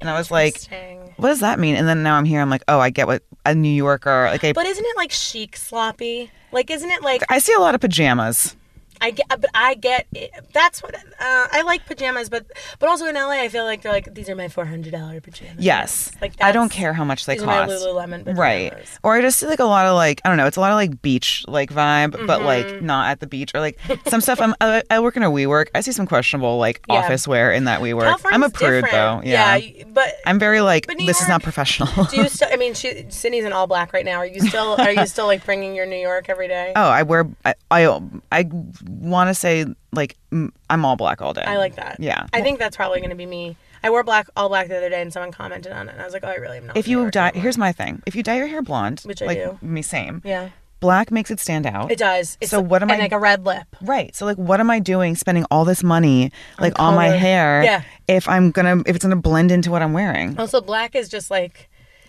And 0.00 0.08
I 0.08 0.16
was 0.16 0.30
like, 0.30 0.68
what 1.16 1.28
does 1.28 1.40
that 1.40 1.58
mean? 1.58 1.74
And 1.74 1.88
then 1.88 2.02
now 2.02 2.16
I'm 2.16 2.24
here. 2.24 2.40
I'm 2.40 2.50
like, 2.50 2.62
oh, 2.68 2.78
I 2.78 2.90
get 2.90 3.06
what 3.06 3.22
a 3.44 3.54
New 3.54 3.68
Yorker 3.68 4.28
like. 4.30 4.44
I, 4.44 4.52
But 4.52 4.66
isn't 4.66 4.84
it 4.84 4.96
like 4.96 5.10
chic 5.10 5.56
sloppy? 5.56 6.30
Like, 6.52 6.70
isn't 6.70 6.88
it 6.88 7.02
like 7.02 7.22
I 7.28 7.38
see 7.40 7.52
a 7.52 7.58
lot 7.58 7.74
of 7.74 7.80
pajamas. 7.80 8.56
I 9.00 9.10
get? 9.12 9.26
But 9.28 9.50
I 9.54 9.74
get. 9.74 10.06
It. 10.12 10.30
That's 10.52 10.82
what 10.82 10.94
uh, 10.94 11.00
I 11.20 11.62
like 11.64 11.86
pajamas, 11.86 12.28
but 12.28 12.46
but 12.78 12.88
also 12.88 13.06
in 13.06 13.14
LA, 13.14 13.30
I 13.42 13.48
feel 13.48 13.64
like 13.64 13.82
they're 13.82 13.92
like 13.92 14.14
these 14.14 14.28
are 14.28 14.34
my 14.36 14.48
four 14.48 14.64
hundred 14.64 14.92
dollar 14.92 15.20
pajamas. 15.20 15.64
Yes. 15.64 16.10
like 16.20 16.32
I 16.40 16.52
don't 16.52 16.70
care 16.70 16.92
how 16.92 17.04
much 17.04 17.26
they 17.26 17.34
these 17.34 17.42
are 17.42 17.46
my 17.46 17.66
cost. 17.66 17.84
Lululemon 17.84 18.24
pajamas. 18.24 18.38
Right. 18.38 18.72
Or 19.02 19.14
I 19.14 19.20
just 19.20 19.38
see 19.38 19.46
like 19.46 19.58
a 19.60 19.64
lot 19.64 19.86
of 19.86 19.94
like 19.94 20.20
I 20.24 20.28
don't 20.28 20.36
know, 20.38 20.46
it's 20.46 20.56
a 20.56 20.60
lot 20.60 20.70
of 20.70 20.76
like 20.76 21.00
beach 21.02 21.44
like 21.48 21.70
vibe, 21.70 22.12
but 22.26 22.38
Mm-hmm. 22.38 22.44
like 22.46 22.82
not 22.82 23.08
at 23.10 23.20
the 23.20 23.26
beach 23.26 23.52
or 23.54 23.60
like 23.60 23.78
some 24.06 24.20
stuff. 24.20 24.40
I'm 24.40 24.54
I, 24.60 24.82
I 24.90 25.00
work 25.00 25.16
in 25.16 25.22
a 25.22 25.30
WeWork. 25.30 25.66
I 25.74 25.80
see 25.80 25.92
some 25.92 26.06
questionable 26.06 26.58
like 26.58 26.80
Yeah. 26.88 26.96
office 26.96 27.26
wear 27.26 27.52
in 27.52 27.64
that 27.64 27.80
WeWork. 27.80 28.20
I'm 28.26 28.42
a 28.42 28.50
prude 28.50 28.84
different. 28.84 28.92
though. 28.92 29.28
Yeah. 29.28 29.56
y- 29.56 29.84
but 29.88 30.14
I'm 30.26 30.38
very 30.38 30.60
like 30.60 30.86
But 30.86 30.98
this 30.98 31.20
is 31.20 31.28
not 31.28 31.42
professional. 31.42 32.04
do 32.04 32.16
you 32.16 32.28
still? 32.28 32.48
I 32.52 32.56
mean, 32.56 32.74
she, 32.74 33.06
Sydney's 33.08 33.44
in 33.44 33.52
all 33.52 33.66
black 33.66 33.92
right 33.92 34.04
now. 34.04 34.18
Are 34.18 34.26
you 34.26 34.40
still? 34.40 34.76
Are 34.78 34.90
you 34.92 35.06
still 35.14 35.26
like 35.26 35.44
bringing 35.44 35.74
your 35.74 35.86
New 35.86 35.96
York 35.96 36.28
every 36.28 36.48
day? 36.48 36.72
oh, 36.76 36.88
I 36.88 37.02
wear 37.02 37.26
I 37.44 37.54
I, 37.70 38.00
I 38.32 38.44
want 38.88 39.28
to 39.28 39.34
say 39.34 39.66
like 39.92 40.16
I'm 40.32 40.84
all 40.84 40.96
black 40.96 41.20
all 41.22 41.32
day. 41.34 41.42
I 41.42 41.56
like 41.56 41.76
that. 41.76 41.98
Yeah. 42.00 42.26
I 42.32 42.40
think 42.42 42.58
that's 42.58 42.76
probably 42.76 43.00
going 43.00 43.10
to 43.10 43.16
be 43.16 43.26
me. 43.26 43.56
I 43.82 43.90
wore 43.90 44.02
black 44.02 44.26
all 44.36 44.48
black 44.48 44.68
the 44.68 44.76
other 44.76 44.88
day, 44.90 45.00
and 45.00 45.12
someone 45.12 45.30
commented 45.30 45.70
on 45.72 45.88
it, 45.88 45.92
and 45.92 46.00
I 46.00 46.04
was 46.04 46.12
like, 46.12 46.24
oh, 46.24 46.28
I 46.28 46.34
really 46.34 46.58
am 46.58 46.66
not. 46.66 46.76
if 46.76 46.88
you 46.88 47.10
dye, 47.12 47.28
anymore. 47.28 47.42
here's 47.42 47.56
my 47.58 47.70
thing. 47.70 48.02
If 48.06 48.16
you 48.16 48.22
dye 48.24 48.36
your 48.36 48.48
hair 48.48 48.60
blonde, 48.62 49.00
Which 49.04 49.22
I 49.22 49.26
like 49.26 49.38
do. 49.38 49.58
me, 49.62 49.82
same. 49.82 50.20
yeah, 50.24 50.48
black 50.80 51.12
makes 51.12 51.30
it 51.30 51.38
stand 51.38 51.64
out. 51.64 51.90
It 51.92 51.98
does. 51.98 52.36
It's 52.40 52.50
So 52.50 52.60
what 52.60 52.82
am 52.82 52.90
I- 52.90 52.96
like 52.98 53.12
a 53.12 53.18
red 53.20 53.44
lip? 53.44 53.66
Right. 53.80 54.14
So 54.16 54.26
like 54.26 54.36
what 54.36 54.58
am 54.58 54.68
I 54.68 54.80
doing 54.80 55.14
spending 55.14 55.44
all 55.50 55.64
this 55.64 55.84
money 55.84 56.32
like 56.58 56.76
on, 56.80 56.96
my 56.96 57.06
hair 57.08 57.62
Yeah. 57.62 57.82
if 58.08 58.28
I'm 58.28 58.50
gonna 58.50 58.78
if 58.84 58.96
it's 58.96 59.04
gonna 59.04 59.14
blend 59.16 59.52
into 59.52 59.70
what 59.70 59.80
I'm 59.82 59.92
wearing? 59.92 60.36
Also, 60.40 60.60
black 60.60 60.96
is 60.96 61.08
just 61.08 61.30
like 61.30 61.67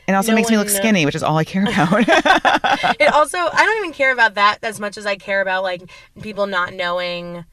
It 0.09 0.15
also 0.15 0.31
No 0.31 0.35
makes 0.35 0.49
me 0.49 0.57
look 0.57 0.67
kno- 0.67 0.73
skinny, 0.73 1.05
which 1.05 1.15
is 1.15 1.23
all 1.23 1.37
I 1.37 1.43
care 1.43 1.63
about. 1.69 1.93
it 2.99 3.13
also 3.13 3.37
I 3.37 3.65
don't 3.65 3.77
even 3.77 3.93
care 3.93 4.11
about 4.11 4.35
that 4.35 4.59
as 4.63 4.79
much 4.79 4.97
as 4.97 5.05
I 5.05 5.15
care 5.15 5.41
about 5.41 5.63
like 5.63 5.83
people 6.21 6.47
not 6.47 6.73
knowing 6.73 7.45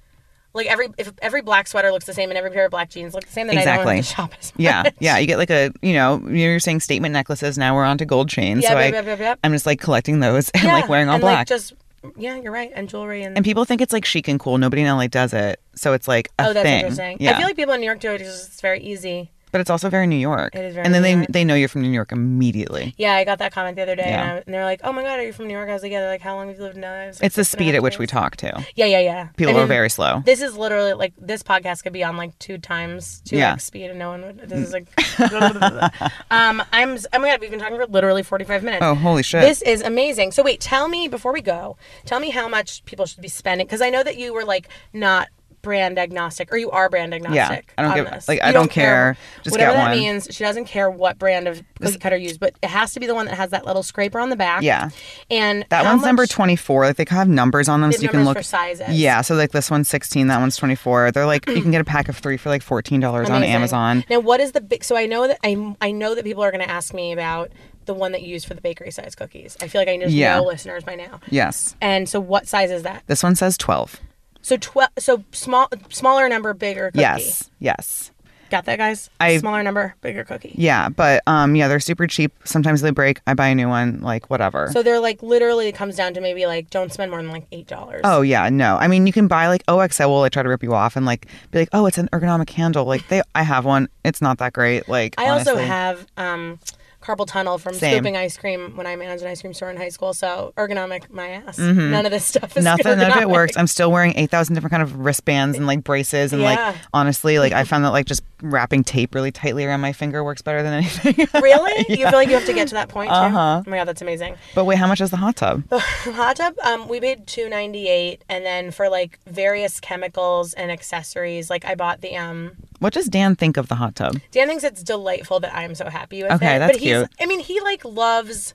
like 0.55 0.67
every 0.69 0.89
if 0.97 1.13
every 1.21 1.43
black 1.43 1.69
sweater 1.69 1.93
looks 1.93 2.07
the 2.07 2.15
same 2.15 2.31
and 2.31 2.39
every 2.39 2.51
pair 2.51 2.65
of 2.65 2.71
black 2.71 2.89
jeans 2.89 3.13
look 3.13 3.27
the 3.27 3.33
same 3.33 3.47
then 3.47 3.59
I 3.59 3.65
don't 3.65 3.73
Exactly. 3.75 3.97
have 3.97 4.05
to 4.07 4.11
shop 4.15 4.33
as 4.41 4.53
much. 4.55 4.61
yeah. 4.61 4.83
Yeah. 5.01 5.19
You 5.19 5.27
get 5.27 5.37
like 5.39 5.51
a 5.51 5.71
you 5.83 5.93
know, 5.93 6.27
you're 6.29 6.59
saying 6.61 6.81
statement 6.81 7.13
necklaces, 7.13 7.59
now 7.59 7.75
we're 7.75 7.85
on 7.85 7.99
to 7.99 8.07
gold 8.07 8.29
chains. 8.31 8.63
Yeah, 8.63 8.71
so 8.71 8.79
yep, 8.79 8.95
I, 8.95 9.07
yep, 9.07 9.19
yep. 9.19 9.39
I'm 9.45 9.53
just 9.53 9.67
like 9.67 9.81
collecting 9.81 10.21
those 10.21 10.49
and 10.55 10.65
Yeah, 10.65 10.73
like 10.73 10.89
wearing 10.89 11.09
all 11.09 11.17
and, 11.17 11.21
black. 11.21 11.39
Like, 11.41 11.47
just 11.49 11.75
yeah, 12.17 12.37
you're 12.37 12.53
right. 12.53 12.71
And 12.75 12.89
jewelry 12.89 13.23
and, 13.25 13.37
and 13.37 13.45
people 13.45 13.65
think 13.65 13.81
it's 13.81 13.93
like 13.93 14.05
chic 14.05 14.29
and 14.29 14.39
cool. 14.41 14.57
Nobody 14.59 14.83
in 14.83 14.89
LA 14.89 15.09
does 15.09 15.35
it. 15.35 15.61
So 15.75 15.93
it's 15.93 16.07
like 16.09 16.31
a 16.39 16.49
oh, 16.49 16.53
that's 16.55 16.65
thing. 16.65 16.81
interesting. 16.81 17.17
Yeah. 17.21 17.33
I 17.33 17.37
feel 17.37 17.47
like 17.47 17.57
people 17.57 17.75
in 17.75 17.81
New 17.81 17.87
York 17.87 18.01
do 18.01 18.13
it 18.13 18.19
because 18.19 18.47
it's 18.47 18.61
very 18.63 18.81
easy. 18.81 19.31
But 19.53 19.61
it's 19.61 19.71
also 19.71 19.89
very 19.89 20.07
New 20.07 20.17
York. 20.17 20.55
It 20.55 20.65
is 20.65 20.75
very 20.75 20.85
and 20.85 20.95
then 20.95 21.03
New 21.03 21.09
they 21.09 21.15
York. 21.15 21.27
they 21.31 21.45
know 21.45 21.55
you're 21.55 21.69
from 21.69 21.83
New 21.83 21.91
York 21.91 22.13
immediately. 22.13 22.95
Yeah, 22.99 23.15
I 23.15 23.25
got 23.25 23.39
that 23.39 23.53
comment 23.53 23.77
the 23.77 23.83
other 23.83 23.97
day, 23.97 24.05
Yeah. 24.07 24.23
and, 24.23 24.31
I, 24.33 24.43
and 24.47 24.55
they're 24.55 24.65
like, 24.65 24.81
"Oh 24.85 24.93
my 24.93 25.03
god, 25.03 25.19
are 25.19 25.23
you 25.25 25.33
from 25.33 25.47
New 25.47 25.55
York?" 25.55 25.69
I 25.69 25.73
was 25.73 25.83
like, 25.83 25.93
"Yeah." 25.93 26.01
They're 26.01 26.11
like, 26.11 26.21
"How 26.21 26.35
long 26.37 26.49
have 26.49 26.57
you 26.57 26.63
lived 26.63 26.77
in 26.77 26.83
LA?" 26.83 26.89
I 26.89 27.07
was 27.07 27.21
like, 27.21 27.27
It's 27.27 27.37
the 27.37 27.45
"Six 27.45 27.55
and 27.55 27.61
a 27.61 27.65
speed 27.65 27.67
half 27.69 27.75
at 27.77 27.83
which 27.83 27.99
we 27.99 28.03
years." 28.05 28.11
talk 28.11 28.37
to. 28.37 28.67
Yeah, 28.75 28.87
yeah, 28.87 29.01
yeah. 29.01 29.29
People 29.37 29.55
I 29.55 29.59
are 29.59 29.61
mean, 29.63 29.69
very 29.69 29.91
slow. 29.91 30.23
This 30.25 30.41
is 30.43 30.57
literally 30.57 30.93
like 30.93 31.13
this 31.19 31.43
podcast 31.43 31.83
could 31.83 31.93
be 31.93 32.05
on 32.05 32.17
like 32.17 32.39
two 32.39 32.59
times 32.59 33.23
two 33.25 33.37
Yeah. 33.37 33.53
x 33.55 33.65
speed, 33.65 33.91
and 33.91 33.99
no 33.99 34.11
one 34.11 34.23
would. 34.23 34.39
This 34.49 34.61
is 34.69 34.73
like, 34.73 34.87
um, 36.31 36.63
I'm. 36.73 36.99
Oh 37.13 37.19
my 37.19 37.29
god, 37.29 37.41
we've 37.41 37.51
been 37.51 37.61
talking 37.61 37.77
for 37.77 37.87
literally 37.87 38.23
forty 38.23 38.45
five 38.45 38.63
minutes. 38.63 38.83
Oh, 38.85 38.95
holy 38.95 39.23
shit. 39.23 39.43
This 39.43 39.63
is 39.63 39.83
amazing. 39.83 40.33
So 40.33 40.43
wait, 40.43 40.61
tell 40.61 40.89
me 40.89 41.09
before 41.09 41.33
we 41.33 41.41
go, 41.41 41.77
tell 42.05 42.21
me 42.21 42.31
how 42.31 42.49
much 42.49 42.85
people 42.85 43.07
should 43.07 43.23
be 43.23 43.29
spending 43.29 43.67
because 43.67 43.81
I 43.83 43.91
know 43.91 44.03
that 44.03 44.17
you 44.17 44.33
were 44.35 44.45
like 44.45 44.69
not 44.93 45.29
brand 45.67 45.99
agnostic 45.99 46.53
or 46.53 46.57
you 46.57 46.71
are 46.71 46.89
brand 46.89 47.13
agnostic. 47.13 47.75
I 47.77 47.83
don't 47.83 47.91
on 47.91 47.97
give- 47.97 48.11
this. 48.11 48.29
like, 48.29 48.41
I 48.41 48.53
don't 48.53 48.71
care. 48.71 49.17
Just 49.43 49.51
Whatever 49.51 49.73
that 49.73 49.89
one. 49.91 49.99
means, 49.99 50.29
she 50.31 50.45
doesn't 50.45 50.67
care 50.67 50.89
what 50.89 51.19
brand 51.19 51.49
of 51.49 51.61
cookie 51.83 51.99
cutter 51.99 52.17
you 52.17 52.29
use, 52.29 52.39
but 52.39 52.55
it 52.63 52.69
has 52.69 52.93
to 52.95 53.01
be 53.01 53.07
the 53.07 53.15
one 53.17 53.27
that 53.27 53.35
has 53.35 53.51
that 53.51 53.67
little 53.67 53.83
scraper 53.83 54.21
on 54.21 54.31
the 54.31 54.37
back. 54.37 54.63
Yeah. 54.63 54.91
and 55.29 55.67
That 55.71 55.85
one's 55.85 56.03
number 56.05 56.23
much- 56.23 56.31
24. 56.31 56.85
Like 56.87 56.97
they 56.97 57.05
have 57.11 57.29
numbers 57.29 57.69
on 57.69 57.81
them 57.81 57.91
so 57.91 58.01
you 58.01 58.09
can 58.09 58.25
look 58.25 58.37
for 58.37 58.43
sizes. 58.45 58.91
Yeah, 58.91 59.21
so 59.23 59.35
like 59.35 59.51
this 59.51 59.71
one's 59.73 59.89
16, 59.89 60.29
that 60.29 60.39
one's 60.39 60.57
24. 60.57 61.11
They're 61.11 61.27
like 61.27 61.49
you 61.49 61.61
can 61.63 61.73
get 61.73 61.81
a 61.81 61.85
pack 61.85 62.09
of 62.09 62.17
3 62.17 62.37
for 62.37 62.49
like 62.49 62.63
$14 62.63 63.29
on 63.29 63.43
Amazon. 63.43 64.05
Now, 64.09 64.21
what 64.21 64.39
is 64.41 64.53
the 64.53 64.61
big? 64.61 64.85
So 64.85 64.97
I 64.97 65.07
know 65.07 65.27
that 65.27 65.39
I 65.43 65.75
I 65.81 65.91
know 65.91 66.15
that 66.15 66.25
people 66.25 66.45
are 66.45 66.53
going 66.53 66.63
to 66.65 66.71
ask 66.71 66.95
me 66.95 67.13
about 67.13 67.51
the 67.87 67.95
one 67.95 68.13
that 68.13 68.23
you 68.23 68.29
use 68.29 68.45
for 68.45 68.55
the 68.55 68.61
bakery 68.61 68.91
size 68.91 69.15
cookies. 69.15 69.57
I 69.61 69.69
feel 69.69 69.81
like 69.81 69.89
I 69.89 69.97
just 69.97 70.13
Yeah. 70.13 70.37
know 70.37 70.45
listeners 70.45 70.83
by 70.85 70.95
now. 70.97 71.21
Yes. 71.31 71.75
And 71.81 72.09
so, 72.09 72.19
what 72.21 72.47
size 72.49 72.71
is 72.71 72.83
that? 72.83 73.03
This 73.07 73.23
one 73.23 73.35
says 73.37 73.57
12. 73.57 74.01
So 74.47 74.57
twelve. 74.57 74.91
So 74.97 75.25
small, 75.33 75.69
smaller 75.89 76.29
number, 76.29 76.55
bigger 76.55 76.93
cookie. 76.93 77.01
Yes. 77.01 77.51
Yes. 77.59 78.13
Got 78.49 78.67
that, 78.67 78.79
guys? 78.79 79.11
I- 79.19 79.39
smaller 79.39 79.65
number, 79.65 79.97
bigger 80.03 80.23
cookie. 80.23 80.53
Yeah, 80.55 80.89
but 80.89 81.25
um 81.27 81.57
yeah, 81.57 81.67
they're 81.67 81.81
super 81.81 82.07
cheap. 82.07 82.33
Sometimes 82.45 82.81
they 82.81 82.93
break. 82.93 83.21
I 83.27 83.35
buy 83.35 83.49
a 83.49 83.57
new 83.57 83.69
one 83.69 84.03
like 84.03 84.31
whatever. 84.31 84.71
So 84.73 84.85
they're 84.85 85.01
like 85.01 85.21
literally 85.21 85.67
it 85.67 85.75
comes 85.75 85.97
down 85.97 86.15
to 86.15 86.21
maybe 86.21 86.47
like 86.47 86.71
don't 86.71 86.93
spend 86.93 87.11
more 87.11 87.21
than 87.21 87.33
like 87.33 87.49
eight 87.51 87.67
dollars. 87.67 88.03
Oh 88.05 88.23
yeah, 88.23 88.49
no. 88.49 88.77
I 88.77 88.87
mean, 88.87 89.09
you 89.09 89.13
can 89.13 89.27
buy 89.27 89.49
like 89.49 89.65
OXO 89.67 90.09
will 90.09 90.21
like 90.21 90.31
try 90.31 90.45
to 90.45 90.49
rip 90.49 90.63
you 90.63 90.75
off 90.75 90.95
and 90.95 91.05
like 91.05 91.27
be 91.51 91.59
like, 91.59 91.71
"Oh, 91.73 91.87
it's 91.87 91.99
an 91.99 92.09
ergonomic 92.13 92.51
handle." 92.51 92.85
Like 92.85 93.09
they 93.09 93.23
I 93.35 93.43
have 93.43 93.65
one. 93.65 93.89
It's 94.05 94.23
not 94.23 94.39
that 94.39 94.53
great. 94.53 94.89
Like 94.89 95.17
I 95.19 95.31
also 95.31 95.57
have 95.57 96.07
um, 96.17 96.61
carpal 97.03 97.27
tunnel 97.27 97.59
from 97.59 97.75
Same. 97.75 97.93
scooping 97.95 98.17
ice 98.17 98.37
cream 98.37 98.77
when 98.77 98.87
I 98.87 98.97
managed 98.97 99.23
an 99.23 99.29
ice 99.29 99.41
cream 99.41 99.55
store 99.55 99.71
in 99.71 99.77
high 99.77 99.91
school. 99.91 100.13
So 100.15 100.53
ergonomic, 100.57 101.11
my 101.11 101.29
ass. 101.29 101.59
None 101.59 102.05
of 102.07 102.11
this 102.13 102.25
stuff 102.25 102.57
is 102.57 102.65
Mm-hmm. 102.65 102.77
Nothing, 102.83 102.99
none 102.99 103.13
of 103.13 103.19
it 103.23 103.29
works. 103.31 103.57
I'm 103.57 103.67
still 103.67 103.93
wearing 103.93 104.13
8,000 104.17 104.55
different 104.55 104.71
kind 104.73 104.83
of 104.83 104.97
wristbands 104.99 105.57
and 105.57 105.67
like 105.67 105.85
braces. 105.85 106.33
And 106.33 106.43
Yeah. 106.43 106.71
like, 106.71 106.77
honestly, 106.93 107.39
like 107.39 107.53
I 107.53 107.65
found 107.65 107.85
that 107.85 107.91
like 107.91 108.07
just 108.07 108.23
wrapping 108.43 108.85
tape 108.85 109.15
really 109.15 109.31
tightly 109.33 109.65
around 109.65 109.81
my 109.81 109.93
finger 109.93 110.23
works 110.25 110.43
better 110.43 110.63
than 110.63 110.73
anything. 110.75 111.27
Really? 111.41 111.85
You 111.97 112.05
feel 112.09 112.13
like 112.19 112.29
you 112.29 112.35
have 112.35 112.47
to 112.47 112.53
get 112.53 112.69
to 112.69 112.75
that 112.75 112.89
point? 112.89 113.11
Uh-huh. 113.11 113.63
Oh 113.67 113.71
my 113.71 113.77
god, 113.79 113.85
that's 113.85 114.03
amazing. 114.03 114.35
but 114.55 114.65
wait, 114.65 114.77
how 114.79 114.87
much 114.87 115.01
is 115.01 115.11
the 115.11 115.17
hot 115.17 115.37
tub? 115.37 115.63
The 115.69 115.79
Hot 116.13 116.37
tub, 116.37 116.55
um, 116.65 116.89
we 116.89 117.01
paid 117.01 117.27
two 117.27 117.49
ninety 117.49 117.89
eight, 117.89 118.23
and 118.29 118.45
then 118.45 118.71
for 118.71 118.89
like 118.89 119.19
various 119.27 119.81
chemicals 119.81 120.53
and 120.55 120.71
accessories, 120.71 121.49
like 121.51 121.65
I 121.65 121.75
bought 121.75 122.01
the 122.01 122.17
um. 122.17 122.53
What 122.79 122.93
does 122.93 123.07
Dan 123.07 123.37
think 123.37 123.57
of 123.57 123.69
the 123.69 123.75
hot 123.77 123.95
tub? 123.97 124.19
Dan 124.31 124.49
thinks 124.49 124.65
it's 124.65 124.83
delightful 124.83 125.41
that 125.41 125.55
I'm 125.55 125.75
so 125.75 125.89
happy 125.89 126.23
with 126.23 126.33
Okay, 126.33 126.57
it. 126.57 126.59
that's 126.59 126.73
but 126.75 126.81
he's, 126.81 126.93
cute. 126.99 127.09
I 127.21 127.27
mean, 127.27 127.41
he 127.41 127.61
like 127.61 127.85
loves. 127.85 128.55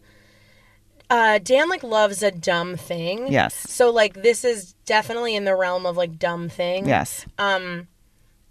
Uh, 1.10 1.40
Dan 1.40 1.68
like 1.70 1.84
loves 1.84 2.24
a 2.24 2.32
dumb 2.32 2.78
thing. 2.78 3.32
Yes. 3.32 3.54
So 3.54 3.90
like 3.92 4.22
this 4.22 4.46
is 4.46 4.74
definitely 4.86 5.36
in 5.36 5.44
the 5.46 5.56
realm 5.56 5.86
of 5.86 5.98
like 5.98 6.18
dumb 6.18 6.48
thing. 6.50 6.88
Yes. 6.88 7.26
Um, 7.38 7.88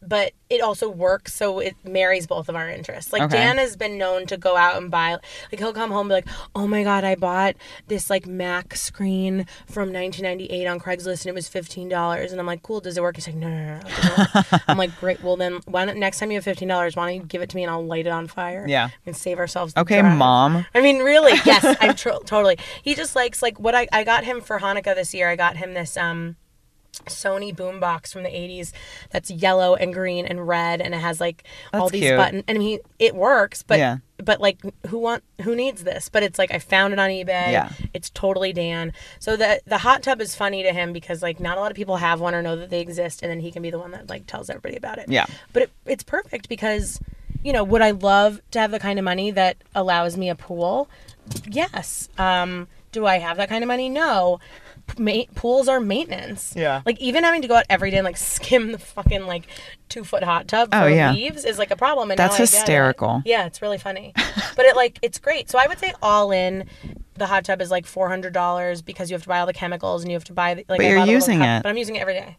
but 0.03 0.33
it 0.49 0.61
also 0.63 0.89
works, 0.89 1.35
so 1.35 1.59
it 1.61 1.77
marries 1.85 2.27
both 2.27 2.49
of 2.49 2.57
our 2.57 2.69
interests. 2.69 3.13
Like 3.13 3.23
Okay. 3.23 3.37
Dan 3.37 3.59
has 3.59 3.77
been 3.77 3.99
known 3.99 4.27
to 4.27 4.37
go 4.37 4.57
out 4.57 4.77
and 4.81 4.91
buy, 4.91 5.13
like 5.13 5.59
he'll 5.59 5.73
come 5.73 5.91
home 5.91 6.11
and 6.11 6.25
be 6.25 6.31
like, 6.31 6.37
"Oh 6.55 6.67
my 6.67 6.83
god, 6.83 7.05
I 7.05 7.15
bought 7.15 7.55
this 7.89 8.11
like 8.11 8.27
Mac 8.27 8.75
screen 8.75 9.47
from 9.67 9.93
1998 9.93 10.67
on 10.67 10.81
Craigslist 10.81 11.21
and 11.23 11.27
it 11.27 11.35
was 11.35 11.49
fifteen 11.49 11.89
dollars." 11.89 12.33
And 12.33 12.41
I'm 12.41 12.47
like, 12.47 12.63
"Cool, 12.63 12.81
does 12.81 12.97
it 12.97 13.03
work?" 13.03 13.17
He's 13.17 13.27
like, 13.29 13.37
"No, 13.37 13.49
no, 13.49 13.79
no." 13.79 14.25
no. 14.35 14.43
I'm 14.69 14.79
like, 14.79 14.99
"Great, 14.99 15.23
well 15.23 15.37
then, 15.37 15.61
why 15.67 15.85
don't 15.85 15.99
next 15.99 16.19
time 16.19 16.31
you 16.31 16.37
have 16.39 16.45
fifteen 16.45 16.69
dollars, 16.69 16.97
why 16.97 17.07
don't 17.07 17.15
you 17.21 17.27
give 17.27 17.43
it 17.43 17.51
to 17.51 17.57
me 17.57 17.63
and 17.65 17.71
I'll 17.71 17.85
light 17.87 18.07
it 18.07 18.11
on 18.11 18.27
fire? 18.27 18.65
Yeah. 18.67 18.89
and 19.07 19.17
save 19.17 19.39
ourselves." 19.39 19.75
the 19.75 19.81
Okay, 19.83 20.01
drive." 20.01 20.17
mom. 20.17 20.67
I 20.75 20.81
mean, 20.81 20.99
really, 21.01 21.39
yes, 21.45 21.77
I'm 21.81 21.95
tr- 21.97 22.11
totally. 22.25 22.59
He 22.83 22.95
just 22.95 23.15
likes 23.15 23.43
like 23.43 23.61
what 23.61 23.75
I 23.75 23.87
I 23.93 24.03
got 24.05 24.25
him 24.25 24.41
for 24.41 24.59
Hanukkah 24.59 24.95
this 24.95 25.15
year. 25.15 25.29
I 25.31 25.37
got 25.37 25.57
him 25.57 25.75
this 25.75 25.97
um 25.97 26.37
Sony 27.07 27.55
boombox 27.55 28.13
from 28.13 28.25
the 28.25 28.29
80s 28.29 28.73
that's 29.11 29.31
yellow 29.31 29.75
and 29.75 29.95
green 29.95 30.27
and 30.27 30.47
red 30.47 30.81
and 30.81 30.95
it 30.95 30.99
has 30.99 31.21
like 31.21 31.45
all 31.73 31.89
these 31.89 32.03
cute. 32.03 32.17
buttons 32.17 32.45
and 32.47 32.61
he 32.61 32.81
it 32.99 33.15
works 33.15 33.63
but 33.63 33.79
Yeah. 33.79 33.99
but 34.19 34.41
like 34.41 34.59
who 34.89 34.99
want 34.99 35.23
who 35.43 35.55
needs 35.55 35.83
this 35.85 36.09
but 36.09 36.23
it's 36.23 36.39
like 36.39 36.51
I 36.53 36.59
found 36.59 36.93
it 36.93 36.99
on 36.99 37.09
eBay 37.09 37.53
Yeah. 37.53 37.71
it's 37.95 38.11
totally 38.11 38.53
Dan 38.53 38.93
so 39.19 39.37
the 39.37 39.61
the 39.67 39.79
hot 39.79 40.03
tub 40.03 40.21
is 40.21 40.35
funny 40.35 40.63
to 40.63 40.73
him 40.73 40.93
because 40.93 41.23
like 41.23 41.41
not 41.41 41.57
a 41.57 41.61
lot 41.61 41.71
of 41.71 41.77
people 41.77 41.97
have 41.97 42.21
one 42.21 42.35
or 42.35 42.43
know 42.43 42.57
that 42.57 42.71
they 42.71 42.81
exist 42.81 43.23
and 43.23 43.31
then 43.31 43.41
he 43.41 43.51
can 43.51 43.63
be 43.63 43.71
the 43.71 43.79
one 43.79 43.93
that 43.93 44.11
like 44.11 44.27
tells 44.27 44.51
everybody 44.51 44.77
about 44.77 44.99
it 44.99 45.09
Yeah. 45.09 45.27
but 45.53 45.63
it, 45.63 45.71
it's 45.87 46.03
perfect 46.05 46.49
because 46.49 47.01
you 47.43 47.53
know 47.53 47.65
would 47.65 47.81
I 47.83 47.93
love 47.93 48.41
to 48.51 48.59
have 48.61 48.73
the 48.73 48.81
kind 48.81 48.99
of 48.99 49.05
money 49.05 49.31
that 49.31 49.57
allows 49.75 50.17
me 50.19 50.29
a 50.29 50.35
pool 50.35 50.89
yes 51.49 52.09
um 52.19 52.69
do 52.93 53.07
I 53.07 53.19
have 53.19 53.37
that 53.37 53.49
kind 53.49 53.63
of 53.63 53.69
money 53.69 53.89
no 53.89 54.41
Ma- 54.99 55.25
pools 55.35 55.69
are 55.69 55.81
maintenance. 55.81 56.55
Yeah. 56.57 56.83
Like 56.85 57.01
even 57.01 57.25
having 57.25 57.43
to 57.43 57.49
go 57.49 57.55
out 57.57 57.65
every 57.71 57.91
day 57.91 57.99
and 57.99 58.05
like 58.05 58.17
skim 58.19 58.73
the 58.73 58.79
fucking 58.79 59.27
like 59.27 59.47
two 59.89 60.05
foot 60.05 60.23
hot 60.23 60.49
tub 60.49 60.69
oh, 60.73 60.81
for 60.81 60.85
Oh, 60.85 60.89
yeah. 60.89 61.13
leaves 61.13 61.45
is 61.45 61.59
like 61.59 61.71
a 61.71 61.77
problem. 61.77 62.11
And 62.11 62.19
That's 62.19 62.33
now 62.35 62.43
I 62.43 62.45
it. 62.45 62.51
hysterical. 62.51 63.23
Yeah, 63.25 63.47
it's 63.47 63.61
really 63.63 63.79
funny, 63.79 64.13
but 64.57 64.65
it 64.67 64.77
like 64.77 64.99
it's 65.03 65.19
great. 65.19 65.51
So 65.51 65.59
I 65.59 65.67
would 65.67 65.79
say 65.79 65.93
all 66.03 66.31
in, 66.33 66.67
the 67.15 67.27
hot 67.27 67.45
tub 67.45 67.61
is 67.61 67.71
like 67.71 67.87
four 67.87 68.09
hundred 68.09 68.33
dollars 68.33 68.83
because 68.83 69.11
you 69.11 69.15
have 69.15 69.23
to 69.23 69.29
buy 69.29 69.41
all 69.41 69.47
the 69.47 69.53
chemicals 69.53 70.03
and 70.03 70.11
you 70.11 70.17
have 70.17 70.25
to 70.25 70.33
buy 70.33 70.55
the, 70.55 70.65
like. 70.69 70.79
But 70.79 70.87
you're 70.87 70.97
bought 70.97 71.03
a 71.03 71.07
little 71.07 71.15
using 71.15 71.39
cup, 71.41 71.61
it. 71.61 71.63
but 71.65 71.69
I'm 71.69 71.77
using 71.77 71.97
it 71.97 72.01
every 72.01 72.15
day, 72.15 72.37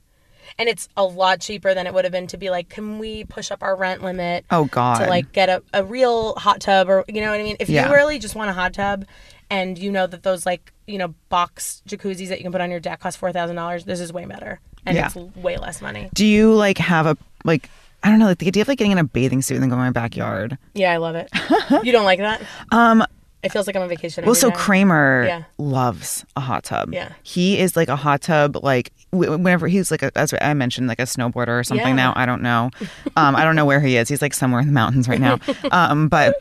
and 0.58 0.68
it's 0.68 0.90
a 0.98 1.04
lot 1.04 1.40
cheaper 1.40 1.74
than 1.74 1.86
it 1.88 1.94
would 1.94 2.04
have 2.06 2.12
been 2.12 2.28
to 2.28 2.38
be 2.38 2.50
like, 2.50 2.70
can 2.70 2.98
we 3.00 3.24
push 3.26 3.52
up 3.52 3.62
our 3.64 3.76
rent 3.76 4.02
limit? 4.04 4.46
Oh, 4.50 4.66
God. 4.66 5.00
To 5.04 5.08
like 5.08 5.32
get 5.32 5.50
a, 5.50 5.62
a 5.74 5.84
real 5.84 6.34
hot 6.36 6.62
tub 6.62 6.90
or 6.90 7.06
you 7.08 7.22
know 7.22 7.30
what 7.32 7.40
I 7.40 7.44
mean? 7.44 7.58
If 7.60 7.70
Yeah. 7.70 7.88
you 7.90 7.94
really 7.96 8.18
just 8.20 8.36
want 8.36 8.50
a 8.50 8.54
hot 8.54 8.74
tub. 8.74 9.06
And 9.52 9.78
you 9.78 9.92
know 9.92 10.08
that 10.08 10.24
those 10.24 10.46
like 10.48 10.74
you 10.88 10.98
know 10.98 11.14
box 11.30 11.84
jacuzzis 11.88 12.30
that 12.30 12.40
you 12.40 12.44
can 12.44 12.52
put 12.52 12.62
on 12.62 12.72
your 12.72 12.80
deck 12.80 13.02
cost 13.02 13.18
four 13.20 13.32
thousand 13.32 13.58
dollars. 13.58 13.84
This 13.86 14.00
is 14.00 14.12
way 14.12 14.26
better, 14.26 14.60
and 14.86 14.96
Yeah. 14.98 15.06
it's 15.08 15.16
way 15.36 15.58
less 15.58 15.82
money. 15.82 16.10
Do 16.16 16.26
you 16.26 16.54
like 16.54 16.78
have 16.80 17.06
a 17.06 17.18
like 17.46 17.70
I 18.04 18.10
don't 18.10 18.18
know, 18.18 18.26
like 18.28 18.40
the 18.40 18.48
idea 18.48 18.62
of 18.62 18.68
like 18.68 18.80
getting 18.80 18.94
in 18.94 18.98
a 18.98 19.04
bathing 19.04 19.42
suit 19.44 19.56
and 19.56 19.62
then 19.64 19.70
going 19.70 19.82
in 19.82 19.86
my 19.86 19.92
backyard? 19.92 20.58
Yeah, 20.74 20.92
I 20.92 20.98
love 20.98 21.16
it. 21.16 21.30
you 21.84 21.92
don't 21.92 22.06
like 22.06 22.18
that? 22.20 22.42
Um 22.72 23.04
It 23.44 23.52
feels 23.52 23.68
like 23.68 23.76
I'm 23.76 23.82
on 23.82 23.90
vacation. 23.90 24.24
Well, 24.26 24.36
so 24.36 24.50
day. 24.52 24.56
Kramer 24.56 25.26
Yeah. 25.28 25.44
loves 25.58 26.26
a 26.36 26.40
hot 26.40 26.64
tub. 26.64 26.94
Yeah. 26.94 27.10
he 27.24 27.60
is 27.60 27.76
like 27.76 27.90
a 27.90 27.96
hot 27.98 28.22
tub. 28.22 28.56
Like 28.64 28.92
whenever 29.12 29.68
he's 29.68 29.92
like, 29.92 30.02
a, 30.04 30.12
as 30.18 30.34
I 30.42 30.54
mentioned, 30.54 30.88
like 30.88 31.00
a 31.00 31.04
snowboarder 31.04 31.60
or 31.60 31.64
something. 31.66 31.86
Yeah. 31.90 31.94
Now 31.94 32.14
I 32.16 32.26
don't 32.26 32.42
know. 32.42 32.70
Um, 33.18 33.36
I 33.36 33.44
don't 33.44 33.58
know 33.58 33.66
where 33.66 33.82
he 33.82 33.98
is. 33.98 34.08
He's 34.08 34.22
like 34.22 34.34
somewhere 34.34 34.62
in 34.62 34.68
the 34.68 34.74
mountains 34.74 35.10
right 35.10 35.20
now. 35.20 35.38
Um, 35.72 36.08
but 36.08 36.36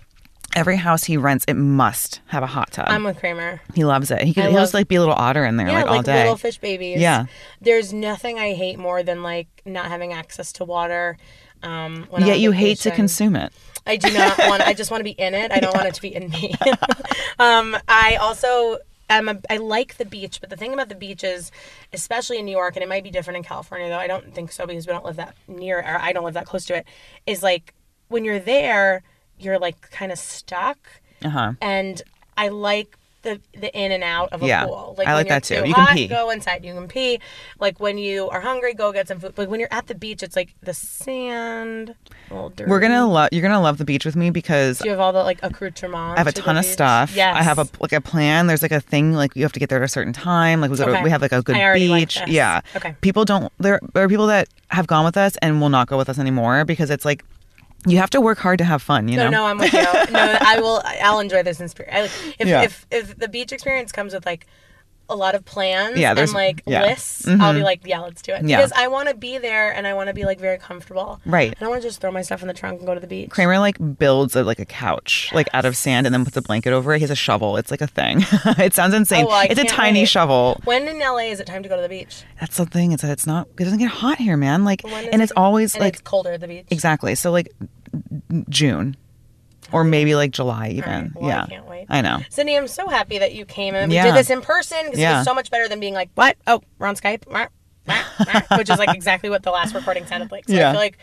every 0.57 0.77
house 0.77 1.05
he 1.05 1.17
rents, 1.17 1.45
it 1.49 1.55
must 1.55 2.21
have 2.27 2.43
a 2.43 2.47
hot 2.47 2.73
tub. 2.73 2.87
I'm 2.89 3.05
with 3.05 3.19
Kramer. 3.19 3.61
he 3.75 3.85
loves 3.85 4.11
it. 4.11 4.23
He 4.23 4.35
could. 4.35 4.45
I 4.45 4.47
He'll 4.47 4.55
love- 4.57 4.63
just 4.65 4.75
like 4.75 4.89
be 4.89 4.97
a 4.97 5.01
little 5.01 5.15
otter 5.15 5.45
in 5.45 5.57
there 5.57 5.69
Yeah, 5.69 5.75
like 5.79 5.87
like, 5.87 5.97
all 5.97 6.03
day. 6.03 6.23
little 6.23 6.37
fish 6.37 6.59
babies. 6.59 7.01
Yeah. 7.01 7.27
There's 7.61 7.93
nothing 7.93 8.39
I 8.39 8.53
hate 8.55 8.79
more 8.79 9.03
than 9.03 9.23
like 9.23 9.49
not 9.65 9.87
having 9.87 10.13
access 10.13 10.53
to 10.55 10.65
water. 10.65 11.17
Um, 11.63 12.07
Yet 12.19 12.41
you 12.41 12.53
hate 12.53 12.79
to 12.81 12.91
consume 12.91 13.37
it. 13.37 13.53
I 13.87 13.97
do 13.97 14.11
not 14.13 14.39
want. 14.49 14.63
I 14.63 14.73
just 14.73 14.91
want 14.91 15.01
to 15.01 15.05
be 15.05 15.11
in 15.11 15.35
it. 15.35 15.53
I 15.53 15.61
don't 15.61 15.75
want 15.75 15.89
it 15.89 15.95
to 15.95 16.03
be 16.03 16.15
in 16.15 16.31
me. 16.31 16.55
um, 17.39 17.77
I 17.89 18.17
also 18.17 18.79
am. 19.11 19.29
A, 19.29 19.39
I 19.51 19.59
like 19.59 19.97
the 19.99 20.05
beach, 20.05 20.41
but 20.41 20.49
the 20.51 20.57
thing 20.57 20.73
about 20.73 20.89
the 20.89 20.95
beach 20.95 21.23
is, 21.25 21.51
especially 21.93 22.39
in 22.39 22.45
New 22.47 22.53
York, 22.53 22.77
and 22.77 22.83
it 22.83 22.89
might 22.89 23.05
be 23.05 23.11
different 23.11 23.37
in 23.39 23.43
California, 23.43 23.89
though 23.89 23.99
I 23.99 24.07
don't 24.07 24.35
think 24.35 24.53
so 24.53 24.67
because 24.67 24.87
we 24.87 24.93
don't 24.93 25.05
live 25.05 25.17
that 25.17 25.35
near, 25.49 25.79
or 25.81 25.99
I 26.01 26.13
don't 26.13 26.25
live 26.25 26.35
that 26.35 26.47
close 26.47 26.65
to 26.67 26.77
it. 26.77 26.87
Is 27.27 27.43
like 27.43 27.75
when 28.09 28.25
you're 28.25 28.39
there, 28.41 29.03
you're 29.43 29.59
like 29.59 29.91
kind 29.91 30.13
of 30.13 30.19
stuck, 30.19 30.79
Uh 31.25 31.29
huh. 31.31 31.53
and 31.61 32.01
I 32.37 32.49
like 32.49 32.97
the 33.23 33.39
the 33.53 33.71
in 33.79 33.93
and 33.93 34.03
out 34.03 34.33
of 34.33 34.43
a 34.43 34.47
Yeah. 34.47 34.65
pool. 34.65 34.97
I 35.07 35.13
like 35.13 35.29
that 35.29 35.45
too. 35.45 35.57
too 35.61 35.69
You 35.69 35.75
can 35.75 35.95
pee. 35.95 36.07
Go 36.09 36.31
inside. 36.31 36.65
You 36.65 36.73
can 36.73 36.89
pee. 36.89 37.21
Like 37.59 37.79
when 37.79 37.99
you 37.99 38.31
are 38.31 38.41
hungry, 38.41 38.73
go 38.73 38.93
get 38.93 39.09
some 39.09 39.21
food. 39.21 39.37
Like 39.37 39.51
when 39.51 39.61
you're 39.61 39.69
at 39.73 39.89
the 39.89 39.95
beach, 39.95 40.23
it's 40.23 40.37
like 40.37 40.55
the 40.63 40.73
sand. 40.73 41.95
We're 42.31 42.81
gonna 42.81 43.07
love. 43.07 43.29
You're 43.33 43.43
gonna 43.43 43.61
love 43.61 43.77
the 43.79 43.85
beach 43.85 44.05
with 44.07 44.17
me 44.17 44.31
because 44.31 44.79
Do 44.79 44.85
you 44.87 44.91
have 44.93 45.01
all 45.01 45.13
the 45.13 45.23
like 45.23 45.39
accoutrements? 45.43 46.15
I 46.17 46.19
have 46.19 46.29
a 46.29 46.33
to 46.33 46.41
ton 46.43 46.57
of 46.57 46.63
beach? 46.65 46.73
stuff. 46.73 47.15
Yes. 47.15 47.37
I 47.37 47.43
have 47.43 47.59
a 47.59 47.67
like 47.81 47.93
a 47.93 48.01
plan. 48.01 48.47
There's 48.47 48.63
like 48.63 48.73
a 48.73 48.81
thing 48.81 49.13
like 49.13 49.37
you 49.37 49.43
have 49.43 49.53
to 49.53 49.61
get 49.61 49.69
there 49.69 49.79
at 49.83 49.85
a 49.85 49.89
certain 49.89 50.13
time. 50.15 50.61
Like 50.63 50.71
we 50.71 50.77
go 50.79 50.87
to, 50.87 50.93
Okay. 50.93 51.03
we 51.03 51.11
have 51.11 51.21
like 51.21 51.33
a 51.33 51.43
good 51.43 51.57
like 51.57 51.75
beach. 51.75 52.19
this. 52.21 52.29
Yeah. 52.29 52.61
Okay. 52.77 52.95
People 53.03 53.25
don't. 53.27 53.53
There, 53.59 53.81
there 53.93 54.05
are 54.05 54.09
people 54.09 54.29
that 54.29 54.49
have 54.69 54.87
gone 54.87 55.05
with 55.05 55.17
us 55.19 55.37
and 55.43 55.61
will 55.61 55.69
not 55.69 55.89
go 55.89 55.99
with 55.99 56.09
us 56.09 56.19
anymore 56.19 56.65
because 56.65 56.89
it's 56.91 57.05
like 57.05 57.25
you 57.87 57.99
have 57.99 58.11
to 58.11 58.21
work 58.21 58.39
hard 58.39 58.59
to 58.59 58.65
have 58.65 58.83
fun. 58.83 59.09
You 59.09 59.17
No, 59.17 59.25
know. 59.25 59.31
no, 59.31 59.47
I'm 59.47 59.59
with 59.59 59.73
you. 59.73 59.83
No, 59.83 60.39
I 60.41 60.59
will. 60.61 60.83
I'll 61.03 61.21
enjoy 61.21 61.43
this 61.43 61.61
experience. 61.61 62.13
If 62.39 62.47
Yeah. 62.49 62.63
if 62.63 62.87
if 62.91 63.17
the 63.19 63.29
beach 63.29 63.53
experience 63.53 63.93
comes 63.93 64.13
with 64.15 64.27
like 64.27 64.47
a 65.11 65.17
lot 65.17 65.35
of 65.35 65.45
plans 65.45 65.99
Yeah, 65.99 66.15
and 66.17 66.33
like 66.33 66.63
yeah. 66.67 66.83
lists, 66.83 67.27
mm-hmm. 67.27 67.41
I'll 67.43 67.53
be 67.53 67.63
like, 67.63 67.81
yeah, 67.85 68.01
let's 68.01 68.23
do 68.23 68.33
it. 68.33 68.45
Yeah. 68.45 68.57
Because 68.59 68.73
I 68.73 68.89
want 68.89 69.09
to 69.09 69.15
be 69.15 69.37
there 69.39 69.73
and 69.75 69.87
I 69.87 69.95
want 69.95 70.07
to 70.09 70.15
be 70.15 70.25
like 70.25 70.39
very 70.41 70.57
comfortable. 70.59 71.21
Right. 71.27 71.53
I 71.57 71.61
don't 71.61 71.71
want 71.71 71.83
to 71.83 71.89
just 71.89 72.01
throw 72.01 72.11
my 72.13 72.23
stuff 72.23 72.41
in 72.43 72.49
the 72.49 72.55
trunk 72.55 72.79
and 72.79 72.87
go 72.87 72.95
to 72.95 73.01
the 73.01 73.07
beach. 73.07 73.31
Kramer 73.31 73.59
like 73.59 73.77
builds 73.99 74.35
a, 74.37 74.45
like 74.45 74.59
a 74.61 74.65
couch 74.65 75.31
like 75.35 75.49
out 75.53 75.65
of 75.65 75.77
sand 75.77 76.07
and 76.07 76.15
then 76.15 76.25
puts 76.25 76.37
a 76.37 76.43
blanket 76.43 76.73
over 76.73 76.95
it. 76.95 76.99
He 76.99 77.03
has 77.03 77.11
a 77.11 77.17
shovel. 77.17 77.57
It's 77.57 77.71
like 77.71 77.81
a 77.83 77.87
thing. 77.87 78.19
it 78.59 78.73
sounds 78.75 78.95
insane. 78.95 79.27
Oh, 79.29 79.31
I 79.31 79.45
it's 79.51 79.61
a 79.61 79.65
tiny 79.65 80.01
wait. 80.03 80.09
shovel. 80.09 80.61
When 80.65 80.87
in 80.89 80.99
LA 81.01 81.31
is 81.35 81.41
it 81.41 81.47
time 81.47 81.63
to 81.63 81.69
go 81.69 81.77
to 81.77 81.83
the 81.83 81.89
beach? 81.89 82.23
That's 82.41 82.57
the 82.57 82.67
thing. 82.67 82.93
Is 82.93 83.01
that 83.03 83.11
it's 83.11 83.27
not. 83.27 83.49
It 83.59 83.65
doesn't 83.65 83.79
get 83.79 83.91
hot 83.91 84.19
here, 84.19 84.37
man. 84.37 84.65
Like, 84.65 84.85
and 84.85 85.07
it- 85.07 85.21
it's 85.21 85.33
always 85.37 85.75
And 85.75 85.83
like 85.85 85.95
it's 85.95 86.03
colder 86.03 86.33
at 86.33 86.41
the 86.41 86.49
beach. 86.49 86.67
exactly. 86.71 87.15
So 87.15 87.31
like 87.31 87.49
June, 88.49 88.97
or 89.73 89.85
maybe 89.85 90.15
like 90.15 90.31
July 90.33 90.69
even. 90.71 90.93
right. 90.93 91.11
Well, 91.15 91.25
I 91.31 91.35
yeah. 91.35 91.47
can't 91.47 91.67
wait. 91.69 91.87
I 91.89 92.01
know. 92.01 92.21
Sydney, 92.31 92.57
I'm 92.57 92.69
so 92.69 92.89
happy 92.89 93.19
that 93.19 93.33
you 93.35 93.45
came 93.45 93.75
and 93.75 93.89
we 93.91 93.97
Yeah. 93.97 94.07
did 94.07 94.15
this 94.17 94.31
in 94.31 94.41
person 94.43 94.79
because 94.85 94.99
it 94.99 95.03
Yeah. 95.03 95.17
was 95.19 95.25
so 95.25 95.35
much 95.35 95.51
better 95.51 95.69
than 95.69 95.81
being 95.81 95.95
like, 95.95 96.11
what? 96.15 96.37
Oh, 96.47 96.61
we're 96.79 96.87
on 96.87 96.97
Skype? 96.97 97.27
Wah, 97.27 97.47
wah, 97.87 98.03
wah," 98.27 98.57
Which 98.57 98.71
is 98.71 98.79
like 98.79 98.91
exactly 98.95 99.31
what 99.31 99.43
the 99.43 99.51
last 99.51 99.75
recording 99.75 100.07
sounded 100.07 100.31
like. 100.31 100.49
So 100.49 100.55
I 100.55 100.59
Yeah. 100.59 100.73
feel 100.73 100.81
like 100.81 100.99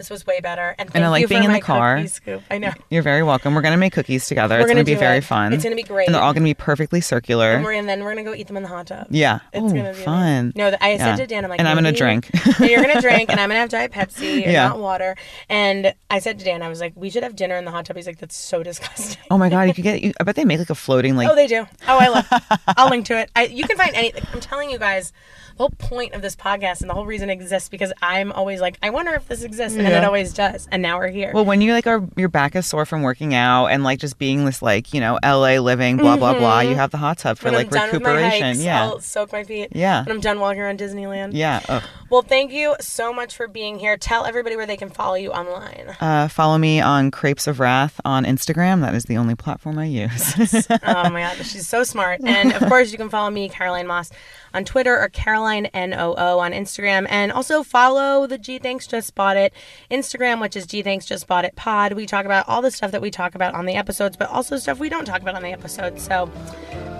this 0.00 0.08
was 0.08 0.26
way 0.26 0.40
better. 0.40 0.74
And, 0.78 0.90
And 0.94 1.04
I 1.04 1.08
like 1.10 1.20
you 1.20 1.28
being 1.28 1.42
for 1.42 1.48
in 1.48 1.52
the 1.52 1.60
car. 1.60 2.06
Scoop. 2.06 2.42
I 2.50 2.56
know. 2.56 2.72
You're 2.88 3.02
very 3.02 3.22
welcome. 3.22 3.54
We're 3.54 3.60
gonna 3.60 3.76
make 3.76 3.92
cookies 3.92 4.26
together. 4.26 4.54
We're 4.54 4.60
it's 4.62 4.68
gonna 4.68 4.80
gonna 4.84 4.96
be 4.96 4.98
very 4.98 5.18
it. 5.18 5.24
fun. 5.24 5.52
It's 5.52 5.62
gonna 5.62 5.76
be 5.76 5.82
great. 5.82 6.06
And 6.08 6.14
they're 6.14 6.22
all 6.22 6.32
gonna 6.32 6.44
be 6.44 6.54
perfectly 6.54 7.02
circular. 7.02 7.52
And, 7.52 7.64
we're, 7.64 7.72
and 7.72 7.86
then 7.86 8.02
we're 8.02 8.12
gonna 8.14 8.24
go 8.24 8.32
eat 8.34 8.46
them 8.46 8.56
in 8.56 8.62
the 8.62 8.68
hot 8.70 8.86
tub. 8.86 9.08
yeah. 9.10 9.40
It's 9.52 9.62
oh, 9.62 9.68
gonna 9.68 9.92
be 9.92 9.98
fun. 9.98 10.38
amazing. 10.38 10.52
No, 10.56 10.76
I 10.80 10.92
Yeah. 10.94 10.96
said 11.04 11.16
to 11.16 11.26
Dan, 11.26 11.44
I'm 11.44 11.50
like, 11.50 11.58
and 11.60 11.68
I'm 11.68 11.76
gonna 11.76 11.92
drink. 11.92 12.30
you're 12.60 12.80
gonna 12.82 13.02
drink, 13.02 13.30
and 13.30 13.38
I'm 13.40 13.50
gonna 13.50 13.60
have 13.60 13.68
Diet 13.68 13.92
Pepsi 13.92 14.42
and 14.44 14.52
Yeah. 14.52 14.68
not 14.68 14.78
water. 14.78 15.16
And 15.50 15.92
I 16.10 16.18
said 16.18 16.38
to 16.38 16.44
Dan, 16.46 16.62
I 16.62 16.68
was 16.70 16.80
like, 16.80 16.94
we 16.96 17.10
should 17.10 17.22
have 17.22 17.36
dinner 17.36 17.56
in 17.56 17.66
the 17.66 17.70
hot 17.70 17.84
tub. 17.84 17.96
He's 17.96 18.06
like, 18.06 18.18
that's 18.18 18.36
so 18.36 18.62
disgusting. 18.62 19.20
oh 19.30 19.36
my 19.36 19.50
god, 19.50 19.62
you 19.68 19.74
could 19.74 19.84
get. 19.84 19.90
You, 20.00 20.12
I 20.18 20.24
bet 20.24 20.34
they 20.36 20.46
make 20.46 20.58
like 20.58 20.70
a 20.70 20.74
floating 20.74 21.14
like. 21.14 21.28
Oh, 21.28 21.34
they 21.34 21.46
do. 21.46 21.66
Oh, 21.86 21.98
I 21.98 22.08
love. 22.08 22.26
I'll 22.68 22.88
link 22.88 23.04
to 23.06 23.18
it. 23.18 23.30
I, 23.36 23.44
you 23.46 23.64
can 23.64 23.76
find 23.76 23.94
any. 23.94 24.12
I'm 24.32 24.40
telling 24.40 24.70
you 24.70 24.78
guys, 24.78 25.12
the 25.56 25.64
whole 25.64 25.70
point 25.70 26.14
of 26.14 26.22
this 26.22 26.34
podcast 26.34 26.80
and 26.80 26.88
the 26.88 26.94
whole 26.94 27.04
reason 27.04 27.28
it 27.28 27.34
exists 27.34 27.68
because 27.68 27.92
I'm 28.00 28.32
always 28.32 28.62
like, 28.62 28.78
I 28.82 28.88
wonder 28.88 29.12
if 29.12 29.28
this 29.28 29.42
exists, 29.42 29.76
and 29.76 29.86
then 29.90 30.02
it 30.02 30.06
always 30.06 30.32
does. 30.32 30.68
And 30.70 30.82
now 30.82 30.98
we're 30.98 31.08
here. 31.08 31.32
well, 31.34 31.44
when 31.44 31.60
you 31.60 31.72
like 31.72 31.86
are 31.86 32.02
your 32.16 32.28
back 32.28 32.56
is 32.56 32.66
sore 32.66 32.86
from 32.86 33.02
working 33.02 33.34
out 33.34 33.66
and 33.66 33.82
like 33.84 33.98
just 33.98 34.18
being 34.18 34.44
this 34.44 34.62
like 34.62 34.92
you 34.94 35.00
know 35.00 35.18
LA 35.22 35.58
living 35.58 35.96
blah 35.96 36.16
blah 36.16 36.38
blah, 36.38 36.60
you 36.60 36.74
have 36.74 36.90
the 36.90 36.98
hot 36.98 37.18
tub 37.18 37.38
for 37.38 37.46
when 37.46 37.54
like 37.54 37.66
I'm 37.66 37.70
done 37.72 37.90
with 37.92 38.02
my 38.02 38.10
recuperation. 38.10 38.46
hikes, 38.48 38.62
yeah. 38.62 38.82
I'll 38.84 39.00
soak 39.00 39.32
my 39.32 39.44
feet. 39.44 39.68
Yeah. 39.72 40.04
When 40.04 40.16
I'm 40.16 40.20
done 40.20 40.40
walking 40.40 40.60
around 40.60 40.78
Disneyland. 40.78 41.30
Yeah. 41.32 41.60
Ugh. 41.68 41.82
Well, 42.10 42.22
thank 42.22 42.52
you 42.52 42.74
so 42.80 43.12
much 43.12 43.36
for 43.36 43.46
being 43.46 43.78
here. 43.78 43.96
Tell 43.96 44.24
everybody 44.24 44.56
where 44.56 44.66
they 44.66 44.76
can 44.76 44.90
follow 44.90 45.14
you 45.14 45.30
online. 45.30 45.94
Uh, 46.00 46.26
follow 46.28 46.58
me 46.58 46.80
on 46.80 47.10
Crepes 47.10 47.46
of 47.46 47.60
Wrath 47.60 48.00
on 48.04 48.24
Instagram. 48.24 48.80
That 48.80 48.94
is 48.94 49.04
the 49.04 49.16
only 49.16 49.34
platform 49.36 49.78
I 49.78 49.84
use. 49.84 50.34
oh 50.82 51.10
my 51.10 51.20
god, 51.36 51.36
she's 51.46 51.68
so 51.68 51.84
smart. 51.84 52.20
And 52.24 52.52
of 52.52 52.68
course, 52.68 52.90
you 52.90 52.98
can 52.98 53.08
follow 53.10 53.30
me, 53.30 53.48
Caroline 53.48 53.86
Moss, 53.86 54.10
on 54.54 54.64
Twitter 54.64 54.98
or 54.98 55.08
Caroline 55.08 55.68
NOO 55.74 56.38
on 56.38 56.52
Instagram. 56.52 57.06
And 57.08 57.32
also 57.32 57.62
follow 57.62 58.26
the 58.26 58.38
Gee 58.38 58.58
Thanks 58.58 58.86
Just 58.86 59.14
Bought 59.14 59.36
It 59.36 59.52
Instagram, 59.90 60.40
which 60.40 60.56
is 60.56 60.66
Gee 60.66 60.82
Thanks 60.82 61.06
Just 61.06 61.26
Bought 61.26 61.44
It 61.44 61.56
Pod. 61.56 61.92
We 61.92 62.06
talk 62.06 62.24
about 62.24 62.48
all 62.48 62.62
the 62.62 62.70
stuff 62.70 62.92
that 62.92 63.02
we 63.02 63.10
talk 63.10 63.34
about 63.34 63.54
on 63.54 63.66
the 63.66 63.74
episodes, 63.74 64.16
but 64.16 64.28
also 64.30 64.56
stuff 64.56 64.78
we 64.78 64.88
don't 64.88 65.04
talk 65.04 65.22
about 65.22 65.34
on 65.34 65.42
the 65.42 65.52
episodes. 65.52 66.02
So 66.02 66.30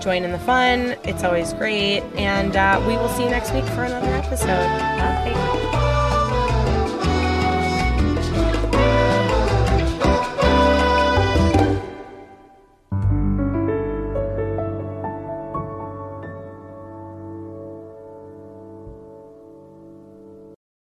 join 0.01 0.23
in 0.23 0.31
the 0.31 0.39
fun. 0.39 0.95
It's 1.03 1.23
always 1.23 1.53
great. 1.53 2.01
And 2.15 2.55
uh, 2.55 2.83
we 2.87 2.95
will 2.97 3.09
see 3.09 3.23
you 3.23 3.29
next 3.29 3.53
week 3.53 3.65
for 3.65 3.83
another 3.83 4.11
episode. 4.13 4.47
Bye. 4.47 5.80